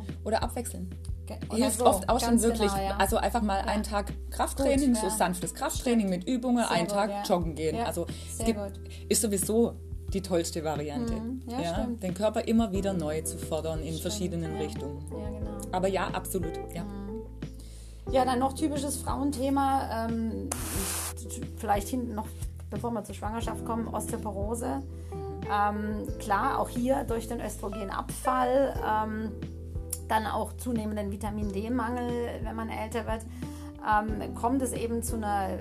Ja. 0.07 0.15
Oder 0.23 0.43
abwechseln. 0.43 0.89
Oder 1.49 1.57
Hilft 1.57 1.79
so, 1.79 1.85
oft 1.85 2.07
auch 2.07 2.19
schon 2.19 2.41
wirklich. 2.41 2.71
genau, 2.71 2.83
ja. 2.83 2.97
Also 2.97 3.17
einfach 3.17 3.41
mal 3.41 3.61
einen 3.61 3.83
Tag 3.83 4.13
Krafttraining, 4.29 4.93
Gut, 4.93 5.01
so 5.01 5.07
ja. 5.07 5.13
sanftes 5.13 5.53
Krafttraining 5.55 6.09
mit 6.09 6.27
Übungen, 6.27 6.59
Sehr 6.59 6.71
einen 6.71 6.87
gut, 6.87 6.95
Tag 6.95 7.09
ja. 7.09 7.23
joggen 7.23 7.55
gehen. 7.55 7.75
Ja, 7.77 7.85
Also 7.85 8.05
es 8.37 8.45
gibt, 8.45 8.59
ist 9.09 9.21
sowieso 9.21 9.75
die 10.13 10.21
tollste 10.21 10.63
Variante. 10.63 11.13
Mhm. 11.13 11.41
Ja, 11.47 11.73
stimmt. 11.73 12.03
den 12.03 12.13
Körper 12.13 12.47
immer 12.47 12.71
wieder 12.71 12.93
neu 12.93 13.21
zu 13.21 13.37
fordern 13.37 13.81
in 13.81 13.97
verschiedenen 13.97 14.53
ja. 14.53 14.61
Richtungen. 14.61 15.03
ja, 15.11 15.29
genau. 15.39 15.51
Aber 15.71 15.87
ja, 15.87 16.07
absolut. 16.09 16.53
Ja. 16.73 16.85
Ja, 18.11 18.23
dann 18.23 18.37
noch 18.39 18.53
typisches 18.53 18.97
Frauenthema, 18.97 20.07
ähm, 20.07 20.49
vielleicht 21.57 21.87
hinten 21.87 22.13
noch, 22.13 22.27
bevor 22.69 22.91
wir 22.91 23.03
zur 23.03 23.15
Schwangerschaft 23.15 23.65
kommen, 23.65 23.87
Osteoporose. 23.87 24.83
Ähm, 25.51 26.07
klar, 26.19 26.59
auch 26.59 26.69
hier 26.69 27.03
durch 27.03 27.27
den 27.27 27.41
Östrogenabfall, 27.41 28.75
ähm, 28.87 29.31
dann 30.07 30.25
auch 30.25 30.53
zunehmenden 30.53 31.11
Vitamin 31.11 31.51
D-Mangel, 31.51 32.41
wenn 32.43 32.55
man 32.55 32.69
älter 32.69 33.05
wird, 33.05 33.25
ähm, 33.85 34.33
kommt 34.35 34.61
es 34.61 34.73
eben 34.73 35.03
zu 35.03 35.15
einer 35.15 35.59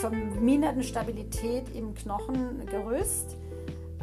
verminderten 0.00 0.82
Stabilität 0.82 1.74
im 1.74 1.94
Knochengerüst. 1.94 3.36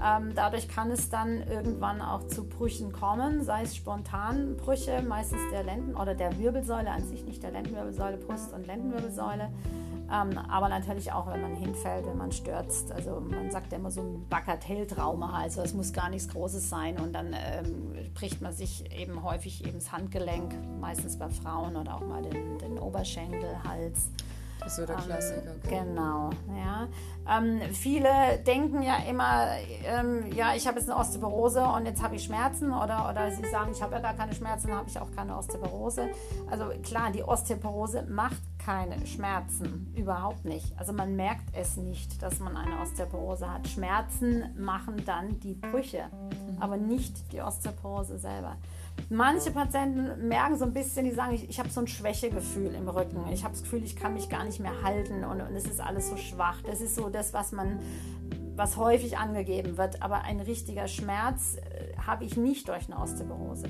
Ähm, 0.03 0.31
dadurch 0.33 0.67
kann 0.67 0.89
es 0.89 1.09
dann 1.09 1.43
irgendwann 1.47 2.01
auch 2.01 2.25
zu 2.27 2.43
Brüchen 2.47 2.91
kommen, 2.91 3.43
sei 3.43 3.63
es 3.63 3.75
spontan 3.75 4.57
Brüche, 4.57 5.03
meistens 5.07 5.39
der 5.51 5.63
Lenden- 5.63 5.95
oder 5.95 6.15
der 6.15 6.39
Wirbelsäule 6.39 6.89
an 6.89 7.03
sich, 7.03 7.23
nicht 7.23 7.43
der 7.43 7.51
Lendenwirbelsäule, 7.51 8.17
Brust- 8.17 8.53
und 8.53 8.65
Lendenwirbelsäule. 8.65 9.49
Ähm, 10.11 10.37
aber 10.49 10.67
natürlich 10.67 11.11
auch, 11.13 11.27
wenn 11.27 11.41
man 11.41 11.55
hinfällt, 11.55 12.05
wenn 12.05 12.17
man 12.17 12.31
stürzt. 12.31 12.91
Also 12.91 13.21
man 13.21 13.49
sagt 13.49 13.71
ja 13.71 13.77
immer 13.77 13.91
so 13.91 14.01
ein 14.01 14.27
Bagatelltrauma, 14.29 15.39
also 15.39 15.61
es 15.61 15.73
muss 15.73 15.93
gar 15.93 16.09
nichts 16.09 16.27
Großes 16.29 16.69
sein 16.69 16.99
und 16.99 17.13
dann 17.13 17.33
ähm, 17.33 17.93
bricht 18.13 18.41
man 18.41 18.51
sich 18.51 18.91
eben 18.91 19.23
häufig 19.23 19.65
eben 19.65 19.79
das 19.79 19.91
Handgelenk, 19.91 20.53
meistens 20.79 21.17
bei 21.17 21.29
Frauen 21.29 21.75
oder 21.75 21.95
auch 21.95 22.05
mal 22.05 22.21
den, 22.21 22.57
den 22.57 22.77
Oberschenkel, 22.77 23.49
Hals. 23.67 24.09
Das 24.61 24.73
ist 24.73 24.75
so 24.75 24.85
der 24.85 24.95
Klassiker. 24.97 25.55
Genau, 25.67 26.29
ja. 26.55 26.87
Ähm, 27.27 27.61
viele 27.73 28.37
denken 28.45 28.83
ja 28.83 28.97
immer, 29.09 29.47
ähm, 29.85 30.31
ja, 30.33 30.53
ich 30.55 30.67
habe 30.67 30.79
jetzt 30.79 30.89
eine 30.89 30.99
Osteoporose 30.99 31.63
und 31.63 31.87
jetzt 31.87 32.03
habe 32.03 32.15
ich 32.15 32.23
Schmerzen 32.23 32.71
oder, 32.71 33.09
oder 33.09 33.31
sie 33.31 33.47
sagen, 33.49 33.71
ich 33.71 33.81
habe 33.81 33.95
ja 33.95 34.01
gar 34.01 34.13
keine 34.13 34.35
Schmerzen, 34.35 34.71
habe 34.71 34.87
ich 34.87 34.99
auch 34.99 35.11
keine 35.15 35.35
Osteoporose. 35.35 36.09
Also 36.49 36.65
klar, 36.83 37.11
die 37.11 37.23
Osteoporose 37.23 38.03
macht 38.03 38.41
keine 38.65 39.05
Schmerzen, 39.07 39.91
überhaupt 39.95 40.45
nicht. 40.45 40.77
Also 40.77 40.93
man 40.93 41.15
merkt 41.15 41.55
es 41.55 41.77
nicht, 41.77 42.21
dass 42.21 42.39
man 42.39 42.55
eine 42.55 42.79
Osteoporose 42.81 43.51
hat. 43.51 43.67
Schmerzen 43.67 44.43
machen 44.57 45.03
dann 45.05 45.39
die 45.39 45.53
Brüche, 45.53 46.03
aber 46.59 46.77
nicht 46.77 47.31
die 47.33 47.41
Osteoporose 47.41 48.19
selber. 48.19 48.57
Manche 49.09 49.51
Patienten 49.51 50.27
merken 50.27 50.57
so 50.57 50.65
ein 50.65 50.73
bisschen, 50.73 51.05
die 51.05 51.11
sagen, 51.11 51.33
ich, 51.33 51.49
ich 51.49 51.59
habe 51.59 51.69
so 51.69 51.81
ein 51.81 51.87
Schwächegefühl 51.87 52.75
im 52.75 52.87
Rücken. 52.87 53.25
Ich 53.31 53.43
habe 53.43 53.53
das 53.53 53.63
Gefühl, 53.63 53.83
ich 53.83 53.95
kann 53.95 54.13
mich 54.13 54.29
gar 54.29 54.43
nicht 54.43 54.59
mehr 54.59 54.83
halten 54.83 55.23
und, 55.23 55.41
und 55.41 55.55
es 55.55 55.65
ist 55.65 55.81
alles 55.81 56.09
so 56.09 56.17
schwach. 56.17 56.61
Das 56.65 56.81
ist 56.81 56.95
so 56.95 57.09
das, 57.09 57.33
was 57.33 57.51
man, 57.51 57.79
was 58.55 58.77
häufig 58.77 59.17
angegeben 59.17 59.77
wird. 59.77 60.01
Aber 60.01 60.21
ein 60.21 60.39
richtiger 60.39 60.87
Schmerz 60.87 61.57
äh, 61.57 61.97
habe 61.97 62.25
ich 62.25 62.37
nicht 62.37 62.67
durch 62.67 62.91
eine 62.91 63.01
Osteoporose. 63.01 63.69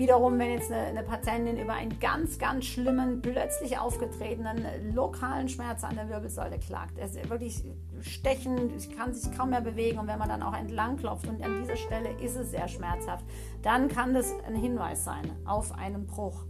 Wiederum, 0.00 0.38
wenn 0.38 0.52
jetzt 0.52 0.72
eine, 0.72 0.86
eine 0.86 1.02
Patientin 1.02 1.58
über 1.58 1.74
einen 1.74 2.00
ganz, 2.00 2.38
ganz 2.38 2.64
schlimmen, 2.64 3.20
plötzlich 3.20 3.78
aufgetretenen 3.78 4.94
lokalen 4.94 5.46
Schmerz 5.46 5.84
an 5.84 5.94
der 5.94 6.08
Wirbelsäule 6.08 6.58
klagt, 6.58 6.96
es 6.96 7.16
ist 7.16 7.28
wirklich 7.28 7.62
stechen, 8.00 8.78
sie 8.78 8.88
kann 8.94 9.12
sich 9.12 9.30
kaum 9.36 9.50
mehr 9.50 9.60
bewegen 9.60 9.98
und 9.98 10.06
wenn 10.06 10.18
man 10.18 10.30
dann 10.30 10.42
auch 10.42 10.56
entlang 10.56 10.96
klopft 10.96 11.28
und 11.28 11.44
an 11.44 11.60
dieser 11.60 11.76
Stelle 11.76 12.18
ist 12.18 12.34
es 12.34 12.50
sehr 12.50 12.66
schmerzhaft, 12.66 13.26
dann 13.60 13.88
kann 13.88 14.14
das 14.14 14.32
ein 14.46 14.54
Hinweis 14.54 15.04
sein 15.04 15.30
auf 15.44 15.70
einen 15.72 16.06
Bruch. 16.06 16.46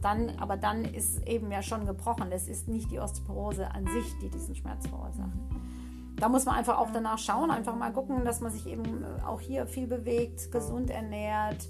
Dann, 0.00 0.30
aber 0.38 0.56
dann 0.56 0.84
ist 0.84 1.26
eben 1.26 1.50
ja 1.50 1.62
schon 1.62 1.86
gebrochen. 1.86 2.30
Es 2.30 2.46
ist 2.46 2.68
nicht 2.68 2.92
die 2.92 3.00
Osteoporose 3.00 3.74
an 3.74 3.88
sich, 3.88 4.18
die 4.22 4.28
diesen 4.28 4.54
Schmerz 4.54 4.86
verursacht. 4.86 5.32
Da 6.14 6.28
muss 6.28 6.44
man 6.44 6.54
einfach 6.54 6.78
auch 6.78 6.90
danach 6.92 7.18
schauen, 7.18 7.50
einfach 7.50 7.74
mal 7.74 7.92
gucken, 7.92 8.24
dass 8.24 8.40
man 8.40 8.52
sich 8.52 8.68
eben 8.68 9.04
auch 9.26 9.40
hier 9.40 9.66
viel 9.66 9.88
bewegt, 9.88 10.52
gesund 10.52 10.90
ernährt. 10.90 11.66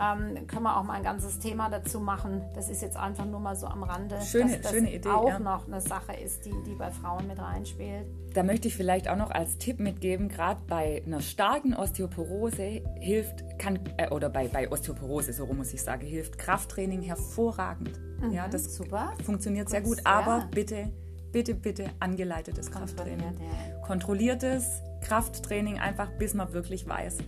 Ähm, 0.00 0.46
können 0.46 0.62
wir 0.62 0.76
auch 0.78 0.84
mal 0.84 0.94
ein 0.94 1.02
ganzes 1.02 1.38
Thema 1.38 1.68
dazu 1.68 2.00
machen. 2.00 2.40
Das 2.54 2.70
ist 2.70 2.80
jetzt 2.80 2.96
einfach 2.96 3.26
nur 3.26 3.40
mal 3.40 3.54
so 3.56 3.66
am 3.66 3.82
Rande, 3.82 4.18
Schöne- 4.22 4.52
dass 4.52 4.62
das 4.62 4.70
schöne 4.72 4.92
Idee, 4.94 5.08
auch 5.10 5.28
ja. 5.28 5.38
noch 5.38 5.66
eine 5.66 5.80
Sache 5.82 6.14
ist, 6.14 6.46
die, 6.46 6.54
die 6.66 6.74
bei 6.74 6.90
Frauen 6.90 7.26
mit 7.28 7.38
reinspielt. 7.38 8.06
Da 8.32 8.42
möchte 8.42 8.68
ich 8.68 8.74
vielleicht 8.76 9.06
auch 9.08 9.16
noch 9.16 9.30
als 9.30 9.58
Tipp 9.58 9.78
mitgeben, 9.80 10.28
gerade 10.28 10.62
bei 10.66 11.02
einer 11.04 11.20
starken 11.20 11.74
Osteoporose 11.74 12.82
hilft, 13.00 13.58
kann, 13.58 13.78
äh, 13.98 14.08
oder 14.08 14.30
bei, 14.30 14.48
bei 14.48 14.70
Osteoporose, 14.72 15.34
so 15.34 15.44
rum 15.44 15.58
muss 15.58 15.74
ich 15.74 15.82
sagen, 15.82 16.06
hilft 16.06 16.38
Krafttraining 16.38 17.02
hervorragend. 17.02 18.00
ja, 18.30 18.48
das 18.48 18.64
Mhm, 18.64 18.84
super. 18.84 19.12
funktioniert 19.24 19.68
sehr 19.68 19.82
gut, 19.82 19.98
Gut, 19.98 20.06
aber 20.06 20.38
ja. 20.38 20.48
bitte, 20.54 20.90
bitte, 21.32 21.54
bitte 21.54 21.84
angeleitetes 22.00 22.70
Krafttraining. 22.70 23.34
Ja. 23.38 23.78
Kontrolliertes 23.86 24.80
Krafttraining, 25.02 25.78
einfach 25.78 26.10
bis 26.12 26.32
man 26.32 26.52
wirklich 26.54 26.88
weiß, 26.88 27.18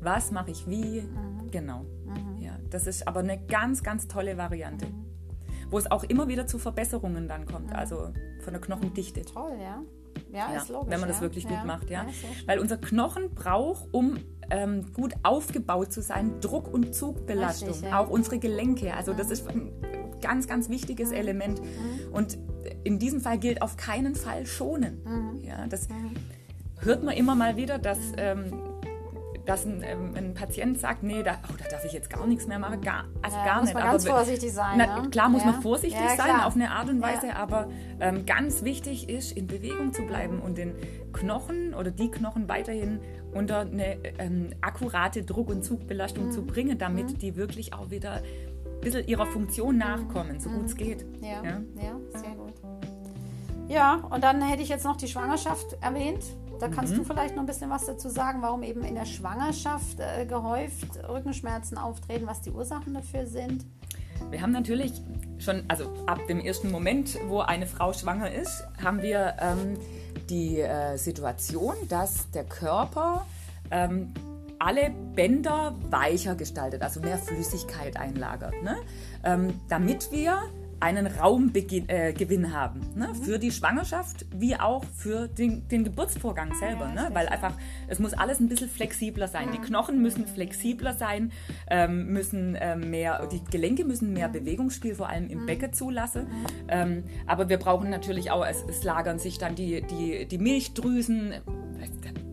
was 0.00 0.30
mache 0.30 0.50
ich 0.52 0.68
wie. 0.68 1.00
Mhm. 1.02 1.50
Genau. 1.50 1.84
Das 2.72 2.86
ist 2.86 3.06
aber 3.06 3.20
eine 3.20 3.38
ganz, 3.38 3.82
ganz 3.82 4.08
tolle 4.08 4.36
Variante. 4.36 4.86
Mhm. 4.86 5.04
Wo 5.70 5.78
es 5.78 5.90
auch 5.90 6.04
immer 6.04 6.28
wieder 6.28 6.46
zu 6.46 6.58
Verbesserungen 6.58 7.28
dann 7.28 7.46
kommt, 7.46 7.72
also 7.74 8.12
von 8.40 8.52
der 8.52 8.60
Knochendichte. 8.60 9.22
Toll, 9.22 9.52
ja. 9.60 9.82
Ja, 10.32 10.52
Ja, 10.52 10.60
ist 10.60 10.68
logisch. 10.68 10.90
wenn 10.90 11.00
man 11.00 11.08
ja. 11.08 11.14
das 11.14 11.22
wirklich 11.22 11.46
gut 11.48 11.64
macht, 11.64 11.88
ja. 11.88 12.06
Weil 12.46 12.58
unser 12.58 12.76
Knochen 12.76 13.30
braucht, 13.34 13.86
um 13.92 14.18
ähm, 14.50 14.92
gut 14.92 15.14
aufgebaut 15.22 15.92
zu 15.92 16.02
sein, 16.02 16.40
Druck- 16.40 16.72
und 16.72 16.94
Zugbelastung. 16.94 17.68
Richtig. 17.68 17.92
Auch 17.92 18.10
unsere 18.10 18.38
Gelenke. 18.38 18.94
Also 18.94 19.14
das 19.14 19.30
ist 19.30 19.48
ein 19.48 19.70
ganz, 20.20 20.46
ganz 20.46 20.68
wichtiges 20.68 21.12
Element. 21.12 21.60
Und 22.12 22.36
in 22.84 22.98
diesem 22.98 23.20
Fall 23.20 23.38
gilt 23.38 23.62
auf 23.62 23.76
keinen 23.76 24.14
Fall 24.14 24.44
schonen. 24.46 25.40
Ja, 25.42 25.66
das 25.66 25.88
hört 26.80 27.02
man 27.02 27.14
immer 27.14 27.34
mal 27.34 27.56
wieder, 27.56 27.78
dass 27.78 27.98
ähm, 28.18 28.52
dass 29.44 29.64
ein, 29.64 29.82
ähm, 29.84 30.14
ein, 30.14 30.34
Patient 30.34 30.78
sagt, 30.78 31.02
nee, 31.02 31.22
da, 31.22 31.38
oh, 31.50 31.54
da 31.58 31.68
darf 31.68 31.84
ich 31.84 31.92
jetzt 31.92 32.10
gar 32.10 32.26
nichts 32.26 32.46
mehr 32.46 32.58
machen, 32.58 32.80
gar, 32.80 33.04
also 33.22 33.36
ja, 33.36 33.44
gar 33.44 33.56
muss 33.56 33.64
nicht. 33.66 33.74
Man 33.74 33.84
ganz 33.84 34.06
vorsichtig 34.06 34.52
sein. 34.52 34.74
Na, 34.78 35.00
ne? 35.00 35.10
Klar 35.10 35.28
muss 35.28 35.44
ja. 35.44 35.52
man 35.52 35.62
vorsichtig 35.62 36.00
ja, 36.00 36.16
sein, 36.16 36.40
auf 36.40 36.54
eine 36.54 36.70
Art 36.70 36.88
und 36.88 37.02
Weise, 37.02 37.34
aber 37.34 37.68
ähm, 38.00 38.24
ganz 38.24 38.62
wichtig 38.62 39.08
ist, 39.08 39.32
in 39.32 39.46
Bewegung 39.46 39.92
zu 39.92 40.02
bleiben 40.02 40.40
und 40.40 40.58
den 40.58 40.74
Knochen 41.12 41.74
oder 41.74 41.90
die 41.90 42.10
Knochen 42.10 42.48
weiterhin 42.48 43.00
unter 43.32 43.60
eine 43.60 43.96
ähm, 44.18 44.50
akkurate 44.60 45.24
Druck- 45.24 45.48
und 45.48 45.64
Zugbelastung 45.64 46.26
mhm. 46.26 46.32
zu 46.32 46.42
bringen, 46.44 46.78
damit 46.78 47.10
mhm. 47.10 47.18
die 47.18 47.36
wirklich 47.36 47.72
auch 47.74 47.90
wieder 47.90 48.14
ein 48.14 48.80
bisschen 48.80 49.06
ihrer 49.08 49.26
Funktion 49.26 49.76
nachkommen, 49.76 50.38
so 50.38 50.50
gut 50.50 50.66
es 50.66 50.76
geht. 50.76 51.04
Ja. 51.20 51.42
ja, 51.42 51.60
sehr 52.14 52.34
gut. 52.36 52.54
Ja, 53.68 53.94
und 54.10 54.22
dann 54.22 54.42
hätte 54.42 54.62
ich 54.62 54.68
jetzt 54.68 54.84
noch 54.84 54.96
die 54.96 55.08
Schwangerschaft 55.08 55.78
erwähnt. 55.80 56.22
Da 56.62 56.68
kannst 56.68 56.92
mhm. 56.92 56.98
du 56.98 57.04
vielleicht 57.04 57.34
noch 57.34 57.42
ein 57.42 57.46
bisschen 57.46 57.70
was 57.70 57.86
dazu 57.86 58.08
sagen, 58.08 58.40
warum 58.40 58.62
eben 58.62 58.84
in 58.84 58.94
der 58.94 59.04
Schwangerschaft 59.04 59.98
äh, 59.98 60.24
gehäuft 60.26 60.96
Rückenschmerzen 61.08 61.76
auftreten, 61.76 62.28
was 62.28 62.40
die 62.40 62.52
Ursachen 62.52 62.94
dafür 62.94 63.26
sind. 63.26 63.66
Wir 64.30 64.40
haben 64.40 64.52
natürlich 64.52 64.92
schon, 65.38 65.64
also 65.66 65.92
ab 66.06 66.20
dem 66.28 66.38
ersten 66.38 66.70
Moment, 66.70 67.18
wo 67.26 67.40
eine 67.40 67.66
Frau 67.66 67.92
schwanger 67.92 68.30
ist, 68.30 68.64
haben 68.80 69.02
wir 69.02 69.34
ähm, 69.40 69.76
die 70.30 70.60
äh, 70.60 70.96
Situation, 70.98 71.74
dass 71.88 72.30
der 72.30 72.44
Körper 72.44 73.26
ähm, 73.72 74.14
alle 74.60 74.90
Bänder 75.16 75.74
weicher 75.90 76.36
gestaltet, 76.36 76.82
also 76.82 77.00
mehr 77.00 77.18
Flüssigkeit 77.18 77.96
einlagert, 77.96 78.54
ne? 78.62 78.76
ähm, 79.24 79.60
damit 79.68 80.12
wir 80.12 80.38
einen 80.82 81.06
Raumgewinn 81.06 82.44
äh, 82.44 82.48
haben. 82.48 82.80
Ne? 82.96 83.08
Mhm. 83.08 83.14
Für 83.22 83.38
die 83.38 83.52
Schwangerschaft 83.52 84.26
wie 84.34 84.56
auch 84.56 84.84
für 84.96 85.28
den, 85.28 85.68
den 85.68 85.84
Geburtsvorgang 85.84 86.54
selber. 86.56 86.92
Ja, 86.94 87.08
ne? 87.08 87.08
Weil 87.12 87.28
einfach, 87.28 87.54
es 87.86 88.00
muss 88.00 88.12
alles 88.14 88.40
ein 88.40 88.48
bisschen 88.48 88.68
flexibler 88.68 89.28
sein. 89.28 89.48
Mhm. 89.48 89.52
Die 89.52 89.58
Knochen 89.58 90.02
müssen 90.02 90.26
flexibler 90.26 90.92
sein, 90.92 91.30
ähm, 91.70 92.08
müssen 92.08 92.56
äh, 92.56 92.74
mehr, 92.74 93.26
die 93.26 93.44
Gelenke 93.44 93.84
müssen 93.84 94.12
mehr 94.12 94.26
mhm. 94.26 94.32
Bewegungsspiel 94.32 94.96
vor 94.96 95.08
allem 95.08 95.28
im 95.30 95.42
mhm. 95.42 95.46
Becken 95.46 95.72
zulassen. 95.72 96.24
Mhm. 96.24 96.46
Ähm, 96.68 97.04
aber 97.28 97.48
wir 97.48 97.58
brauchen 97.58 97.88
natürlich 97.88 98.32
auch, 98.32 98.44
es, 98.44 98.64
es 98.68 98.82
lagern 98.82 99.20
sich 99.20 99.38
dann 99.38 99.54
die, 99.54 99.82
die, 99.82 100.26
die 100.26 100.38
Milchdrüsen 100.38 101.34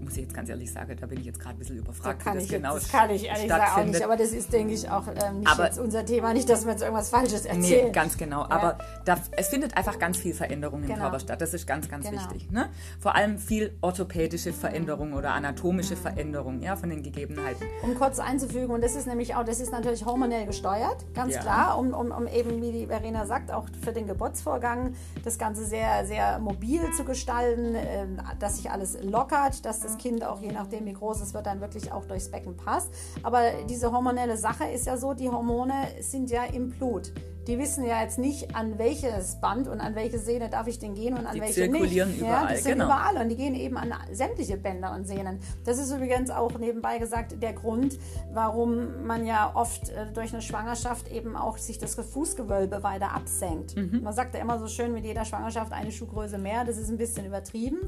muss 0.09 0.17
ich 0.17 0.23
jetzt 0.23 0.33
ganz 0.33 0.49
ehrlich 0.49 0.71
sagen, 0.71 0.97
da 0.99 1.05
bin 1.05 1.19
ich 1.19 1.25
jetzt 1.27 1.39
gerade 1.39 1.55
ein 1.55 1.59
bisschen 1.59 1.77
überfragt. 1.77 2.21
Da 2.25 2.31
kann, 2.31 2.39
ich, 2.39 2.49
genau 2.49 2.73
das 2.73 2.89
kann 2.89 3.11
ich 3.11 3.25
ehrlich 3.25 3.43
gesagt 3.43 3.77
auch 3.77 3.83
nicht, 3.83 4.03
aber 4.03 4.17
das 4.17 4.31
ist, 4.31 4.51
denke 4.51 4.73
ich, 4.73 4.89
auch 4.89 5.03
ähm, 5.07 5.41
nicht 5.41 5.51
aber, 5.51 5.69
unser 5.79 6.03
Thema. 6.03 6.33
Nicht, 6.33 6.49
dass 6.49 6.65
wir 6.65 6.71
jetzt 6.71 6.81
irgendwas 6.81 7.09
Falsches 7.09 7.45
erzählen. 7.45 7.85
Nee, 7.85 7.91
ganz 7.91 8.17
genau. 8.17 8.39
Ja. 8.41 8.49
Aber 8.49 8.77
da, 9.05 9.17
es 9.37 9.49
findet 9.49 9.77
einfach 9.77 9.99
ganz 9.99 10.17
viel 10.17 10.33
Veränderung 10.33 10.81
im 10.81 10.87
genau. 10.87 11.01
Körper 11.01 11.19
statt. 11.19 11.41
Das 11.41 11.53
ist 11.53 11.67
ganz, 11.67 11.87
ganz 11.89 12.09
genau. 12.09 12.23
wichtig. 12.23 12.49
Ne? 12.49 12.69
Vor 12.99 13.13
allem 13.13 13.37
viel 13.37 13.77
orthopädische 13.81 14.51
Veränderung 14.51 15.13
oder 15.13 15.33
anatomische 15.33 15.95
mhm. 15.95 15.99
Veränderung 15.99 16.61
ja, 16.63 16.75
von 16.75 16.89
den 16.89 17.03
Gegebenheiten. 17.03 17.67
Um 17.83 17.93
kurz 17.93 18.17
einzufügen, 18.17 18.73
und 18.73 18.83
das 18.83 18.95
ist 18.95 19.05
nämlich 19.05 19.35
auch, 19.35 19.43
das 19.43 19.59
ist 19.59 19.71
natürlich 19.71 20.05
hormonell 20.05 20.47
gesteuert, 20.47 21.05
ganz 21.13 21.35
ja. 21.35 21.41
klar, 21.41 21.77
um, 21.77 21.93
um, 21.93 22.09
um 22.09 22.25
eben, 22.25 22.63
wie 22.63 22.71
die 22.71 22.87
Verena 22.87 23.27
sagt, 23.27 23.51
auch 23.51 23.67
für 23.83 23.91
den 23.91 24.07
Geburtsvorgang 24.07 24.95
das 25.23 25.37
Ganze 25.37 25.65
sehr, 25.65 26.07
sehr 26.07 26.39
mobil 26.39 26.81
zu 26.93 27.03
gestalten, 27.03 27.75
äh, 27.75 28.07
dass 28.39 28.57
sich 28.57 28.71
alles 28.71 28.97
lockert, 29.03 29.65
dass 29.65 29.81
das 29.81 29.98
Kind 29.99 30.23
auch 30.23 30.41
je 30.41 30.51
nachdem, 30.51 30.87
wie 30.87 30.93
groß 30.93 31.21
es 31.21 31.35
wird, 31.35 31.45
dann 31.45 31.61
wirklich 31.61 31.91
auch 31.91 32.05
durchs 32.05 32.29
Becken 32.31 32.57
passt. 32.57 32.89
Aber 33.21 33.41
diese 33.69 33.91
hormonelle 33.91 34.37
Sache 34.37 34.63
ist 34.65 34.87
ja 34.87 34.97
so, 34.97 35.13
die 35.13 35.29
Hormone 35.29 35.73
sind 36.01 36.31
ja 36.31 36.45
im 36.45 36.71
Blut. 36.71 37.13
Die 37.47 37.57
wissen 37.57 37.83
ja 37.83 38.01
jetzt 38.03 38.19
nicht, 38.19 38.55
an 38.55 38.77
welches 38.77 39.41
Band 39.41 39.67
und 39.67 39.79
an 39.81 39.95
welche 39.95 40.19
Sehne 40.19 40.49
darf 40.49 40.67
ich 40.67 40.77
denn 40.77 40.93
gehen 40.93 41.17
und 41.17 41.25
an 41.25 41.33
die 41.33 41.41
welche 41.41 41.67
nicht. 41.67 41.95
Überall, 41.95 42.11
ja, 42.21 42.47
die 42.47 42.61
sind 42.61 42.73
genau. 42.73 42.85
überall 42.85 43.17
und 43.17 43.29
die 43.29 43.37
gehen 43.37 43.55
eben 43.55 43.75
an 43.75 43.91
sämtliche 44.11 44.55
Bänder 44.55 44.93
und 44.93 45.07
Sehnen. 45.07 45.39
Das 45.65 45.79
ist 45.79 45.91
übrigens 45.91 46.29
auch 46.29 46.59
nebenbei 46.59 46.99
gesagt 46.99 47.41
der 47.41 47.53
Grund, 47.53 47.97
warum 48.31 49.03
man 49.05 49.25
ja 49.25 49.51
oft 49.55 49.89
äh, 49.89 50.11
durch 50.13 50.31
eine 50.31 50.43
Schwangerschaft 50.43 51.11
eben 51.11 51.35
auch 51.35 51.57
sich 51.57 51.79
das 51.79 51.95
Fußgewölbe 51.95 52.83
weiter 52.83 53.15
absenkt. 53.15 53.75
Mhm. 53.75 54.01
Man 54.03 54.13
sagt 54.13 54.35
ja 54.35 54.41
immer 54.41 54.59
so 54.59 54.67
schön 54.67 54.93
mit 54.93 55.03
jeder 55.03 55.25
Schwangerschaft 55.25 55.73
eine 55.73 55.91
Schuhgröße 55.91 56.37
mehr. 56.37 56.65
Das 56.65 56.77
ist 56.77 56.89
ein 56.89 56.97
bisschen 56.97 57.25
übertrieben. 57.25 57.79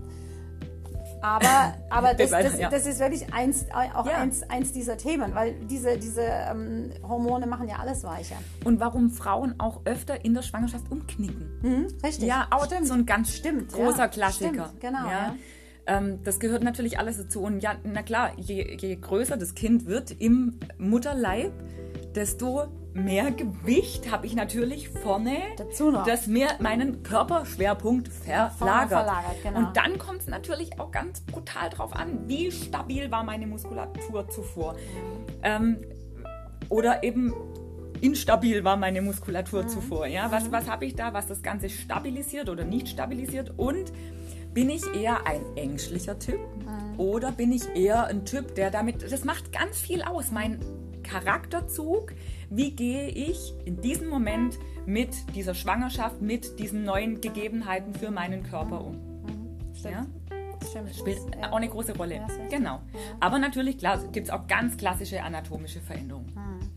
Aber, 1.21 1.75
aber 1.89 2.13
das, 2.13 2.31
das, 2.31 2.57
das, 2.57 2.85
ist 2.85 2.99
wirklich 2.99 3.33
eins, 3.33 3.65
auch 3.71 4.05
ja. 4.05 4.17
eins, 4.17 4.43
eins 4.49 4.71
dieser 4.73 4.97
Themen, 4.97 5.33
weil 5.35 5.53
diese, 5.65 5.97
diese 5.97 6.21
ähm, 6.23 6.91
Hormone 7.07 7.47
machen 7.47 7.67
ja 7.67 7.77
alles 7.77 8.03
weicher. 8.03 8.37
Und 8.65 8.79
warum 8.79 9.11
Frauen 9.11 9.55
auch 9.59 9.81
öfter 9.85 10.25
in 10.25 10.33
der 10.33 10.41
Schwangerschaft 10.41 10.91
umknicken. 10.91 11.59
Mhm, 11.61 11.87
richtig. 12.03 12.27
Ja, 12.27 12.47
auch 12.49 12.65
Stimmt. 12.65 12.87
so 12.87 12.93
ein 12.93 13.05
ganz 13.05 13.33
Stimmt, 13.35 13.71
großer 13.71 13.99
ja. 13.99 14.07
Klassiker. 14.07 14.65
Stimmt, 14.65 14.81
genau. 14.81 15.07
Ja. 15.07 15.35
Ähm, 15.87 16.19
das 16.23 16.39
gehört 16.39 16.63
natürlich 16.63 16.99
alles 16.99 17.17
dazu. 17.17 17.41
Und 17.41 17.61
ja, 17.61 17.75
na 17.83 18.03
klar, 18.03 18.31
je, 18.37 18.77
je 18.79 18.95
größer 18.95 19.37
das 19.37 19.55
Kind 19.55 19.85
wird 19.85 20.11
im 20.11 20.59
Mutterleib, 20.77 21.51
desto 22.15 22.67
mehr 22.93 23.31
Gewicht 23.31 24.11
habe 24.11 24.25
ich 24.25 24.35
natürlich 24.35 24.89
vorne, 24.89 25.37
Dazu 25.57 25.91
noch. 25.91 26.05
das 26.05 26.27
mir 26.27 26.47
meinen 26.59 27.03
Körperschwerpunkt 27.03 28.09
verlagert. 28.09 28.89
verlagert 28.89 29.43
genau. 29.43 29.59
Und 29.59 29.77
dann 29.77 29.97
kommt 29.97 30.21
es 30.21 30.27
natürlich 30.27 30.79
auch 30.79 30.91
ganz 30.91 31.21
brutal 31.21 31.69
drauf 31.69 31.95
an, 31.95 32.27
wie 32.27 32.51
stabil 32.51 33.09
war 33.11 33.23
meine 33.23 33.47
Muskulatur 33.47 34.29
zuvor. 34.29 34.75
Ähm, 35.43 35.77
oder 36.69 37.03
eben 37.03 37.33
instabil 38.01 38.63
war 38.63 38.77
meine 38.77 39.01
Muskulatur 39.01 39.63
mhm. 39.63 39.69
zuvor. 39.69 40.07
Ja? 40.07 40.31
Was, 40.31 40.51
was 40.51 40.69
habe 40.69 40.85
ich 40.85 40.95
da, 40.95 41.13
was 41.13 41.27
das 41.27 41.41
Ganze 41.41 41.69
stabilisiert 41.69 42.49
oder 42.49 42.63
nicht 42.65 42.89
stabilisiert? 42.89 43.53
Und 43.57 43.91
bin 44.53 44.69
ich 44.69 44.83
eher 44.93 45.25
ein 45.25 45.41
ängstlicher 45.55 46.19
Typ 46.19 46.39
mhm. 46.39 46.99
oder 46.99 47.31
bin 47.31 47.51
ich 47.51 47.63
eher 47.75 48.07
ein 48.07 48.25
Typ, 48.25 48.55
der 48.55 48.69
damit, 48.69 49.09
das 49.09 49.23
macht 49.23 49.53
ganz 49.53 49.79
viel 49.79 50.01
aus. 50.01 50.31
Mein 50.31 50.59
Charakterzug, 51.03 52.13
wie 52.51 52.71
gehe 52.71 53.07
ich 53.07 53.53
in 53.65 53.81
diesem 53.81 54.09
Moment 54.09 54.59
mit 54.85 55.09
dieser 55.35 55.55
Schwangerschaft, 55.55 56.21
mit 56.21 56.59
diesen 56.59 56.83
neuen 56.83 57.21
Gegebenheiten 57.21 57.93
für 57.95 58.11
meinen 58.11 58.43
Körper 58.43 58.83
um. 58.83 58.99
Stimmt. 59.73 59.95
Ja? 59.95 60.05
Stimmt. 60.69 60.95
Spielt 60.95 61.19
auch 61.49 61.55
eine 61.55 61.69
große 61.69 61.95
Rolle. 61.97 62.27
Genau. 62.49 62.81
Aber 63.19 63.39
natürlich, 63.39 63.77
klar, 63.77 63.99
gibt 64.11 64.27
es 64.27 64.33
auch 64.33 64.47
ganz 64.47 64.77
klassische 64.77 65.23
anatomische 65.23 65.79
Veränderungen. 65.79 66.31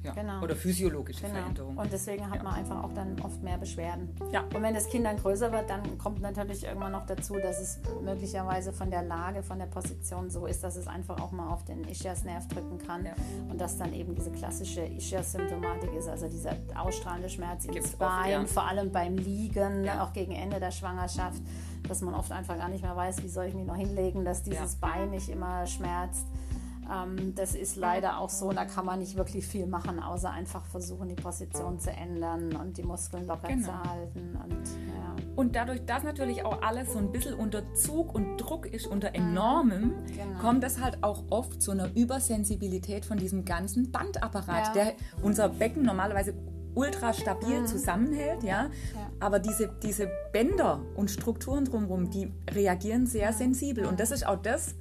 Ja. 0.04 0.12
Genau. 0.12 0.42
Oder 0.42 0.54
physiologische 0.54 1.22
genau. 1.22 1.34
Veränderungen. 1.34 1.78
Und 1.78 1.92
deswegen 1.92 2.30
hat 2.30 2.42
man 2.42 2.54
einfach 2.54 2.84
auch 2.84 2.92
dann 2.92 3.18
oft 3.20 3.42
mehr 3.42 3.58
Beschwerden. 3.58 4.14
Ja. 4.32 4.42
Und 4.54 4.62
wenn 4.62 4.74
das 4.74 4.88
Kind 4.88 5.06
dann 5.06 5.16
größer 5.16 5.50
wird, 5.50 5.70
dann 5.70 5.98
kommt 5.98 6.20
natürlich 6.20 6.64
irgendwann 6.64 6.92
noch 6.92 7.06
dazu, 7.06 7.34
dass 7.34 7.60
es 7.60 7.80
möglicherweise 8.02 8.72
von 8.72 8.90
der 8.90 9.02
Lage, 9.02 9.42
von 9.42 9.58
der 9.58 9.66
Position 9.66 10.30
so 10.30 10.46
ist, 10.46 10.62
dass 10.62 10.76
es 10.76 10.86
einfach 10.86 11.20
auch 11.20 11.32
mal 11.32 11.50
auf 11.50 11.64
den 11.64 11.84
Ischiasnerv 11.88 12.46
drücken 12.48 12.78
kann. 12.78 13.06
Und 13.48 13.60
dass 13.60 13.78
dann 13.78 13.92
eben 13.94 14.14
diese 14.14 14.30
klassische 14.30 14.82
Ischias-Symptomatik 14.82 15.92
ist, 15.94 16.08
also 16.08 16.28
dieser 16.28 16.52
ausstrahlende 16.76 17.28
Schmerz 17.28 17.64
ins 17.64 17.92
Bein, 17.92 18.42
oft, 18.42 18.50
vor 18.50 18.66
allem 18.66 18.92
beim 18.92 19.16
Liegen, 19.16 19.88
auch 19.88 20.12
gegen 20.12 20.32
Ende 20.32 20.60
der 20.60 20.70
Schwangerschaft 20.70 21.40
dass 21.88 22.00
man 22.00 22.14
oft 22.14 22.32
einfach 22.32 22.56
gar 22.56 22.68
nicht 22.68 22.82
mehr 22.82 22.96
weiß, 22.96 23.22
wie 23.22 23.28
soll 23.28 23.46
ich 23.46 23.54
mich 23.54 23.66
noch 23.66 23.76
hinlegen, 23.76 24.24
dass 24.24 24.42
dieses 24.42 24.78
ja. 24.80 24.88
Bein 24.88 25.10
nicht 25.10 25.28
immer 25.28 25.66
schmerzt. 25.66 26.26
Ähm, 26.90 27.34
das 27.34 27.54
ist 27.54 27.76
leider 27.76 28.18
auch 28.18 28.30
so, 28.30 28.52
da 28.52 28.64
kann 28.64 28.84
man 28.84 28.98
nicht 28.98 29.16
wirklich 29.16 29.46
viel 29.46 29.66
machen, 29.66 30.00
außer 30.00 30.30
einfach 30.30 30.64
versuchen, 30.66 31.08
die 31.08 31.14
Position 31.14 31.78
zu 31.78 31.90
ändern 31.90 32.54
und 32.56 32.76
die 32.76 32.82
Muskeln 32.82 33.26
locker 33.26 33.48
genau. 33.48 33.66
zu 33.66 33.90
halten. 33.90 34.38
Und, 34.42 34.66
ja. 34.88 35.16
und 35.36 35.56
dadurch, 35.56 35.84
dass 35.84 36.02
natürlich 36.02 36.44
auch 36.44 36.62
alles 36.62 36.92
so 36.92 36.98
ein 36.98 37.12
bisschen 37.12 37.34
unter 37.34 37.74
Zug 37.74 38.14
und 38.14 38.36
Druck 38.36 38.66
ist, 38.66 38.86
unter 38.86 39.14
enormem, 39.14 39.94
genau. 40.06 40.38
kommt 40.40 40.64
es 40.64 40.80
halt 40.80 41.02
auch 41.02 41.24
oft 41.30 41.62
zu 41.62 41.70
einer 41.70 41.94
Übersensibilität 41.94 43.04
von 43.04 43.18
diesem 43.18 43.44
ganzen 43.44 43.90
Bandapparat, 43.90 44.74
ja. 44.76 44.84
der 44.84 44.92
unser 45.22 45.48
Becken 45.48 45.82
normalerweise 45.82 46.34
ultra 46.74 47.12
stabil 47.12 47.60
mhm. 47.60 47.66
zusammenhält, 47.66 48.42
ja? 48.42 48.64
ja? 48.94 49.10
Aber 49.20 49.38
diese, 49.38 49.70
diese 49.82 50.08
Bänder 50.32 50.80
und 50.96 51.10
Strukturen 51.10 51.64
drumherum, 51.64 52.10
die 52.10 52.32
reagieren 52.50 53.06
sehr 53.06 53.32
sensibel. 53.32 53.86
Und 53.86 54.00
das 54.00 54.10
ist 54.10 54.26
auch 54.26 54.40
das, 54.42 54.74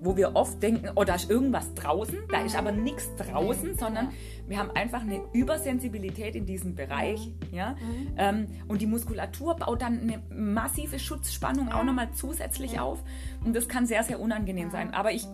wo 0.00 0.16
wir 0.16 0.36
oft 0.36 0.62
denken, 0.62 0.90
oh, 0.94 1.04
da 1.04 1.14
ist 1.14 1.30
irgendwas 1.30 1.74
draußen, 1.74 2.18
da 2.30 2.42
ist 2.42 2.56
aber 2.56 2.72
nichts 2.72 3.14
draußen, 3.16 3.76
sondern 3.76 4.10
wir 4.46 4.58
haben 4.58 4.70
einfach 4.70 5.02
eine 5.02 5.20
Übersensibilität 5.32 6.34
in 6.34 6.46
diesem 6.46 6.74
Bereich. 6.74 7.32
Ja? 7.52 7.72
Mhm. 7.72 8.14
Ähm, 8.16 8.46
und 8.68 8.80
die 8.80 8.86
Muskulatur 8.86 9.56
baut 9.56 9.82
dann 9.82 10.00
eine 10.00 10.22
massive 10.34 10.98
Schutzspannung 10.98 11.70
auch 11.70 11.84
nochmal 11.84 12.08
zusätzlich 12.14 12.80
auf. 12.80 13.02
Und 13.44 13.54
das 13.54 13.68
kann 13.68 13.86
sehr, 13.86 14.02
sehr 14.02 14.20
unangenehm 14.20 14.70
sein. 14.70 14.94
Aber 14.94 15.12
ich 15.12 15.26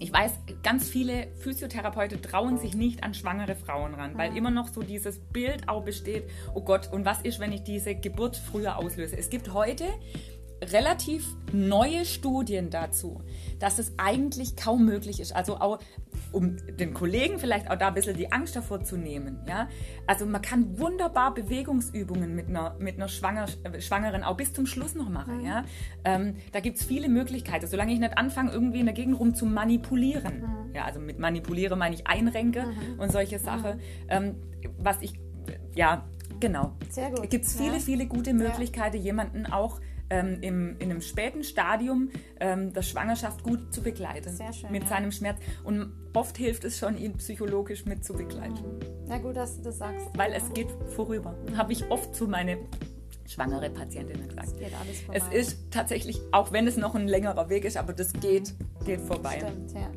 ich 0.00 0.12
weiß, 0.12 0.32
ganz 0.62 0.88
viele 0.88 1.28
Physiotherapeuten 1.36 2.20
trauen 2.20 2.58
sich 2.58 2.74
nicht 2.74 3.02
an 3.04 3.14
schwangere 3.14 3.54
Frauen 3.54 3.94
ran, 3.94 4.18
weil 4.18 4.36
immer 4.36 4.50
noch 4.50 4.68
so 4.68 4.82
dieses 4.82 5.18
Bild 5.18 5.68
auch 5.68 5.84
besteht, 5.84 6.24
oh 6.54 6.60
Gott, 6.60 6.92
und 6.92 7.04
was 7.04 7.22
ist, 7.22 7.40
wenn 7.40 7.52
ich 7.52 7.62
diese 7.62 7.94
Geburt 7.94 8.36
früher 8.36 8.76
auslöse? 8.76 9.16
Es 9.16 9.30
gibt 9.30 9.54
heute 9.54 9.84
relativ 10.72 11.36
neue 11.52 12.04
Studien 12.04 12.70
dazu, 12.70 13.20
dass 13.58 13.78
es 13.78 13.92
eigentlich 13.96 14.56
kaum 14.56 14.84
möglich 14.84 15.20
ist. 15.20 15.34
Also 15.34 15.58
auch 15.58 15.78
um 16.32 16.56
den 16.78 16.94
Kollegen 16.94 17.38
vielleicht 17.38 17.70
auch 17.70 17.76
da 17.76 17.88
ein 17.88 17.94
bisschen 17.94 18.16
die 18.16 18.32
Angst 18.32 18.56
davor 18.56 18.82
zu 18.82 18.96
nehmen. 18.96 19.38
Ja? 19.48 19.68
Also 20.06 20.26
man 20.26 20.42
kann 20.42 20.78
wunderbar 20.78 21.32
Bewegungsübungen 21.32 22.34
mit 22.34 22.48
einer, 22.48 22.76
mit 22.78 22.96
einer 22.96 23.08
Schwanger, 23.08 23.46
Schwangeren 23.78 24.24
auch 24.24 24.36
bis 24.36 24.52
zum 24.52 24.66
Schluss 24.66 24.94
noch 24.94 25.08
machen. 25.08 25.38
Mhm. 25.38 25.46
Ja? 25.46 25.64
Ähm, 26.04 26.36
da 26.52 26.60
gibt 26.60 26.78
es 26.78 26.84
viele 26.84 27.08
Möglichkeiten, 27.08 27.66
solange 27.66 27.92
ich 27.92 28.00
nicht 28.00 28.18
anfange, 28.18 28.52
irgendwie 28.52 28.80
in 28.80 28.86
der 28.86 28.94
Gegend 28.94 29.18
rum 29.18 29.34
zu 29.34 29.46
manipulieren. 29.46 30.40
Mhm. 30.40 30.74
Ja, 30.74 30.84
also 30.84 30.98
mit 31.00 31.18
manipuliere 31.18 31.76
meine 31.76 31.94
ich 31.94 32.06
Einrenke 32.06 32.64
mhm. 32.66 32.98
und 32.98 33.12
solche 33.12 33.38
Sachen. 33.38 33.76
Mhm. 33.76 33.80
Ähm, 34.08 34.34
was 34.78 35.00
ich, 35.02 35.14
ja, 35.74 36.04
genau. 36.40 36.72
Sehr 36.90 37.10
gut. 37.10 37.20
Es 37.24 37.30
gibt 37.30 37.46
viele, 37.46 37.74
ja. 37.74 37.80
viele 37.80 38.06
gute 38.06 38.34
Möglichkeiten, 38.34 38.96
jemanden 38.96 39.46
auch 39.46 39.80
ähm, 40.10 40.38
im, 40.40 40.76
in 40.78 40.90
einem 40.90 41.00
späten 41.00 41.44
Stadium 41.44 42.10
ähm, 42.40 42.72
der 42.72 42.82
Schwangerschaft 42.82 43.42
gut 43.42 43.72
zu 43.72 43.82
begleiten. 43.82 44.34
Sehr 44.34 44.52
schön, 44.52 44.70
mit 44.70 44.84
ja. 44.84 44.88
seinem 44.88 45.12
Schmerz. 45.12 45.38
Und 45.62 45.92
oft 46.14 46.36
hilft 46.36 46.64
es 46.64 46.78
schon, 46.78 46.96
ihn 46.96 47.16
psychologisch 47.16 47.84
mit 47.84 48.04
zu 48.04 48.14
begleiten. 48.14 48.64
Na 49.06 49.18
gut, 49.18 49.36
dass 49.36 49.56
du 49.56 49.62
das 49.64 49.78
sagst. 49.78 50.06
Weil 50.16 50.32
es 50.32 50.52
geht 50.52 50.68
vorüber. 50.94 51.36
Habe 51.56 51.72
ich 51.72 51.90
oft 51.90 52.14
zu 52.14 52.26
meinen 52.26 52.58
schwangere 53.26 53.70
Patientinnen 53.70 54.28
gesagt. 54.28 54.48
Es 54.48 54.56
geht 54.56 54.72
alles 54.80 55.00
vorbei. 55.00 55.20
Es 55.32 55.48
ist 55.48 55.70
tatsächlich, 55.70 56.20
auch 56.32 56.52
wenn 56.52 56.66
es 56.66 56.76
noch 56.76 56.94
ein 56.94 57.08
längerer 57.08 57.48
Weg 57.48 57.64
ist, 57.64 57.76
aber 57.76 57.92
das 57.92 58.12
geht, 58.12 58.54
geht 58.84 59.00
vorbei. 59.00 59.38
Stimmt, 59.40 59.72
ja. 59.72 59.90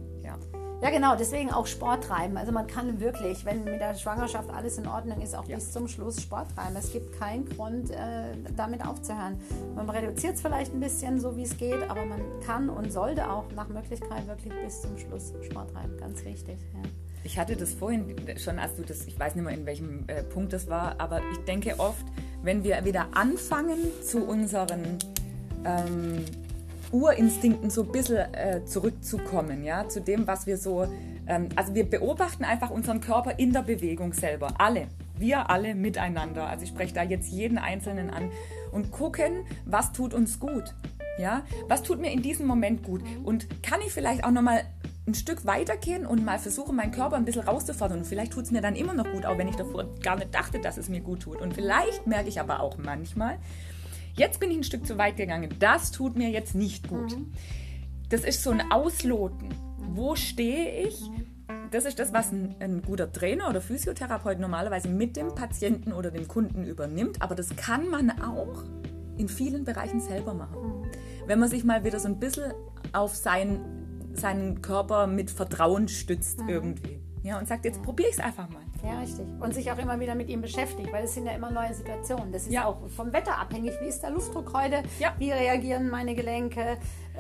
Ja, 0.80 0.92
genau, 0.92 1.16
deswegen 1.16 1.52
auch 1.52 1.66
Sport 1.66 2.04
treiben. 2.04 2.38
Also 2.38 2.52
man 2.52 2.68
kann 2.68 3.00
wirklich, 3.00 3.44
wenn 3.46 3.64
mit 3.64 3.82
der 3.82 3.96
Schwangerschaft 3.96 4.52
alles 4.52 4.78
in 4.78 4.88
Ordnung 4.88 5.20
ist, 5.22 5.36
auch 5.36 5.48
ja. 5.48 5.56
bis 5.56 5.72
zum 5.72 5.88
Schluss 5.88 6.22
Sport 6.22 6.54
treiben. 6.56 6.76
Es 6.78 6.92
gibt 6.92 7.20
keinen 7.20 7.50
Grund, 7.50 7.90
äh, 7.90 8.36
damit 8.56 8.86
aufzuhören. 8.86 9.40
Man 9.76 9.90
reduziert 9.90 10.36
es 10.36 10.42
vielleicht 10.42 10.74
ein 10.76 10.80
bisschen, 10.80 11.20
so 11.20 11.36
wie 11.36 11.44
es 11.44 11.58
geht, 11.58 11.82
aber 11.90 12.06
man 12.06 12.22
kann 12.46 12.70
und 12.70 12.94
sollte 12.94 13.28
auch 13.28 13.46
nach 13.56 13.68
Möglichkeit 13.70 14.28
wirklich 14.28 14.54
bis 14.64 14.82
zum 14.82 14.96
Schluss 15.00 15.34
Sport 15.42 15.72
treiben. 15.72 15.98
Ganz 15.98 16.24
wichtig. 16.24 16.60
Ja. 16.76 16.90
Ich 17.24 17.40
hatte 17.40 17.56
das 17.56 17.74
vorhin 17.74 18.16
schon, 18.38 18.60
als 18.60 18.76
du 18.76 18.84
das, 18.84 19.08
ich 19.08 19.20
weiß 19.20 19.34
nicht 19.34 19.44
mehr 19.44 19.56
in 19.56 19.66
welchem 19.66 20.04
äh, 20.08 20.24
Punkt 20.24 20.54
das 20.54 20.70
war, 20.70 20.96
aber 21.00 21.22
ich 21.32 21.40
denke 21.40 21.80
oft, 21.80 22.06
wenn 22.44 22.64
wir 22.64 22.86
wieder 22.86 23.08
anfangen 23.14 23.80
zu 24.04 24.24
unseren 24.24 25.00
ähm, 25.66 26.24
Urinstinkten 26.92 27.70
so 27.70 27.84
ein 27.84 27.92
bisschen 27.92 28.34
äh, 28.34 28.64
zurückzukommen, 28.66 29.64
ja, 29.64 29.88
zu 29.88 30.02
dem, 30.02 30.28
was 30.28 30.48
wir 30.48 30.58
so, 30.58 30.88
ähm, 31.28 31.50
also 31.56 31.76
wir 31.76 31.90
beobachten 31.90 32.44
einfach 32.44 32.70
unseren 32.70 33.02
Körper 33.02 33.38
in 33.40 33.54
der 33.54 33.62
Bewegung 33.62 34.14
selber, 34.14 34.54
alle, 34.58 34.88
wir 35.18 35.50
alle 35.50 35.76
miteinander, 35.76 36.48
also 36.48 36.64
ich 36.64 36.70
spreche 36.70 36.94
da 36.94 37.04
jetzt 37.04 37.30
jeden 37.30 37.58
Einzelnen 37.58 38.10
an 38.10 38.32
und 38.72 38.92
gucken, 38.92 39.46
was 39.66 39.92
tut 39.92 40.14
uns 40.14 40.40
gut, 40.40 40.74
ja, 41.18 41.44
was 41.68 41.84
tut 41.84 42.00
mir 42.00 42.12
in 42.12 42.22
diesem 42.22 42.46
Moment 42.46 42.84
gut? 42.84 43.02
Und 43.24 43.64
kann 43.64 43.82
ich 43.82 43.92
vielleicht 43.92 44.24
auch 44.24 44.32
nochmal 44.32 44.62
ein 45.08 45.16
Stück 45.16 45.46
weitergehen 45.46 46.06
und 46.06 46.24
mal 46.26 46.38
versuchen, 46.38 46.76
meinen 46.76 46.92
Körper 46.92 47.16
ein 47.16 47.26
bisschen 47.26 47.44
rauszufordern. 47.44 48.00
Und 48.00 48.06
vielleicht 48.06 48.34
tut 48.34 48.44
es 48.44 48.52
mir 48.52 48.62
dann 48.62 48.76
immer 48.76 48.94
noch 48.94 49.10
gut, 49.10 49.26
auch 49.26 49.38
wenn 49.38 49.48
ich 49.48 49.56
davor 49.56 49.86
gar 50.04 50.18
nicht 50.18 50.36
dachte, 50.36 50.60
dass 50.60 50.78
es 50.78 50.90
mir 50.90 51.00
gut 51.00 51.22
tut. 51.22 51.42
Und 51.42 51.54
vielleicht 51.54 52.06
merke 52.08 52.28
ich 52.28 52.40
aber 52.40 52.60
auch 52.60 52.78
manchmal, 52.78 53.40
Jetzt 54.18 54.40
bin 54.40 54.50
ich 54.50 54.58
ein 54.58 54.64
Stück 54.64 54.86
zu 54.86 54.98
weit 54.98 55.16
gegangen. 55.16 55.54
Das 55.60 55.92
tut 55.92 56.18
mir 56.18 56.30
jetzt 56.30 56.56
nicht 56.56 56.88
gut. 56.88 57.16
Mhm. 57.16 57.32
Das 58.10 58.24
ist 58.24 58.44
so 58.44 58.50
ein 58.50 58.72
Ausloten. 58.72 59.50
Wo 59.78 60.16
stehe 60.16 60.88
ich? 60.88 61.00
Das 61.72 61.86
ist 61.86 62.00
das, 62.00 62.14
was 62.14 62.32
ein, 62.32 62.56
ein, 62.60 62.82
guter 62.82 63.12
Trainer 63.12 63.50
oder 63.50 63.62
Physiotherapeut 63.62 64.40
normalerweise 64.40 64.90
mit 64.90 65.16
dem 65.18 65.36
Patienten 65.36 65.94
oder 65.94 66.12
dem 66.12 66.28
Kunden 66.28 66.66
übernimmt. 66.66 67.22
Aber 67.22 67.36
das 67.36 67.56
kann 67.56 67.90
man 67.90 68.10
auch 68.22 68.64
in 69.18 69.30
vielen 69.30 69.66
Bereichen 69.66 70.00
selber 70.00 70.34
machen. 70.34 70.58
Mhm. 70.62 70.92
Wenn 71.28 71.40
man 71.40 71.50
sich 71.50 71.64
mal 71.64 71.84
wieder 71.84 72.00
so 72.00 72.08
ein 72.08 72.20
bisschen 72.20 72.54
auf 72.94 73.16
sein, 73.16 73.60
seinen 74.14 74.62
Körper 74.62 75.06
mit 75.06 75.30
Vertrauen 75.30 75.88
stützt 75.88 76.42
mhm. 76.42 76.50
irgendwie. 76.50 77.07
Ja, 77.28 77.38
und 77.38 77.46
sagt, 77.46 77.66
jetzt 77.66 77.84
probiere 77.84 78.08
ich 78.08 78.16
es 78.16 78.22
einfach 78.22 78.48
mal. 78.48 78.62
Ja, 78.82 79.02
richtig. 79.02 79.26
Und 79.42 79.54
sich 79.54 79.70
auch 79.70 79.78
immer 79.78 80.00
wieder 80.00 80.16
mit 80.16 80.30
ihm 80.30 80.40
beschäftigt, 80.40 80.94
weil 80.94 81.04
es 81.04 81.14
sind 81.14 81.26
ja 81.26 81.34
immer 81.34 81.52
neue 81.52 81.74
Situationen. 81.74 82.32
Das 82.32 82.44
ist 82.44 82.54
ja. 82.54 82.64
auch 82.64 82.88
vom 82.88 83.12
Wetter 83.12 83.38
abhängig. 83.38 83.74
Wie 83.82 83.88
ist 83.88 84.02
der 84.02 84.12
Luftdruck 84.12 84.54
heute? 84.54 84.82
Ja. 84.98 85.14
Wie 85.18 85.30
reagieren 85.34 85.90
meine 85.90 86.16
Gelenke? 86.16 86.78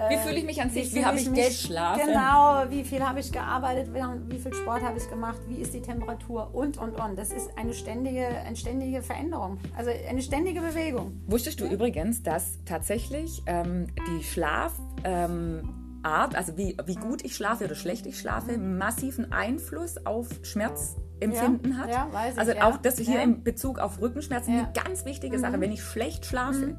Wie 0.08 0.14
äh, 0.14 0.18
fühle 0.20 0.38
ich 0.38 0.45
mich 0.45 0.62
an 0.62 0.70
sich? 0.70 0.93
Wie, 0.93 0.99
wie 0.99 1.05
habe 1.05 1.18
ich 1.18 1.34
geschlafen? 1.34 2.03
Genau, 2.05 2.64
wie 2.70 2.86
viel 2.86 3.05
habe 3.05 3.20
ich 3.20 3.34
gearbeitet? 3.34 3.93
Wie 4.30 4.39
viel 4.39 4.53
Sport 4.53 4.82
habe 4.82 4.97
ich 4.97 5.10
gemacht? 5.10 5.39
Wie 5.49 5.58
ist 5.58 5.74
die 5.74 5.82
Temperatur? 5.82 6.55
Und, 6.55 6.78
und, 6.78 6.97
und. 6.97 7.18
Das 7.18 7.34
ist 7.34 7.49
eine 7.58 7.74
ständige, 7.74 8.28
eine 8.30 8.55
ständige 8.55 9.01
Veränderung. 9.01 9.58
Also 9.76 9.91
eine 10.08 10.22
ständige 10.22 10.62
Bewegung. 10.62 11.22
Wusstest 11.28 11.60
du 11.60 11.66
ja? 11.66 11.72
übrigens, 11.72 12.24
dass 12.24 12.64
tatsächlich 12.64 13.43
ähm, 13.45 13.88
die 14.08 14.24
Schlaf... 14.24 14.72
Ähm, 15.03 15.77
Art, 16.04 16.36
also 16.36 16.58
wie, 16.58 16.78
wie 16.86 16.95
gut 16.95 17.24
ich 17.24 17.36
schlafe 17.36 17.66
oder 17.66 17.76
schlecht 17.76 18.06
ich 18.06 18.20
schlafe, 18.20 18.58
massiven 18.58 19.32
Einfluss 19.32 20.06
auf 20.06 20.28
Schmerzempfinden 20.43 21.72
ja, 21.72 21.78
hat. 21.78 21.89
Ja, 21.89 22.08
weiß 22.12 22.34
ich, 22.34 22.39
also 22.39 22.52
ja. 22.54 22.68
auch 22.68 22.78
das 22.78 22.98
hier 22.98 23.22
in 23.22 23.43
Bezug 23.43 23.80
auf 23.80 24.02
Rückenschmerzen, 24.02 24.54
eine 24.54 24.72
ganz 24.74 25.06
wichtige 25.06 25.39
Sache, 25.39 25.58
mhm. 25.58 25.62
wenn 25.62 25.72
ich 25.72 25.84
schlecht 25.84 26.26
schlafe. 26.26 26.68
Mhm. 26.68 26.78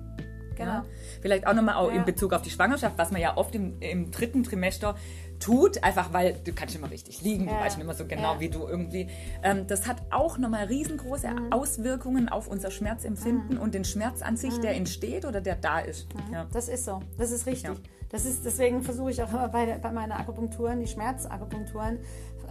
Genau. 0.57 0.73
Ja. 0.73 0.85
Vielleicht 1.23 1.47
auch 1.47 1.55
nochmal 1.55 1.77
auch 1.77 1.91
in 1.91 2.05
Bezug 2.05 2.33
auf 2.33 2.43
die 2.43 2.51
Schwangerschaft, 2.51 2.99
was 2.99 3.13
man 3.13 3.21
ja 3.21 3.37
oft 3.37 3.55
im, 3.55 3.81
im 3.81 4.11
dritten 4.11 4.43
Trimester 4.43 4.97
tut, 5.39 5.83
einfach 5.85 6.13
weil 6.13 6.35
du 6.45 6.53
kannst 6.53 6.75
immer 6.75 6.91
richtig 6.91 7.23
liegen, 7.23 7.47
ja. 7.47 7.53
du 7.53 7.61
weißt 7.61 7.77
nicht 7.77 7.85
immer 7.85 7.95
so 7.95 8.07
genau 8.07 8.35
ja. 8.35 8.41
wie 8.41 8.49
du 8.49 8.67
irgendwie. 8.67 9.09
Ähm, 9.43 9.67
das 9.69 9.87
hat 9.87 10.03
auch 10.11 10.37
nochmal 10.37 10.65
riesengroße 10.65 11.29
mhm. 11.29 11.53
Auswirkungen 11.53 12.29
auf 12.29 12.49
unser 12.49 12.71
Schmerzempfinden 12.73 13.57
mhm. 13.57 13.63
und 13.63 13.75
den 13.75 13.85
Schmerz 13.85 14.21
an 14.21 14.37
sich, 14.37 14.57
mhm. 14.57 14.63
der 14.63 14.75
entsteht 14.75 15.25
oder 15.25 15.41
der 15.41 15.55
da 15.55 15.79
ist. 15.79 16.13
Mhm. 16.15 16.35
Ja. 16.35 16.47
Das 16.53 16.69
ist 16.69 16.85
so, 16.85 17.01
das 17.17 17.31
ist 17.31 17.47
richtig. 17.47 17.71
Das 18.11 18.25
ist, 18.25 18.45
deswegen 18.45 18.83
versuche 18.83 19.11
ich 19.11 19.23
auch 19.23 19.31
immer 19.31 19.49
bei, 19.49 19.79
bei 19.79 19.93
meinen 19.93 20.13
Akupunkturen, 20.13 20.81
die 20.81 20.87
Schmerzakupunkturen, 20.87 21.99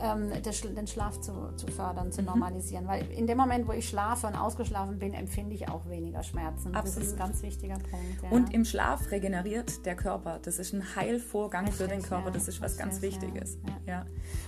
ähm, 0.01 0.31
den 0.75 0.87
Schlaf 0.87 1.19
zu, 1.21 1.33
zu 1.55 1.67
fördern, 1.67 2.11
zu 2.11 2.21
mhm. 2.21 2.27
normalisieren. 2.27 2.87
Weil 2.87 3.09
in 3.11 3.27
dem 3.27 3.37
Moment, 3.37 3.67
wo 3.67 3.71
ich 3.71 3.89
schlafe 3.89 4.27
und 4.27 4.35
ausgeschlafen 4.35 4.99
bin, 4.99 5.13
empfinde 5.13 5.55
ich 5.55 5.69
auch 5.69 5.89
weniger 5.89 6.23
Schmerzen. 6.23 6.75
Absolut. 6.75 6.97
Das 6.97 7.07
ist 7.07 7.13
ein 7.13 7.19
ganz 7.19 7.41
wichtiger 7.41 7.75
Punkt. 7.75 8.23
Ja. 8.23 8.29
Und 8.29 8.53
im 8.53 8.65
Schlaf 8.65 9.11
regeneriert 9.11 9.85
der 9.85 9.95
Körper. 9.95 10.39
Das 10.41 10.59
ist 10.59 10.73
ein 10.73 10.95
Heilvorgang 10.95 11.65
Richtig, 11.65 11.81
für 11.81 11.87
den 11.87 12.01
Körper. 12.01 12.27
Ja. 12.27 12.31
Das 12.31 12.47
ist 12.47 12.61
was 12.61 12.77
ganz 12.77 13.01
Wichtiges. 13.01 13.57
Ja. 13.85 14.05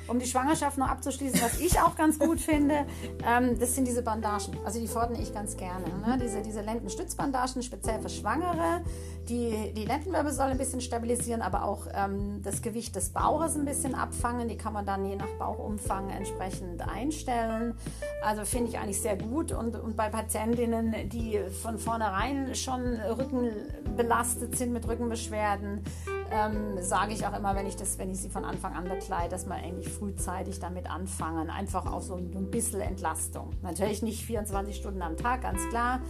Um 0.08 0.20
die 0.20 0.26
Schwangerschaft 0.26 0.78
noch 0.78 0.90
abzuschließen, 0.90 1.42
was 1.42 1.60
ich 1.60 1.80
auch 1.80 1.96
ganz 1.96 2.20
gut 2.20 2.40
finde, 2.40 2.86
ähm, 3.26 3.58
das 3.60 3.76
sind 3.76 3.88
diese 3.88 4.02
Bandagen. 4.02 4.58
Also 4.66 4.80
die 4.80 4.88
fordere 4.88 5.22
ich 5.22 5.34
ganz 5.34 5.58
gerne. 5.58 5.86
Ne? 6.06 6.20
Diese, 6.22 6.42
diese 6.42 6.62
Lendenstützbandagen, 6.62 7.64
speziell 7.64 8.00
für 8.00 8.10
Schwangere, 8.10 8.82
die 9.30 9.72
die 9.74 9.86
Lendenwirbelsäule 9.86 10.52
ein 10.52 10.58
bisschen 10.58 10.82
stabilisieren, 10.82 11.42
aber 11.42 11.64
auch 11.64 11.88
ähm, 11.94 12.42
das 12.44 12.62
Gewicht 12.62 12.96
des 12.96 13.10
Bauches 13.10 13.56
ein 13.56 13.66
bisschen 13.66 13.96
abfangen. 13.96 14.48
Die 14.48 14.58
kann 14.58 14.74
man 14.74 14.86
dann 14.86 15.06
je 15.06 15.16
nach 15.16 15.30
Bauchumfang 15.38 16.10
entsprechend 16.10 16.82
einstellen. 16.88 17.76
Also 18.24 18.46
finde 18.46 18.70
ich 18.70 18.80
eigentlich 18.80 19.02
sehr 19.02 19.16
gut. 19.16 19.52
Und, 19.52 19.76
und 19.76 19.96
bei 19.96 20.10
Patientinnen, 20.10 21.10
die 21.10 21.40
von 21.62 21.78
vornherein 21.78 22.56
schon 22.56 22.96
rückenbelastet 22.96 24.58
sind 24.58 24.74
mit 24.74 24.88
Rückenbeschwerden, 24.88 25.84
ähm, 26.32 26.78
sage 26.82 27.14
ich 27.14 27.26
auch 27.26 27.36
immer, 27.38 27.56
wenn 27.56 27.66
ich, 27.66 27.76
das, 27.76 27.98
wenn 27.98 28.12
ich 28.12 28.20
sie 28.20 28.30
von 28.30 28.46
Anfang 28.46 28.76
an 28.76 28.86
bekleide, 28.86 29.30
dass 29.30 29.46
man 29.46 29.60
eigentlich 29.60 29.90
frühzeitig 29.90 30.60
damit 30.60 30.90
anfangen. 30.90 31.50
Einfach 31.50 31.92
auch 31.92 32.02
so 32.02 32.16
ein 32.16 32.52
bisschen 32.52 32.82
Entlastung. 32.82 33.52
Natürlich 33.62 34.02
nicht 34.02 34.24
24 34.26 34.76
Stunden 34.76 35.02
am 35.02 35.18
Tag, 35.18 35.42
ganz 35.42 35.68
klar 35.70 36.02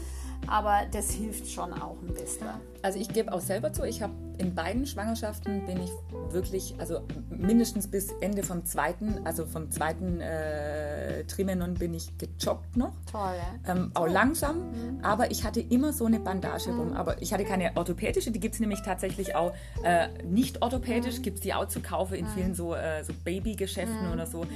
aber 0.48 0.82
das 0.92 1.12
hilft 1.12 1.50
schon 1.50 1.74
auch 1.74 1.98
ein 2.02 2.14
bisschen. 2.14 2.48
Also 2.82 3.00
ich 3.00 3.10
gebe 3.10 3.32
auch 3.34 3.42
selber 3.42 3.74
zu, 3.74 3.84
ich 3.84 4.02
habe 4.02 4.14
in 4.40 4.56
beiden 4.56 4.86
Schwangerschaften 4.86 5.66
bin 5.66 5.82
ich 5.84 5.92
wirklich, 6.32 6.74
also 6.80 7.02
mindestens 7.30 7.88
bis 7.88 8.12
Ende 8.22 8.42
vom 8.42 8.66
zweiten, 8.66 9.26
also 9.26 9.46
vom 9.46 9.70
zweiten 9.70 10.22
äh, 10.22 11.26
Trimenon 11.26 11.74
bin 11.74 11.94
ich 11.94 12.18
gejoggt 12.18 12.78
noch. 12.78 12.94
Toll, 13.12 13.34
ja. 13.36 13.74
Ähm, 13.74 13.92
auch 13.96 14.08
langsam, 14.08 14.72
mhm. 14.72 15.00
aber 15.04 15.30
ich 15.32 15.44
hatte 15.44 15.60
immer 15.60 15.92
so 15.92 16.06
eine 16.06 16.22
Bandage 16.22 16.70
mhm. 16.70 16.80
rum. 16.80 16.94
Aber 16.94 17.22
ich 17.22 17.34
hatte 17.34 17.44
keine 17.44 17.76
orthopädische, 17.76 18.32
die 18.32 18.40
gibt 18.40 18.54
es 18.54 18.62
nämlich 18.62 18.82
tatsächlich 18.82 19.36
auch 19.36 19.54
äh, 19.84 20.08
nicht 20.24 20.62
orthopädisch, 20.62 21.20
mhm. 21.20 21.24
gibt 21.24 21.38
es 21.38 21.42
die 21.42 21.54
auch 21.54 21.68
zu 21.68 21.82
kaufen 21.82 22.16
in 22.16 22.26
mhm. 22.26 22.30
vielen 22.30 22.56
so, 22.56 22.76
äh, 22.76 23.04
so 23.04 23.12
Babygeschäften 23.26 24.08
mhm. 24.08 24.14
oder 24.14 24.26
so. 24.26 24.44
Ja. 24.44 24.50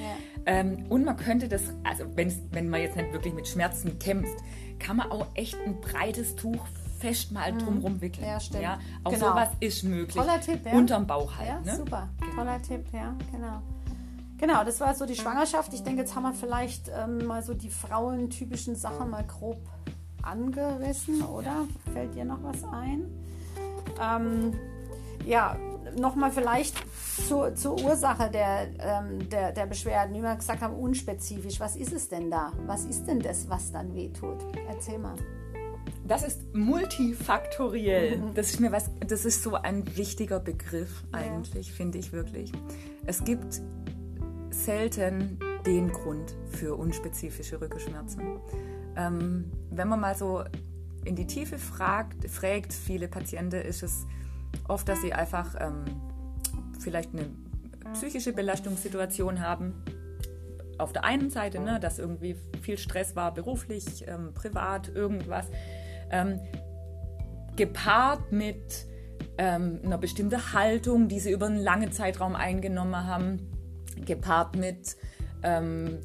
Ähm, 0.45 0.85
und 0.87 1.03
man 1.03 1.17
könnte 1.17 1.49
das, 1.49 1.61
also 1.83 2.05
wenn 2.15 2.69
man 2.69 2.79
jetzt 2.79 2.95
nicht 2.95 3.11
wirklich 3.11 3.33
mit 3.33 3.47
Schmerzen 3.49 3.99
kämpft, 3.99 4.37
kann 4.83 4.97
man 4.97 5.11
auch 5.11 5.25
echt 5.33 5.57
ein 5.65 5.79
breites 5.81 6.35
Tuch 6.35 6.65
fest 6.99 7.31
mal 7.31 7.51
mhm. 7.51 7.59
drumherum 7.59 8.01
wickeln. 8.01 8.25
Ja, 8.25 8.39
stimmt. 8.39 8.63
Ja, 8.63 8.79
auch 9.03 9.11
genau. 9.11 9.29
sowas 9.29 9.49
ist 9.59 9.83
möglich. 9.83 10.15
Toller 10.15 10.39
Tipp, 10.39 10.65
ja. 10.65 10.73
Unterm 10.73 11.07
Bauch 11.07 11.37
halt. 11.37 11.49
Ja, 11.49 11.59
ne? 11.61 11.77
super. 11.77 12.09
Genau. 12.19 12.35
Toller 12.35 12.61
Tipp, 12.61 12.85
ja, 12.93 13.15
genau. 13.31 13.61
Genau, 14.37 14.63
das 14.63 14.79
war 14.79 14.93
so 14.93 15.05
die 15.05 15.15
Schwangerschaft. 15.15 15.73
Ich 15.73 15.83
denke, 15.83 16.01
jetzt 16.01 16.15
haben 16.15 16.23
wir 16.23 16.33
vielleicht 16.33 16.89
ähm, 16.89 17.25
mal 17.25 17.43
so 17.43 17.53
die 17.53 17.69
frauentypischen 17.69 18.75
Sachen 18.75 19.09
mal 19.09 19.23
grob 19.23 19.61
angerissen, 20.21 21.23
oder? 21.23 21.65
Fällt 21.93 22.15
dir 22.15 22.25
noch 22.25 22.43
was 22.43 22.63
ein? 22.65 23.05
Ähm, 24.01 24.53
ja, 25.25 25.55
nochmal 25.95 26.31
vielleicht 26.31 26.75
zur, 27.27 27.55
zur 27.55 27.81
Ursache 27.81 28.29
der, 28.29 28.67
ähm, 28.79 29.29
der, 29.29 29.51
der 29.51 29.65
Beschwerden, 29.65 30.15
wie 30.15 30.21
wir 30.21 30.35
gesagt 30.35 30.61
haben, 30.61 30.75
unspezifisch. 30.75 31.59
Was 31.59 31.75
ist 31.75 31.93
es 31.93 32.09
denn 32.09 32.29
da? 32.29 32.51
Was 32.65 32.85
ist 32.85 33.05
denn 33.05 33.19
das, 33.19 33.49
was 33.49 33.71
dann 33.71 33.93
wehtut? 33.93 34.37
Erzähl 34.67 34.97
mal. 34.97 35.15
Das 36.05 36.23
ist 36.23 36.53
multifaktoriell. 36.53 38.17
Mhm. 38.17 38.33
Das 38.33 38.49
ist 38.49 38.59
mir 38.59 38.71
was, 38.71 38.89
das 39.07 39.25
ist 39.25 39.43
so 39.43 39.55
ein 39.55 39.95
wichtiger 39.95 40.39
Begriff 40.39 41.03
eigentlich, 41.11 41.69
ja. 41.69 41.73
finde 41.75 41.97
ich 41.97 42.11
wirklich. 42.11 42.51
Es 43.05 43.23
gibt 43.23 43.61
selten 44.49 45.39
den 45.65 45.91
Grund 45.91 46.35
für 46.49 46.75
unspezifische 46.75 47.59
Rückenschmerzen. 47.59 48.21
Ähm, 48.95 49.51
wenn 49.71 49.87
man 49.87 49.99
mal 49.99 50.15
so 50.15 50.43
in 51.05 51.15
die 51.15 51.25
Tiefe 51.25 51.57
fragt, 51.57 52.29
fragt 52.29 52.73
viele 52.73 53.07
Patienten, 53.07 53.61
ist 53.61 53.83
es 53.83 54.05
oft, 54.67 54.87
dass 54.87 55.01
sie 55.01 55.13
einfach 55.13 55.55
ähm, 55.59 55.85
vielleicht 56.79 57.13
eine 57.13 57.29
psychische 57.93 58.33
Belastungssituation 58.33 59.39
haben. 59.39 59.73
Auf 60.77 60.93
der 60.93 61.03
einen 61.03 61.29
Seite, 61.29 61.59
ne, 61.59 61.79
dass 61.79 61.99
irgendwie 61.99 62.35
viel 62.61 62.77
Stress 62.77 63.15
war, 63.15 63.33
beruflich, 63.33 64.05
ähm, 64.07 64.33
privat, 64.33 64.89
irgendwas. 64.89 65.47
Ähm, 66.09 66.39
gepaart 67.55 68.31
mit 68.31 68.87
ähm, 69.37 69.79
einer 69.83 69.97
bestimmten 69.97 70.53
Haltung, 70.53 71.07
die 71.07 71.19
sie 71.19 71.31
über 71.31 71.45
einen 71.45 71.59
langen 71.59 71.91
Zeitraum 71.91 72.35
eingenommen 72.35 73.05
haben, 73.05 73.51
gepaart 74.05 74.55
mit 74.55 74.95
ähm, 75.43 75.99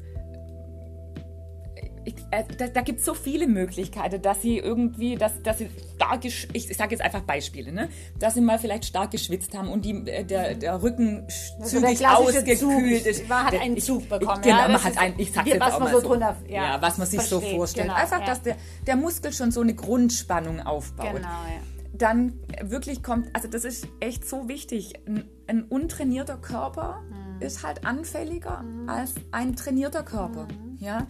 ich, 2.05 2.15
äh, 2.31 2.43
da, 2.57 2.67
da 2.67 2.81
gibt 2.81 2.99
es 2.99 3.05
so 3.05 3.13
viele 3.13 3.47
Möglichkeiten, 3.47 4.21
dass 4.21 4.41
sie 4.41 4.57
irgendwie, 4.57 5.15
dass, 5.15 5.41
dass 5.43 5.57
sie 5.59 5.69
stark, 5.95 6.23
ich, 6.25 6.47
ich 6.53 6.77
sage 6.77 6.91
jetzt 6.91 7.01
einfach 7.01 7.21
Beispiele, 7.21 7.71
ne? 7.71 7.89
dass 8.19 8.35
sie 8.35 8.41
mal 8.41 8.57
vielleicht 8.57 8.85
stark 8.85 9.11
geschwitzt 9.11 9.57
haben 9.57 9.69
und 9.69 9.85
die, 9.85 10.07
äh, 10.07 10.23
der, 10.23 10.55
der 10.55 10.81
Rücken 10.81 11.27
also 11.59 11.79
zügig 11.79 12.07
ausgekühlt 12.07 12.59
Zug. 13.03 13.05
ist. 13.05 13.29
Man 13.29 13.45
hat 13.45 13.59
einen 13.59 13.77
Zug 13.79 14.07
bekommen. 14.09 14.41
Genau, 14.41 14.57
ja, 14.57 14.67
man 14.67 14.83
hat 14.83 14.97
einen, 14.97 15.19
ich 15.19 15.31
sag's 15.31 15.49
jetzt 15.49 15.61
auch 15.61 15.79
mal 15.79 15.91
so. 15.91 16.01
Drunter, 16.01 16.37
ja, 16.47 16.75
ja, 16.75 16.81
was 16.81 16.97
man 16.97 17.07
sich 17.07 17.19
versteht, 17.19 17.49
so 17.49 17.57
vorstellt. 17.57 17.87
Genau, 17.87 17.99
einfach, 17.99 18.21
ja. 18.21 18.25
dass 18.25 18.41
der, 18.41 18.55
der 18.87 18.95
Muskel 18.95 19.33
schon 19.33 19.51
so 19.51 19.61
eine 19.61 19.73
Grundspannung 19.73 20.61
aufbaut. 20.61 21.15
Genau, 21.15 21.27
ja. 21.27 21.61
Dann 21.93 22.39
wirklich 22.61 23.03
kommt, 23.03 23.35
also 23.35 23.49
das 23.49 23.65
ist 23.65 23.87
echt 23.99 24.27
so 24.27 24.47
wichtig, 24.47 24.93
ein, 25.05 25.25
ein 25.47 25.63
untrainierter 25.63 26.37
Körper 26.37 27.01
mhm. 27.09 27.41
ist 27.41 27.65
halt 27.65 27.85
anfälliger 27.85 28.61
mhm. 28.63 28.87
als 28.87 29.15
ein 29.31 29.55
trainierter 29.55 30.03
Körper. 30.03 30.43
Mhm. 30.45 30.77
Ja? 30.79 31.07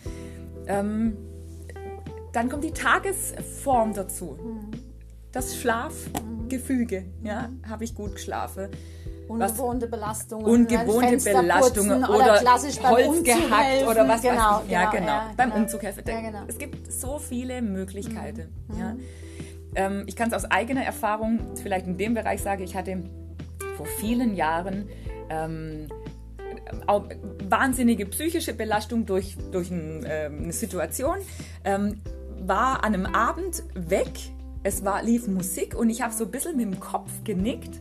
Ähm, 0.69 1.17
dann 2.31 2.47
kommt 2.47 2.63
die 2.63 2.71
Tagesform 2.71 3.93
dazu. 3.93 4.37
Das 5.31 5.57
Schlafgefüge. 5.57 7.05
Ja, 7.23 7.49
habe 7.67 7.83
ich 7.83 7.95
gut 7.95 8.13
geschlafen. 8.13 8.69
Ungewohnte 9.27 9.87
Belastungen. 9.87 10.45
Ungewohnte 10.45 11.31
Belastungen 11.31 12.03
oder, 12.03 12.41
oder 12.41 12.41
Holz 12.41 13.23
gehackt 13.23 13.87
oder 13.87 14.07
was 14.07 14.21
genau, 14.21 14.35
weiß 14.35 14.63
ich. 14.65 14.71
Ja, 14.71 14.89
genau. 14.89 14.91
genau. 14.91 15.07
Ja, 15.07 15.31
beim 15.37 15.49
genau. 15.49 15.61
Umzug 15.61 15.83
helfen. 15.83 16.03
Ja, 16.07 16.21
genau. 16.21 16.43
Es 16.47 16.57
gibt 16.57 16.91
so 16.91 17.19
viele 17.19 17.61
Möglichkeiten. 17.61 18.49
Mhm. 18.67 18.79
Ja. 18.79 18.95
Ähm, 19.75 20.03
ich 20.07 20.15
kann 20.15 20.29
es 20.29 20.33
aus 20.33 20.45
eigener 20.45 20.83
Erfahrung 20.83 21.55
vielleicht 21.61 21.85
in 21.85 21.97
dem 21.97 22.15
Bereich 22.15 22.41
sagen, 22.41 22.63
ich 22.63 22.75
hatte 22.75 23.03
vor 23.77 23.85
vielen 23.85 24.35
Jahren 24.35 24.89
ähm, 25.29 25.87
wahnsinnige 27.49 28.05
psychische 28.05 28.53
Belastung 28.53 29.05
durch, 29.05 29.37
durch 29.51 29.69
ein, 29.71 30.03
äh, 30.03 30.29
eine 30.31 30.53
Situation, 30.53 31.17
ähm, 31.63 32.01
war 32.39 32.83
an 32.83 32.93
einem 32.93 33.05
Abend 33.05 33.63
weg. 33.75 34.11
Es 34.63 34.83
war, 34.83 35.03
lief 35.03 35.27
Musik 35.27 35.75
und 35.75 35.89
ich 35.89 36.01
habe 36.01 36.13
so 36.13 36.25
ein 36.25 36.31
bisschen 36.31 36.57
mit 36.57 36.65
dem 36.65 36.79
Kopf 36.79 37.11
genickt 37.23 37.79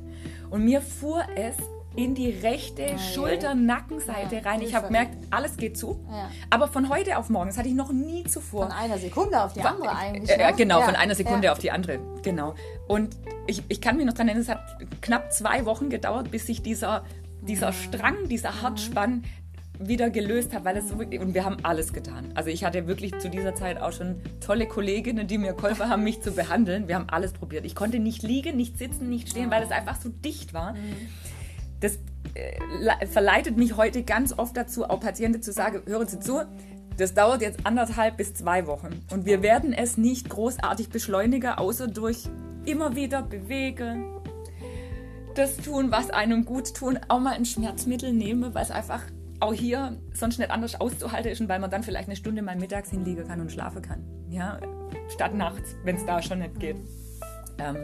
und 0.50 0.64
mir 0.64 0.80
fuhr 0.80 1.22
es 1.36 1.56
in 1.96 2.14
die 2.14 2.30
rechte 2.30 2.86
oh, 2.94 2.98
Schulter-Nackenseite 2.98 4.36
ja, 4.36 4.42
rein. 4.42 4.60
Ich 4.62 4.74
habe 4.74 4.86
gemerkt, 4.86 5.16
alles 5.30 5.56
geht 5.56 5.76
zu. 5.76 5.98
Ja. 6.08 6.30
Aber 6.48 6.68
von 6.68 6.88
heute 6.88 7.18
auf 7.18 7.28
morgen, 7.28 7.48
das 7.48 7.58
hatte 7.58 7.68
ich 7.68 7.74
noch 7.74 7.92
nie 7.92 8.22
zuvor. 8.24 8.66
Von 8.66 8.72
einer 8.72 8.98
Sekunde 8.98 9.42
auf 9.42 9.52
die 9.52 9.60
von, 9.60 9.70
andere 9.70 9.96
eigentlich. 9.96 10.30
Äh, 10.30 10.50
ne? 10.50 10.54
genau, 10.56 10.78
ja. 10.78 10.84
von 10.84 10.94
einer 10.94 11.16
Sekunde 11.16 11.50
auf 11.50 11.58
die 11.58 11.72
andere. 11.72 11.98
Genau. 12.22 12.54
Und 12.86 13.16
ich, 13.48 13.64
ich 13.68 13.80
kann 13.80 13.96
mich 13.96 14.06
noch 14.06 14.12
daran 14.12 14.28
erinnern, 14.28 14.42
es 14.42 14.48
hat 14.48 14.78
knapp 15.00 15.32
zwei 15.32 15.64
Wochen 15.64 15.90
gedauert, 15.90 16.30
bis 16.30 16.46
sich 16.46 16.62
dieser 16.62 17.04
dieser 17.48 17.72
Strang, 17.72 18.28
dieser 18.28 18.62
Hartspann 18.62 19.24
wieder 19.80 20.10
gelöst 20.10 20.54
hat, 20.54 20.64
weil 20.64 20.76
es 20.76 20.88
so, 20.88 20.96
und 20.96 21.34
wir 21.34 21.44
haben 21.44 21.58
alles 21.62 21.92
getan. 21.92 22.32
Also 22.34 22.50
ich 22.50 22.64
hatte 22.64 22.86
wirklich 22.86 23.16
zu 23.18 23.30
dieser 23.30 23.54
Zeit 23.54 23.80
auch 23.80 23.92
schon 23.92 24.16
tolle 24.40 24.66
Kolleginnen, 24.66 25.26
die 25.26 25.38
mir 25.38 25.52
geholfen 25.52 25.88
haben, 25.88 26.02
mich 26.02 26.20
zu 26.20 26.32
behandeln. 26.32 26.88
Wir 26.88 26.96
haben 26.96 27.08
alles 27.08 27.32
probiert. 27.32 27.64
Ich 27.64 27.74
konnte 27.74 27.98
nicht 27.98 28.22
liegen, 28.22 28.56
nicht 28.56 28.76
sitzen, 28.76 29.08
nicht 29.08 29.28
stehen, 29.28 29.50
weil 29.50 29.62
es 29.62 29.70
einfach 29.70 30.00
so 30.00 30.08
dicht 30.08 30.52
war. 30.52 30.74
Das 31.80 31.98
äh, 32.34 33.06
verleitet 33.06 33.56
mich 33.56 33.76
heute 33.76 34.02
ganz 34.02 34.36
oft 34.36 34.56
dazu, 34.56 34.84
auch 34.84 35.00
Patienten 35.00 35.42
zu 35.42 35.52
sagen, 35.52 35.82
hören 35.86 36.08
Sie 36.08 36.18
zu, 36.18 36.42
das 36.96 37.14
dauert 37.14 37.42
jetzt 37.42 37.64
anderthalb 37.64 38.16
bis 38.16 38.34
zwei 38.34 38.66
Wochen. 38.66 38.88
Und 39.12 39.24
wir 39.24 39.42
werden 39.42 39.72
es 39.72 39.96
nicht 39.96 40.28
großartig 40.28 40.88
beschleunigen, 40.88 41.52
außer 41.52 41.86
durch 41.86 42.28
immer 42.64 42.96
wieder 42.96 43.22
bewegen, 43.22 44.17
das 45.38 45.56
tun, 45.56 45.90
was 45.90 46.10
einem 46.10 46.44
gut 46.44 46.74
tun, 46.74 46.98
auch 47.08 47.20
mal 47.20 47.34
ein 47.34 47.44
Schmerzmittel 47.44 48.12
nehme, 48.12 48.54
weil 48.54 48.64
es 48.64 48.70
einfach 48.70 49.02
auch 49.40 49.52
hier 49.52 49.96
sonst 50.12 50.38
nicht 50.38 50.50
anders 50.50 50.80
auszuhalten 50.80 51.30
ist 51.30 51.40
und 51.40 51.48
weil 51.48 51.60
man 51.60 51.70
dann 51.70 51.84
vielleicht 51.84 52.08
eine 52.08 52.16
Stunde 52.16 52.42
mal 52.42 52.56
mittags 52.56 52.90
hinliegen 52.90 53.26
kann 53.26 53.40
und 53.40 53.52
schlafen 53.52 53.80
kann. 53.82 54.02
Ja, 54.28 54.58
statt 55.08 55.34
nachts, 55.34 55.76
wenn 55.84 55.96
es 55.96 56.04
da 56.04 56.20
schon 56.20 56.40
nicht 56.40 56.58
geht. 56.58 56.76
Ähm, 57.58 57.76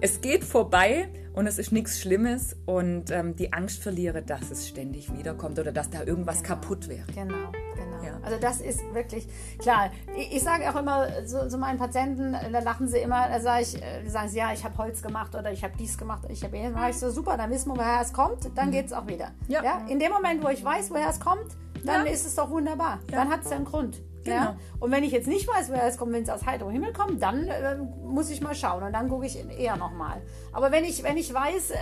es 0.00 0.20
geht 0.20 0.44
vorbei 0.44 1.08
und 1.34 1.46
es 1.46 1.58
ist 1.58 1.72
nichts 1.72 2.00
Schlimmes 2.00 2.56
und 2.66 3.10
ähm, 3.10 3.36
die 3.36 3.52
Angst 3.52 3.82
verliere, 3.82 4.22
dass 4.22 4.50
es 4.50 4.68
ständig 4.68 5.16
wiederkommt 5.16 5.58
oder 5.58 5.72
dass 5.72 5.90
da 5.90 6.02
irgendwas 6.02 6.42
genau. 6.42 6.54
kaputt 6.54 6.88
wäre. 6.88 7.06
Genau, 7.14 7.52
genau. 7.74 8.04
Ja. 8.04 8.18
Also 8.22 8.38
das 8.40 8.60
ist 8.60 8.80
wirklich 8.92 9.28
klar. 9.58 9.90
Ich, 10.16 10.36
ich 10.36 10.42
sage 10.42 10.68
auch 10.68 10.76
immer 10.76 11.08
so, 11.26 11.48
so, 11.48 11.58
meinen 11.58 11.78
Patienten, 11.78 12.32
da 12.32 12.58
lachen 12.60 12.88
sie 12.88 12.98
immer, 12.98 13.28
da 13.28 13.40
sage 13.40 13.62
ich, 13.62 13.82
äh, 13.82 14.08
sagen 14.08 14.28
sie, 14.28 14.38
ja, 14.38 14.52
ich 14.52 14.64
habe 14.64 14.76
Holz 14.78 15.02
gemacht 15.02 15.34
oder 15.34 15.52
ich 15.52 15.62
habe 15.62 15.74
dies 15.78 15.96
gemacht, 15.96 16.22
ich 16.28 16.42
habe 16.42 16.56
jenes. 16.56 16.74
Dann 16.74 16.90
ich 16.90 16.98
so, 16.98 17.10
super, 17.10 17.36
dann 17.36 17.50
wissen 17.50 17.70
wir, 17.70 17.76
woher 17.76 18.00
es 18.00 18.12
kommt, 18.12 18.50
dann 18.56 18.68
mhm. 18.68 18.72
geht 18.72 18.86
es 18.86 18.92
auch 18.92 19.06
wieder. 19.06 19.30
Ja. 19.48 19.62
ja. 19.62 19.86
In 19.88 19.98
dem 19.98 20.12
Moment, 20.12 20.42
wo 20.44 20.48
ich 20.48 20.64
weiß, 20.64 20.90
woher 20.90 21.08
es 21.08 21.20
kommt, 21.20 21.56
dann 21.84 22.06
ja. 22.06 22.12
ist 22.12 22.26
es 22.26 22.34
doch 22.34 22.50
wunderbar. 22.50 22.98
Dann 23.10 23.30
hat 23.30 23.44
es 23.44 23.50
ja 23.50 23.56
einen 23.56 23.64
Grund. 23.64 24.00
Genau. 24.28 24.42
Ja? 24.42 24.56
Und 24.80 24.90
wenn 24.90 25.04
ich 25.04 25.12
jetzt 25.12 25.26
nicht 25.26 25.48
weiß, 25.48 25.70
woher 25.70 25.84
es 25.84 25.96
kommt, 25.96 26.12
wenn 26.12 26.22
es 26.22 26.30
aus 26.30 26.46
heiterem 26.46 26.72
Himmel 26.72 26.92
kommt, 26.92 27.22
dann 27.22 27.48
äh, 27.48 27.76
muss 28.04 28.30
ich 28.30 28.40
mal 28.40 28.54
schauen 28.54 28.82
und 28.82 28.92
dann 28.92 29.08
gucke 29.08 29.26
ich 29.26 29.38
eher 29.58 29.76
nochmal. 29.76 30.22
Aber 30.52 30.72
wenn 30.72 30.84
ich, 30.84 31.02
wenn 31.02 31.16
ich 31.16 31.32
weiß, 31.32 31.70
äh, 31.70 31.76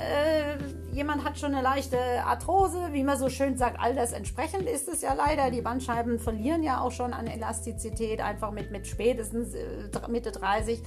jemand 0.93 1.25
hat 1.25 1.39
schon 1.39 1.55
eine 1.55 1.63
leichte 1.63 1.99
Arthrose, 2.25 2.93
wie 2.93 3.05
man 3.05 3.19
so 3.19 3.29
schön 3.29 3.57
sagt, 3.57 3.79
all 3.81 3.95
das 3.95 4.13
entsprechend 4.13 4.69
ist 4.69 4.89
es 4.89 5.03
ja 5.03 5.15
leider. 5.15 5.51
Die 5.51 5.61
Bandscheiben 5.61 6.19
verlieren 6.19 6.63
ja 6.63 6.81
auch 6.81 6.93
schon 6.93 7.13
an 7.13 7.27
Elastizität, 7.27 8.21
einfach 8.21 8.51
mit, 8.51 8.71
mit 8.71 8.87
spätestens 8.87 9.55
äh, 9.55 10.09
Mitte 10.09 10.33
30 10.33 10.83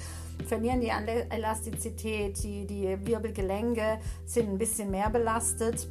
verlieren 0.48 0.82
die 0.82 0.92
an 0.92 1.08
Elastizität, 1.08 2.42
die, 2.44 2.66
die 2.66 2.98
Wirbelgelenke 3.06 4.00
sind 4.26 4.50
ein 4.50 4.58
bisschen 4.58 4.92
mehr 4.92 5.10
belastet. 5.10 5.88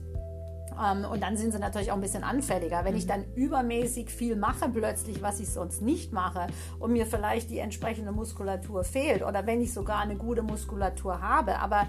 Ähm, 0.79 1.05
und 1.05 1.23
dann 1.23 1.37
sind 1.37 1.53
sie 1.53 1.59
natürlich 1.59 1.91
auch 1.91 1.97
ein 1.97 2.01
bisschen 2.01 2.25
anfälliger. 2.25 2.85
Wenn 2.85 2.97
ich 2.97 3.05
mhm. 3.05 3.09
dann 3.09 3.25
übermäßig 3.35 4.11
viel 4.11 4.37
mache 4.37 4.69
plötzlich, 4.69 5.23
was 5.23 5.41
ich 5.41 5.51
sonst 5.51 5.83
nicht 5.83 6.13
mache 6.13 6.47
und 6.79 6.93
mir 6.93 7.07
vielleicht 7.07 7.51
die 7.51 7.59
entsprechende 7.59 8.13
Muskulatur 8.13 8.85
fehlt 8.85 9.23
oder 9.23 9.47
wenn 9.47 9.61
ich 9.61 9.73
sogar 9.73 10.01
eine 10.01 10.17
gute 10.17 10.43
Muskulatur 10.43 11.21
habe, 11.21 11.59
aber 11.59 11.87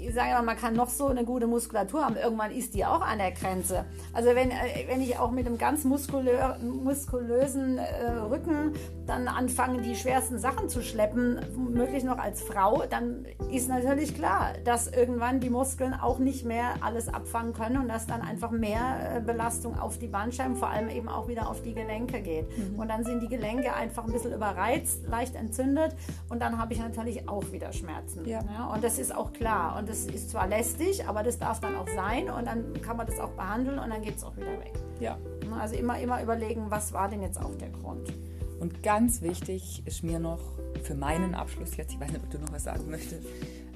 ich 0.00 0.14
sage 0.14 0.30
mal, 0.30 0.42
man 0.42 0.56
kann 0.56 0.74
noch 0.74 0.88
so 0.88 1.08
eine 1.08 1.24
gute 1.24 1.46
Muskulatur 1.46 2.04
haben, 2.04 2.16
irgendwann 2.16 2.50
ist 2.50 2.74
die 2.74 2.84
auch 2.84 3.00
an 3.00 3.18
der 3.18 3.32
Grenze. 3.32 3.84
Also 4.12 4.30
wenn, 4.34 4.50
äh, 4.50 4.86
wenn 4.86 5.00
ich 5.00 5.18
auch 5.18 5.30
mit 5.30 5.46
einem 5.46 5.58
ganz 5.58 5.84
muskulö 5.84 6.32
muskulösen 6.62 7.78
äh, 7.78 8.10
Rücken 8.30 8.72
dann 9.06 9.26
anfange, 9.26 9.80
die 9.82 9.96
schwersten 9.96 10.38
Sachen 10.38 10.68
zu 10.68 10.82
schleppen, 10.82 11.40
möglich 11.72 12.04
noch 12.04 12.18
als 12.18 12.42
Frau, 12.42 12.84
dann 12.88 13.26
ist 13.50 13.68
natürlich 13.68 14.14
klar, 14.14 14.52
dass 14.64 14.88
irgendwann 14.88 15.40
die 15.40 15.50
Muskeln 15.50 15.94
auch 15.94 16.18
nicht 16.18 16.44
mehr 16.44 16.74
alles 16.80 17.08
abfangen 17.08 17.54
können 17.54 17.78
und 17.78 17.88
dass 17.88 18.06
dann 18.06 18.20
einfach 18.20 18.50
mehr 18.50 19.16
äh, 19.16 19.20
Belastung 19.20 19.78
auf 19.78 19.98
die 19.98 20.08
Bandscheiben, 20.08 20.56
vor 20.56 20.68
allem 20.68 20.90
eben 20.90 21.08
auch 21.08 21.28
wieder 21.28 21.48
auf 21.48 21.62
die 21.62 21.74
Gelenke 21.74 22.20
geht. 22.20 22.46
Mhm. 22.56 22.78
Und 22.78 22.88
dann 22.88 23.04
sind 23.04 23.22
die 23.22 23.28
Gelenke 23.28 23.74
einfach 23.74 24.04
ein 24.04 24.12
bisschen 24.12 24.32
überreizt, 24.32 25.06
leicht 25.08 25.34
entzündet 25.34 25.94
und 26.28 26.40
dann 26.40 26.58
habe 26.58 26.74
ich 26.74 26.78
natürlich 26.78 27.28
auch 27.28 27.50
wieder 27.50 27.72
Schmerzen. 27.72 28.26
Ja. 28.26 28.40
ja. 28.52 28.66
und 28.66 28.84
das 28.84 28.98
ist 28.98 29.14
auch 29.14 29.32
klar. 29.32 29.76
Und 29.78 29.87
das 29.88 30.04
ist 30.04 30.30
zwar 30.30 30.46
lästig, 30.46 31.06
aber 31.06 31.22
das 31.22 31.38
darf 31.38 31.60
dann 31.60 31.74
auch 31.74 31.88
sein 31.88 32.28
und 32.30 32.46
dann 32.46 32.80
kann 32.82 32.96
man 32.96 33.06
das 33.06 33.18
auch 33.18 33.30
behandeln 33.30 33.78
und 33.78 33.90
dann 33.90 34.02
geht 34.02 34.16
es 34.16 34.24
auch 34.24 34.36
wieder 34.36 34.58
weg. 34.58 34.72
Ja. 35.00 35.18
Also 35.58 35.74
immer, 35.76 35.98
immer 35.98 36.22
überlegen, 36.22 36.66
was 36.68 36.92
war 36.92 37.08
denn 37.08 37.22
jetzt 37.22 37.40
auch 37.40 37.54
der 37.54 37.70
Grund. 37.70 38.12
Und 38.60 38.82
ganz 38.82 39.22
wichtig 39.22 39.82
ist 39.86 40.02
mir 40.02 40.18
noch 40.18 40.40
für 40.82 40.94
meinen 40.94 41.34
Abschluss 41.34 41.76
jetzt, 41.76 41.92
ich 41.92 42.00
weiß 42.00 42.10
nicht, 42.10 42.22
ob 42.22 42.30
du 42.30 42.38
noch 42.38 42.52
was 42.52 42.64
sagen 42.64 42.90
möchtest, 42.90 43.26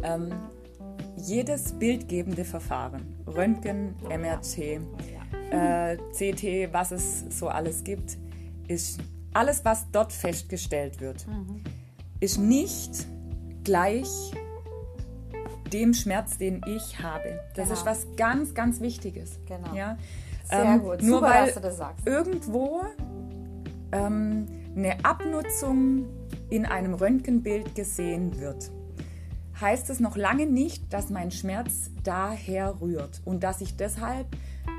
ähm, 0.03 0.33
jedes 1.17 1.73
bildgebende 1.73 2.45
Verfahren, 2.45 3.17
Röntgen, 3.27 3.95
MRT, 4.09 4.81
äh, 5.51 5.97
CT, 6.13 6.73
was 6.73 6.91
es 6.93 7.39
so 7.39 7.49
alles 7.49 7.85
gibt, 7.85 8.19
ist 8.69 9.01
alles, 9.33 9.65
was 9.65 9.91
dort 9.93 10.13
festgestellt 10.13 11.01
wird, 11.01 11.27
mhm. 11.27 11.63
ist 12.21 12.39
nicht 12.39 13.07
gleich 13.65 14.33
dem 15.73 15.95
Schmerz, 15.95 16.39
den 16.39 16.61
ich 16.67 17.01
habe. 17.01 17.41
Das 17.55 17.69
genau. 17.69 17.79
ist 17.79 17.87
was 17.87 18.07
ganz, 18.17 18.55
ganz 18.55 18.81
Wichtiges. 18.81 19.39
Genau. 19.47 19.75
Ja? 19.75 19.97
Sehr 20.45 20.65
ähm, 20.65 20.83
gut. 20.83 21.03
Nur 21.03 21.21
Super, 21.21 21.31
weil 21.31 21.95
irgendwo 22.05 22.83
ähm, 23.93 24.47
eine 24.77 25.05
Abnutzung 25.05 26.07
in 26.51 26.67
einem 26.67 26.95
Röntgenbild 26.95 27.75
gesehen 27.75 28.41
wird, 28.41 28.71
heißt 29.61 29.91
es 29.91 30.01
noch 30.01 30.17
lange 30.17 30.47
nicht, 30.47 30.93
dass 30.93 31.11
mein 31.11 31.31
Schmerz 31.31 31.91
daher 32.03 32.81
rührt 32.81 33.23
und 33.25 33.43
dass 33.43 33.61
ich 33.61 33.77
deshalb 33.77 34.27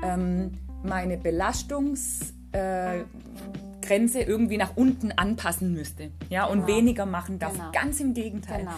ähm, 0.02 0.52
meine 0.82 1.16
Belastungsgrenze 1.16 2.34
äh, 2.52 4.24
irgendwie 4.26 4.58
nach 4.58 4.76
unten 4.76 5.12
anpassen 5.12 5.72
müsste 5.72 6.10
ja, 6.28 6.44
und 6.44 6.66
genau. 6.66 6.78
weniger 6.78 7.06
machen 7.06 7.38
darf. 7.38 7.52
Genau. 7.52 7.72
Ganz 7.72 8.00
im 8.00 8.14
Gegenteil. 8.14 8.60
Genau. 8.60 8.76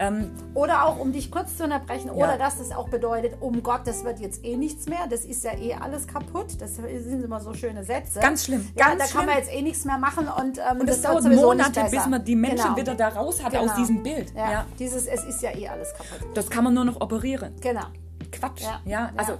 Ähm, 0.00 0.30
oder 0.54 0.86
auch, 0.86 0.98
um 0.98 1.12
dich 1.12 1.30
kurz 1.30 1.58
zu 1.58 1.64
unterbrechen, 1.64 2.06
ja. 2.06 2.12
oder 2.14 2.38
dass 2.38 2.58
es 2.58 2.72
auch 2.72 2.88
bedeutet, 2.88 3.34
um 3.40 3.62
Gott, 3.62 3.82
das 3.84 4.02
wird 4.02 4.18
jetzt 4.18 4.42
eh 4.42 4.56
nichts 4.56 4.86
mehr, 4.86 5.06
das 5.10 5.26
ist 5.26 5.44
ja 5.44 5.52
eh 5.52 5.74
alles 5.74 6.06
kaputt. 6.06 6.58
Das 6.58 6.76
sind 6.76 7.22
immer 7.22 7.40
so 7.40 7.52
schöne 7.52 7.84
Sätze. 7.84 8.18
Ganz 8.18 8.46
schlimm. 8.46 8.66
Ja, 8.74 8.86
ganz 8.86 8.98
da 8.98 9.06
schlimm. 9.06 9.18
kann 9.18 9.26
man 9.26 9.36
jetzt 9.36 9.52
eh 9.52 9.60
nichts 9.60 9.84
mehr 9.84 9.98
machen. 9.98 10.26
Und, 10.26 10.58
ähm, 10.58 10.80
und 10.80 10.88
das, 10.88 11.02
das 11.02 11.12
dauert 11.12 11.24
Monate, 11.34 11.84
bis 11.90 12.06
man 12.06 12.24
die 12.24 12.34
Menschen 12.34 12.64
genau. 12.64 12.76
wieder 12.78 12.94
da 12.94 13.08
raus 13.08 13.44
hat 13.44 13.52
genau. 13.52 13.64
aus 13.64 13.74
diesem 13.74 14.02
Bild. 14.02 14.32
Ja. 14.34 14.50
ja. 14.50 14.66
Dieses, 14.78 15.06
es 15.06 15.22
ist 15.24 15.42
ja 15.42 15.54
eh 15.54 15.68
alles 15.68 15.92
kaputt. 15.92 16.28
Das 16.34 16.48
kann 16.48 16.64
man 16.64 16.72
nur 16.72 16.86
noch 16.86 16.98
operieren. 17.00 17.54
Genau. 17.60 17.84
Quatsch. 18.32 18.62
Ja, 18.62 18.80
ja. 18.84 19.10
also 19.16 19.34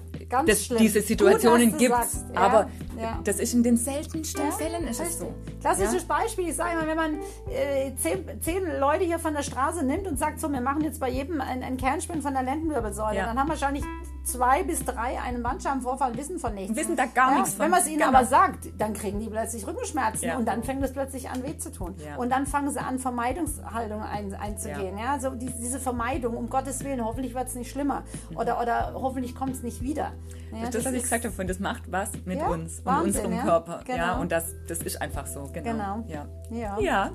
das, 0.47 0.69
diese 0.69 1.01
Situationen 1.01 1.77
gibt 1.77 1.95
es, 2.03 2.25
ja, 2.35 2.41
aber 2.41 2.71
ja. 3.01 3.18
das 3.24 3.40
ist 3.40 3.55
in 3.55 3.62
den 3.62 3.76
seltensten 3.76 4.44
ja, 4.44 4.51
Fällen 4.53 4.86
ist 4.86 5.01
es 5.01 5.18
so. 5.18 5.32
Klassisches 5.61 6.05
Beispiel, 6.05 6.48
ich 6.48 6.57
sage 6.57 6.76
mal, 6.76 6.86
wenn 6.86 6.96
man 6.96 7.14
äh, 7.51 7.94
zehn, 7.96 8.24
zehn, 8.40 8.62
Leute 8.78 9.05
hier 9.05 9.18
von 9.18 9.34
der 9.34 9.42
Straße 9.42 9.84
nimmt 9.84 10.07
und 10.07 10.18
sagt, 10.18 10.40
so, 10.40 10.51
wir 10.51 10.61
machen 10.61 10.82
jetzt 10.82 11.01
bei 11.01 11.09
jedem 11.09 11.40
ein, 11.40 11.62
ein 11.62 11.76
Kernspin 11.76 12.22
von 12.22 12.32
der 12.32 12.42
Lendenwirbelsäule, 12.42 13.18
dann 13.18 13.38
haben 13.38 13.48
wahrscheinlich 13.48 13.84
zwei 14.24 14.62
bis 14.62 14.84
drei 14.84 15.20
einen 15.20 15.42
Bandscheibenvorfall 15.42 16.16
wissen 16.16 16.38
von 16.38 16.55
nichts. 16.55 16.76
Wissen 16.76 16.96
da 16.96 17.07
gar 17.07 17.34
nichts 17.34 17.55
von. 17.55 17.64
Wenn 17.64 17.70
man 17.70 17.80
es 17.80 17.88
ihnen 17.88 18.03
aber 18.03 18.24
sagt, 18.24 18.68
dann 18.78 18.94
kriegen 18.94 19.20
die 19.20 19.28
plötzlich 19.28 19.66
Rückenschmerzen 19.66 20.30
und 20.32 20.46
dann 20.46 20.62
fängt 20.62 20.82
es 20.82 20.92
plötzlich 20.92 21.28
an 21.30 21.42
weh 21.42 21.57
zu 21.57 21.72
tun. 21.72 21.94
Und 22.16 22.30
dann 22.30 22.46
fangen 22.46 22.70
sie 22.70 22.80
an, 22.80 22.98
Vermeidungshaltung 22.98 24.03
ein, 24.03 24.34
einzugehen. 24.34 24.98
Ja. 24.98 25.18
so 25.18 25.30
die, 25.30 25.51
diese 25.61 25.80
Vermeidung, 25.80 26.36
um 26.36 26.48
Gottes 26.48 26.84
Willen, 26.84 27.05
hoffentlich 27.05 27.34
wird 27.34 27.48
es 27.48 27.55
nicht 27.55 27.70
schlimmer. 27.70 28.03
Oder, 28.34 28.61
oder 28.61 28.92
hoffentlich 28.94 29.34
kommt 29.34 29.55
es 29.55 29.62
nicht 29.62 29.82
wieder. 29.82 30.12
Ja, 30.53 30.62
das, 30.62 30.70
das 30.70 30.84
was 30.86 30.92
ich 30.92 31.03
gesagt 31.03 31.24
habe, 31.24 31.44
das 31.44 31.61
macht 31.61 31.90
was 31.90 32.11
mit 32.24 32.38
ja, 32.38 32.48
uns 32.48 32.84
Wahnsinn, 32.91 33.24
unserem 33.24 33.32
ja? 33.32 33.43
Körper. 33.43 33.80
Genau. 33.84 33.99
Ja, 33.99 34.16
und 34.20 34.32
das, 34.32 34.55
das 34.68 34.78
ist 34.78 35.01
einfach 35.01 35.26
so. 35.26 35.51
Genau. 35.53 35.70
genau. 35.70 36.05
Ja. 36.09 36.26
Ja. 36.51 36.80
ja. 36.80 37.11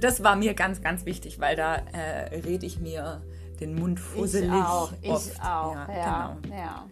Das 0.00 0.22
war 0.22 0.36
mir 0.36 0.54
ganz, 0.54 0.80
ganz 0.82 1.04
wichtig, 1.06 1.40
weil 1.40 1.56
da 1.56 1.76
äh, 1.76 2.40
rede 2.46 2.66
ich 2.66 2.80
mir 2.80 3.22
den 3.60 3.74
Mund 3.74 4.00
fusselig. 4.00 4.48
Ich 4.48 4.64
auch, 4.64 4.92
ich 5.02 5.10
oft. 5.10 5.40
auch. 5.40 5.74
Ja, 5.74 6.36
genau. 6.42 6.56
ja. 6.56 6.84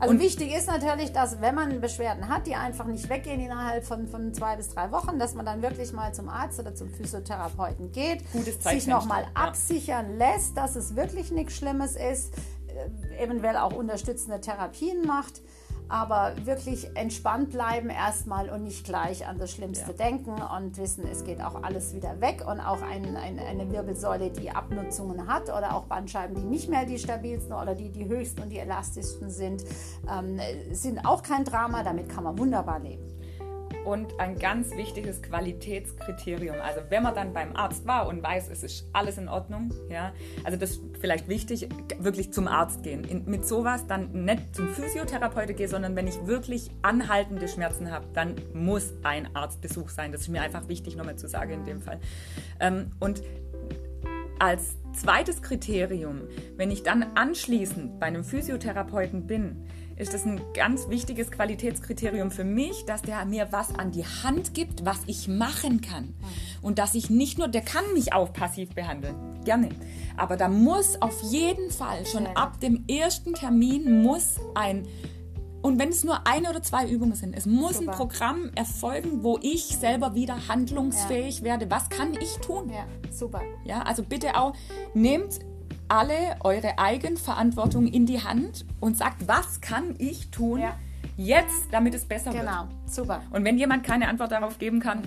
Also 0.00 0.14
und 0.14 0.20
wichtig 0.20 0.54
ist 0.54 0.66
natürlich, 0.66 1.12
dass 1.12 1.42
wenn 1.42 1.54
man 1.54 1.80
Beschwerden 1.82 2.28
hat, 2.30 2.46
die 2.46 2.54
einfach 2.54 2.86
nicht 2.86 3.10
weggehen 3.10 3.38
innerhalb 3.38 3.84
von, 3.84 4.06
von 4.06 4.32
zwei 4.32 4.56
bis 4.56 4.70
drei 4.70 4.90
Wochen, 4.92 5.18
dass 5.18 5.34
man 5.34 5.44
dann 5.44 5.60
wirklich 5.60 5.92
mal 5.92 6.14
zum 6.14 6.30
Arzt 6.30 6.58
oder 6.58 6.74
zum 6.74 6.88
Physiotherapeuten 6.88 7.92
geht, 7.92 8.24
sich 8.62 8.86
nochmal 8.86 9.24
ja. 9.24 9.28
absichern 9.34 10.16
lässt, 10.16 10.56
dass 10.56 10.74
es 10.74 10.96
wirklich 10.96 11.30
nichts 11.32 11.54
Schlimmes 11.54 11.96
ist, 11.96 12.32
äh, 12.68 13.22
eventuell 13.22 13.58
auch 13.58 13.74
unterstützende 13.74 14.40
Therapien 14.40 15.06
macht 15.06 15.42
aber 15.90 16.34
wirklich 16.44 16.96
entspannt 16.96 17.50
bleiben 17.50 17.90
erstmal 17.90 18.48
und 18.48 18.62
nicht 18.62 18.84
gleich 18.84 19.26
an 19.26 19.38
das 19.38 19.50
Schlimmste 19.50 19.90
ja. 19.90 19.96
denken 19.96 20.40
und 20.40 20.78
wissen, 20.78 21.04
es 21.10 21.24
geht 21.24 21.42
auch 21.42 21.62
alles 21.62 21.94
wieder 21.94 22.20
weg 22.20 22.44
und 22.46 22.60
auch 22.60 22.80
ein, 22.80 23.16
ein, 23.16 23.38
eine 23.38 23.70
Wirbelsäule, 23.72 24.30
die 24.30 24.50
Abnutzungen 24.50 25.26
hat 25.26 25.44
oder 25.48 25.74
auch 25.74 25.84
Bandscheiben, 25.86 26.36
die 26.36 26.44
nicht 26.44 26.68
mehr 26.68 26.86
die 26.86 26.98
stabilsten 26.98 27.52
oder 27.52 27.74
die 27.74 27.90
die 27.90 28.08
höchsten 28.08 28.42
und 28.42 28.50
die 28.50 28.58
elastischsten 28.58 29.30
sind, 29.30 29.64
ähm, 30.08 30.38
sind 30.70 31.04
auch 31.04 31.22
kein 31.22 31.44
Drama, 31.44 31.82
damit 31.82 32.08
kann 32.08 32.24
man 32.24 32.38
wunderbar 32.38 32.78
leben 32.78 33.09
und 33.84 34.18
ein 34.18 34.38
ganz 34.38 34.76
wichtiges 34.76 35.22
Qualitätskriterium. 35.22 36.56
Also 36.62 36.80
wenn 36.88 37.02
man 37.02 37.14
dann 37.14 37.32
beim 37.32 37.56
Arzt 37.56 37.86
war 37.86 38.06
und 38.08 38.22
weiß, 38.22 38.48
es 38.50 38.62
ist 38.62 38.86
alles 38.92 39.18
in 39.18 39.28
Ordnung, 39.28 39.72
ja, 39.88 40.12
also 40.44 40.58
das 40.58 40.72
ist 40.72 40.80
vielleicht 41.00 41.28
wichtig, 41.28 41.68
wirklich 41.98 42.32
zum 42.32 42.48
Arzt 42.48 42.82
gehen. 42.82 43.04
In, 43.04 43.24
mit 43.24 43.46
sowas 43.46 43.86
dann 43.86 44.24
nicht 44.24 44.54
zum 44.54 44.68
Physiotherapeuten 44.68 45.56
gehen, 45.56 45.68
sondern 45.68 45.96
wenn 45.96 46.06
ich 46.06 46.26
wirklich 46.26 46.70
anhaltende 46.82 47.48
Schmerzen 47.48 47.90
habe, 47.90 48.06
dann 48.12 48.36
muss 48.54 48.92
ein 49.02 49.34
Arztbesuch 49.34 49.88
sein. 49.88 50.12
Das 50.12 50.22
ist 50.22 50.28
mir 50.28 50.42
einfach 50.42 50.68
wichtig 50.68 50.96
nochmal 50.96 51.16
zu 51.16 51.28
sagen 51.28 51.52
in 51.52 51.64
dem 51.64 51.80
Fall. 51.80 52.00
Ähm, 52.60 52.90
und 53.00 53.22
als 54.38 54.76
zweites 54.94 55.42
Kriterium, 55.42 56.22
wenn 56.56 56.70
ich 56.70 56.82
dann 56.82 57.04
anschließend 57.14 58.00
bei 58.00 58.06
einem 58.06 58.24
Physiotherapeuten 58.24 59.26
bin, 59.26 59.66
ist 60.00 60.14
das 60.14 60.24
ein 60.24 60.40
ganz 60.54 60.88
wichtiges 60.88 61.30
Qualitätskriterium 61.30 62.30
für 62.30 62.44
mich, 62.44 62.84
dass 62.86 63.02
der 63.02 63.24
mir 63.26 63.48
was 63.50 63.74
an 63.78 63.92
die 63.92 64.04
Hand 64.04 64.54
gibt, 64.54 64.84
was 64.84 65.00
ich 65.06 65.28
machen 65.28 65.80
kann. 65.80 66.14
Und 66.62 66.78
dass 66.78 66.94
ich 66.94 67.10
nicht 67.10 67.38
nur, 67.38 67.48
der 67.48 67.60
kann 67.60 67.84
mich 67.92 68.12
auch 68.12 68.32
passiv 68.32 68.70
behandeln, 68.70 69.14
gerne. 69.44 69.68
Aber 70.16 70.36
da 70.36 70.48
muss 70.48 71.00
auf 71.00 71.22
jeden 71.22 71.70
Fall 71.70 72.06
schon 72.06 72.26
ab 72.28 72.60
dem 72.60 72.84
ersten 72.88 73.34
Termin 73.34 74.02
muss 74.02 74.36
ein 74.54 74.86
und 75.62 75.78
wenn 75.78 75.90
es 75.90 76.04
nur 76.04 76.26
eine 76.26 76.48
oder 76.48 76.62
zwei 76.62 76.88
Übungen 76.88 77.14
sind, 77.14 77.36
es 77.36 77.44
muss 77.44 77.76
Super. 77.76 77.92
ein 77.92 77.96
Programm 77.96 78.50
erfolgen, 78.54 79.22
wo 79.22 79.38
ich 79.42 79.64
selber 79.64 80.14
wieder 80.14 80.48
handlungsfähig 80.48 81.40
ja. 81.40 81.44
werde. 81.44 81.70
Was 81.70 81.90
kann 81.90 82.14
ich 82.14 82.38
tun? 82.38 82.70
Ja, 82.70 82.86
super. 83.10 83.42
Ja, 83.64 83.82
also 83.82 84.02
bitte 84.02 84.36
auch 84.36 84.54
nehmt 84.94 85.40
alle 85.90 86.36
eure 86.40 86.78
Eigenverantwortung 86.78 87.86
in 87.86 88.06
die 88.06 88.22
Hand 88.22 88.64
und 88.78 88.96
sagt, 88.96 89.26
was 89.26 89.60
kann 89.60 89.94
ich 89.98 90.30
tun 90.30 90.60
ja. 90.60 90.76
jetzt, 91.16 91.68
damit 91.72 91.94
es 91.94 92.04
besser 92.04 92.30
genau. 92.30 92.44
wird. 92.44 92.52
Genau, 92.52 92.68
super. 92.86 93.22
Und 93.30 93.44
wenn 93.44 93.58
jemand 93.58 93.84
keine 93.84 94.08
Antwort 94.08 94.32
darauf 94.32 94.58
geben 94.58 94.80
kann, 94.80 95.02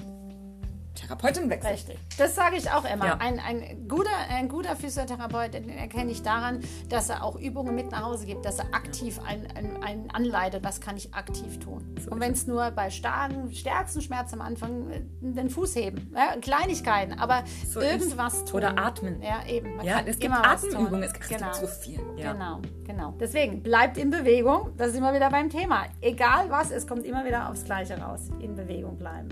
Therapeutin 0.96 1.50
wechseln. 1.50 1.74
Richtig. 1.74 2.00
Das 2.18 2.36
sage 2.36 2.56
ich 2.56 2.70
auch 2.70 2.86
immer. 2.86 3.06
Ja. 3.06 3.18
Ein, 3.18 3.40
ein, 3.40 3.88
guter, 3.88 4.12
ein 4.30 4.48
guter 4.48 4.76
Physiotherapeut, 4.76 5.54
den 5.54 5.70
erkenne 5.70 6.12
ich 6.12 6.22
daran, 6.22 6.62
dass 6.90 7.10
er 7.10 7.24
auch 7.24 7.36
Übungen 7.36 7.74
mit 7.74 7.92
nach 7.92 8.04
Hause 8.04 8.26
gibt, 8.26 8.46
dass 8.46 8.60
er 8.60 8.66
aktiv 8.74 9.20
einen 9.26 9.82
ein 9.84 10.12
anleitet, 10.12 10.64
was 10.64 10.82
kann 10.82 10.96
ich 10.96 11.14
aktiv 11.14 11.60
tun. 11.60 11.96
So 12.00 12.12
und 12.12 12.20
wenn 12.20 12.34
es 12.34 12.46
nur 12.46 12.70
bei 12.72 12.90
starken, 12.90 13.52
stärksten 13.54 14.02
Schmerz 14.02 14.34
am 14.34 14.42
Anfang 14.42 14.92
äh, 14.92 15.02
den 15.22 15.50
Fuß 15.50 15.76
heben, 15.76 16.14
ja, 16.16 16.40
Kleinigkeiten, 16.40 17.20
aber 17.20 17.44
so 17.68 17.82
irgendwas 17.82 18.46
tun. 18.46 18.58
Oder 18.58 18.78
atmen. 18.78 19.22
Ja, 19.22 19.46
eben. 19.48 19.76
Man 19.76 19.86
ja, 19.86 20.02
es 20.06 20.20
gibt 20.20 20.34
Atemübungen, 20.34 21.04
es, 21.04 21.14
genau. 21.14 21.46
gibt 21.46 21.56
so 21.56 21.68
viel. 21.68 22.00
Ja. 22.18 22.34
Genau, 22.34 22.62
genau. 22.86 23.14
Deswegen 23.20 23.64
bleibt 23.64 23.98
in 23.98 24.12
Bewegung. 24.12 24.74
Das 24.78 24.90
ist 24.90 24.98
immer 24.98 25.14
wieder 25.14 25.30
beim 25.30 25.50
Thema. 25.50 25.86
Egal 26.02 26.50
was, 26.50 26.72
es 26.72 26.86
kommt 26.86 27.06
immer 27.06 27.26
wieder 27.26 27.50
aufs 27.50 27.64
Gleiche 27.64 27.98
raus. 27.98 28.30
In 28.40 28.56
Bewegung 28.56 28.98
bleiben. 28.98 29.30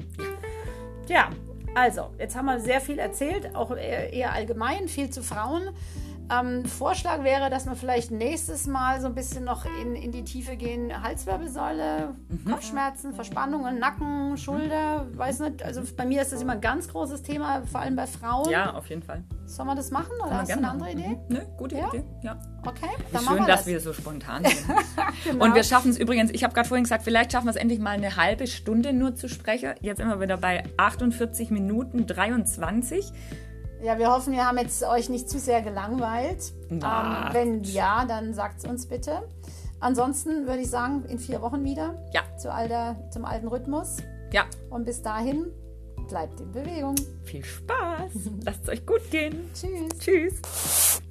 Ja, 1.08 1.30
also, 1.74 2.10
jetzt 2.20 2.36
haben 2.36 2.46
wir 2.46 2.60
sehr 2.60 2.82
viel 2.82 3.00
erzählt, 3.00 3.56
auch 3.56 3.76
eher 3.76 4.34
allgemein, 4.34 4.88
viel 4.88 5.10
zu 5.10 5.24
Frauen. 5.24 5.70
Ähm, 6.30 6.66
Vorschlag 6.66 7.24
wäre, 7.24 7.50
dass 7.50 7.66
wir 7.66 7.76
vielleicht 7.76 8.12
nächstes 8.12 8.68
Mal 8.68 9.02
so 9.02 9.08
ein 9.08 9.16
bisschen 9.16 9.44
noch 9.44 9.66
in, 9.82 9.96
in 9.96 10.12
die 10.12 10.24
Tiefe 10.24 10.56
gehen. 10.56 11.04
Halswirbelsäule, 11.04 12.14
mhm. 12.30 12.50
Kopfschmerzen, 12.50 13.14
Verspannungen, 13.14 13.80
Nacken, 13.80 14.38
Schulter, 14.38 15.06
mhm. 15.06 15.18
weiß 15.18 15.40
nicht. 15.40 15.64
Also 15.64 15.82
bei 15.96 16.06
mir 16.06 16.22
ist 16.22 16.32
das 16.32 16.42
immer 16.42 16.54
ein 16.54 16.62
ganz 16.62 16.88
großes 16.88 17.24
Thema, 17.24 17.64
vor 17.66 17.82
allem 17.82 17.96
bei 17.96 18.08
Frauen. 18.08 18.50
Ja, 18.50 18.74
auf 18.74 18.88
jeden 18.88 19.04
Fall. 19.04 19.24
Sollen 19.46 19.68
wir 19.68 19.76
das 19.76 19.92
machen 19.92 20.14
oder 20.26 20.38
hast 20.38 20.52
du 20.52 20.58
eine 20.58 20.70
andere 20.70 20.92
Idee? 20.92 21.08
Mhm. 21.10 21.18
Nö, 21.28 21.40
gute 21.58 21.78
ja? 21.78 21.88
Idee. 21.90 22.04
Ja. 22.22 22.40
Okay, 22.66 22.88
dann 23.12 23.24
Schön, 23.24 23.36
wir 23.38 23.46
dass 23.46 23.60
das. 23.62 23.68
wir 23.68 23.80
so 23.80 23.92
spontan 23.92 24.46
sind. 24.46 24.66
genau. 25.26 25.46
Und 25.46 25.56
wir 25.56 25.64
schaffen 25.64 25.92
es 25.92 25.98
übrigens, 25.98 26.32
ich 26.32 26.44
habe 26.44 26.54
gerade 26.54 26.68
vorhin 26.68 26.84
gesagt, 26.84 27.04
vielleicht 27.04 27.32
schaffen 27.32 27.48
wir 27.48 27.52
es 27.52 27.58
endlich 27.58 27.80
mal 27.80 27.90
eine 27.92 28.16
halbe 28.16 28.48
Stunde 28.48 28.94
nur 28.94 29.16
zu 29.16 29.28
sprechen. 29.28 29.74
Jetzt 29.82 29.98
sind 29.98 30.08
wir 30.08 30.22
wieder 30.22 30.38
bei 30.38 30.64
48 30.78 31.52
Minuten 31.52 32.08
23. 32.08 33.12
Ja, 33.84 33.98
wir 33.98 34.12
hoffen, 34.12 34.34
wir 34.34 34.46
haben 34.46 34.60
jetzt 34.60 34.84
euch 34.84 35.10
nicht 35.10 35.30
zu 35.30 35.40
sehr 35.40 35.62
gelangweilt. 35.62 36.54
Ähm, 36.70 36.82
wenn 37.32 37.64
ja, 37.64 38.06
dann 38.06 38.34
sagt 38.34 38.60
es 38.60 38.66
uns 38.66 38.86
bitte. 38.86 39.24
Ansonsten 39.80 40.46
würde 40.46 40.62
ich 40.62 40.70
sagen, 40.70 41.04
in 41.06 41.18
vier 41.18 41.42
Wochen 41.42 41.64
wieder. 41.64 41.96
Ja. 42.14 42.22
Zu 42.38 42.54
alter, 42.54 42.96
zum 43.10 43.26
alten 43.26 43.48
Rhythmus. 43.48 43.98
Ja. 44.32 44.46
Und 44.70 44.86
bis 44.86 45.02
dahin 45.02 45.48
bleibt 46.08 46.40
in 46.40 46.52
Bewegung. 46.52 46.96
Viel 47.24 47.44
Spaß. 47.44 48.12
Lasst 48.46 48.64
es 48.64 48.70
euch 48.70 48.86
gut 48.86 49.10
gehen. 49.10 49.50
Tschüss. 49.54 50.00
Tschüss. 50.00 51.02